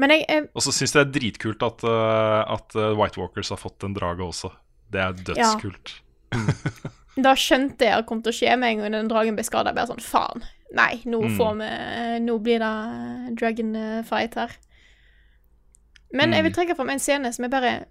[0.00, 3.20] Men jeg, jeg Og så syns jeg det er dritkult at, eh, at eh, White
[3.20, 4.48] Walkers har fått den drage også.
[4.90, 5.92] Det er dødskult.
[7.20, 9.44] Da skjønte jeg at det kom til å skje med en gang den dragen ble
[9.44, 9.74] skada.
[9.76, 10.44] Bare sånn, faen.
[10.72, 11.58] Nei, nå Mm.
[11.58, 14.56] vi Nå blir det dragon eh, fight her.
[16.12, 16.56] Men jeg vil Mm.
[16.56, 17.84] trekke fram en scene som er bare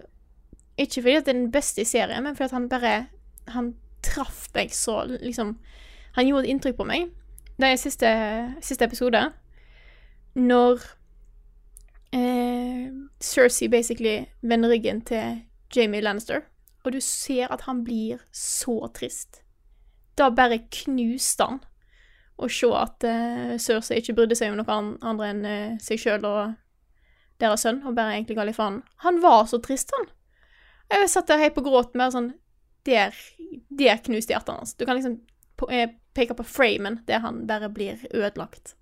[0.79, 3.07] Ikke fordi at det er den beste i serien, men fordi at han bare
[3.53, 5.57] Han traff meg så liksom
[6.15, 7.11] Han gjorde et inntrykk på meg.
[7.59, 8.09] Det er siste,
[8.61, 9.33] siste episode.
[10.35, 10.79] Når
[12.15, 15.41] eh, Cersei basically vender ryggen til
[15.75, 16.41] Jamie Lannister,
[16.83, 19.41] og du ser at han blir så trist.
[20.17, 21.59] Da bare knuste han
[22.39, 26.25] å se at eh, Cersei ikke brydde seg om noen andre enn eh, seg sjøl
[26.27, 26.55] og
[27.39, 28.81] deres sønn, og bare egentlig ga litt faen.
[29.05, 30.09] Han var så trist, han.
[30.89, 32.31] Jeg satt der helt på gråten med sånn
[32.87, 33.15] der,
[33.69, 34.73] der knuste hjertet hans.
[34.75, 35.19] Du kan liksom
[35.69, 38.75] eh, peke på framen der han bare blir ødelagt.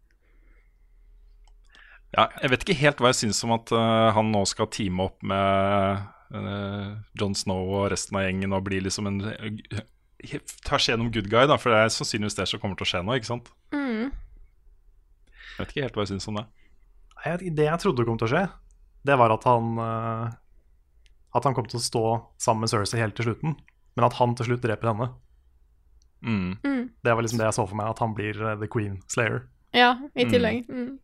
[2.16, 5.10] Ja, jeg vet ikke helt hva jeg syns om at uh, han nå skal teame
[5.10, 9.82] opp med uh, John Snow og resten av gjengen og bli liksom en uh,
[10.24, 13.04] seg gjennom good guy, da, for det er sannsynligvis det som kommer til å skje
[13.06, 13.52] nå, ikke sant?
[13.76, 14.08] Mm.
[14.08, 16.46] Jeg vet ikke helt hva jeg syns om det.
[17.26, 18.44] Jeg, det jeg trodde kom til å skje,
[19.08, 20.28] det var at han uh,
[21.38, 22.04] At han kom til å stå
[22.42, 23.58] sammen med Cersei helt til slutten,
[23.98, 25.12] men at han til slutt dreper henne.
[26.26, 26.56] Mm.
[26.64, 26.84] Mm.
[27.04, 29.44] Det var liksom det jeg så for meg, at han blir uh, The Queen Slayer.
[29.76, 30.66] Ja, i tillegg.
[30.72, 30.96] Mm.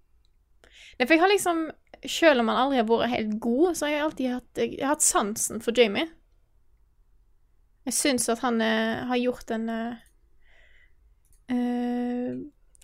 [0.99, 1.63] Nei, for jeg har liksom
[2.09, 4.89] Selv om han aldri har vært helt god, så har jeg alltid hatt, jeg har
[4.91, 6.09] hatt sansen for Jamie.
[7.87, 10.01] Jeg syns at han eh, har gjort en eh,
[11.47, 12.35] eh,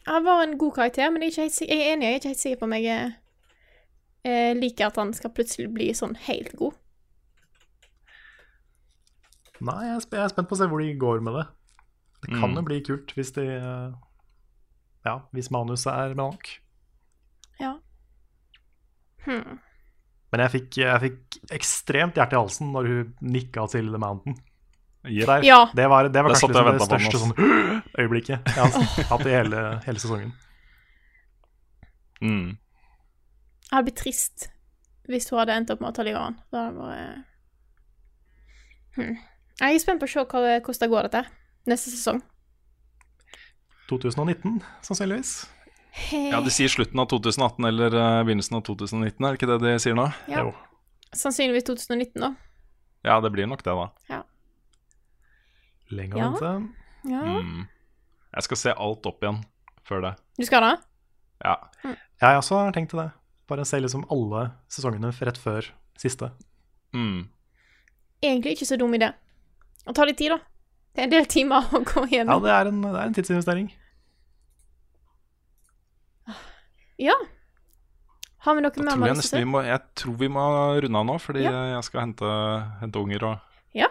[0.08, 2.22] Han var en god karakter, men jeg er, ikke helt, jeg er enig, jeg er
[2.22, 3.12] ikke helt sikker på om jeg eh,
[4.32, 6.80] eh, liker at han skal plutselig bli sånn helt god.
[9.60, 11.46] Nei, jeg er, sp jeg er spent på å se hvor de går med det.
[12.24, 12.56] Det kan Mm.
[12.60, 13.92] jo bli kult hvis de eh,
[15.06, 16.48] Ja, hvis manuset er bra nok.
[17.60, 17.78] Ja.
[19.30, 19.60] Hmm.
[20.30, 24.38] Men jeg fikk, jeg fikk ekstremt hjerte i halsen når hun nikka til The Mountain.
[25.08, 25.26] Yep.
[25.30, 25.46] Der.
[25.48, 25.60] Ja.
[25.76, 27.34] Det var, det var kanskje liksom det største sånn,
[28.02, 30.34] øyeblikket jeg har hatt i hele, hele sesongen.
[32.20, 32.58] Mm.
[33.70, 34.50] Jeg hadde blitt trist
[35.10, 36.36] hvis hun hadde endt opp med å ta livet av han.
[36.52, 37.24] Da hadde det vært
[39.00, 39.16] hmm.
[39.60, 41.24] Jeg er spent på å se hvordan det går, dette.
[41.68, 42.22] Neste sesong.
[43.90, 45.34] 2019, sannsynligvis.
[46.32, 49.60] Ja, De sier slutten av 2018 eller eh, begynnelsen av 2019, er det ikke det
[49.66, 50.08] de sier nå?
[50.32, 50.46] Ja.
[50.48, 50.54] Jo.
[51.18, 52.34] Sannsynligvis 2019, da.
[53.08, 54.20] Ja, det blir nok det, da.
[55.90, 56.30] Lenge å Ja.
[56.30, 56.52] vente.
[57.10, 57.24] Ja.
[57.42, 57.64] Mm.
[58.36, 59.40] Jeg skal se alt opp igjen
[59.88, 60.12] før det.
[60.38, 60.76] Du skal det?
[61.44, 61.56] Ja.
[62.22, 63.08] Jeg også har tenkt til det.
[63.50, 65.66] Bare se liksom alle sesongene rett før
[65.98, 66.30] siste.
[66.94, 67.30] Mm.
[68.22, 69.10] Egentlig ikke så dum idé.
[69.88, 70.38] Å ta litt tid, da.
[70.94, 73.72] Det er en del timer å gå Ja, det er en, det er en tidsinvestering.
[77.00, 77.16] Ja.
[78.46, 79.48] Har vi noe mer vi lyst til å si?
[79.52, 80.44] må, jeg tror vi må
[80.84, 81.52] runde av nå, fordi Ja.
[81.76, 82.30] jeg skal hente,
[82.82, 83.40] hente unger og,
[83.76, 83.88] Ja.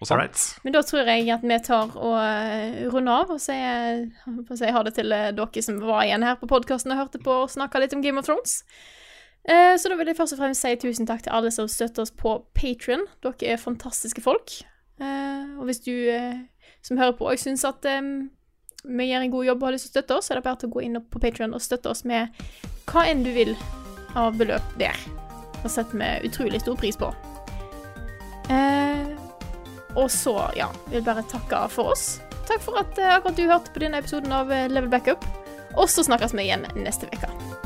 [0.00, 0.10] og.
[0.10, 0.60] Right.
[0.64, 4.04] Men da tror jeg at vi tar og eh, runder av og sier
[4.54, 7.32] si ha det til eh, dere som var igjen her på podkasten og hørte på
[7.42, 8.62] og snakka litt om Game of Thrones.
[9.48, 12.02] Eh, Så da vil jeg først og fremst si tusen takk til alle som støtter
[12.02, 13.06] oss på Patrion.
[13.22, 14.62] Dere er fantastiske folk.
[15.00, 15.92] Eh, Og hvis du
[16.82, 17.82] som hører på òg syns at
[18.84, 20.60] vi gjør en god jobb og har lyst til å støtte oss, er det bare
[20.60, 22.42] til å gå inn på Patrion og støtte oss med
[22.86, 23.54] hva enn du vil
[24.16, 24.98] av beløp der.
[25.62, 27.10] Det setter vi utrolig stor pris på.
[28.52, 29.08] Eh,
[29.96, 32.20] og så, ja, vil bare takke for oss.
[32.46, 35.24] Takk for at eh, akkurat du hørte på denne episoden av eh, Level Backup.
[35.76, 37.65] Og så snakkes vi igjen neste uke.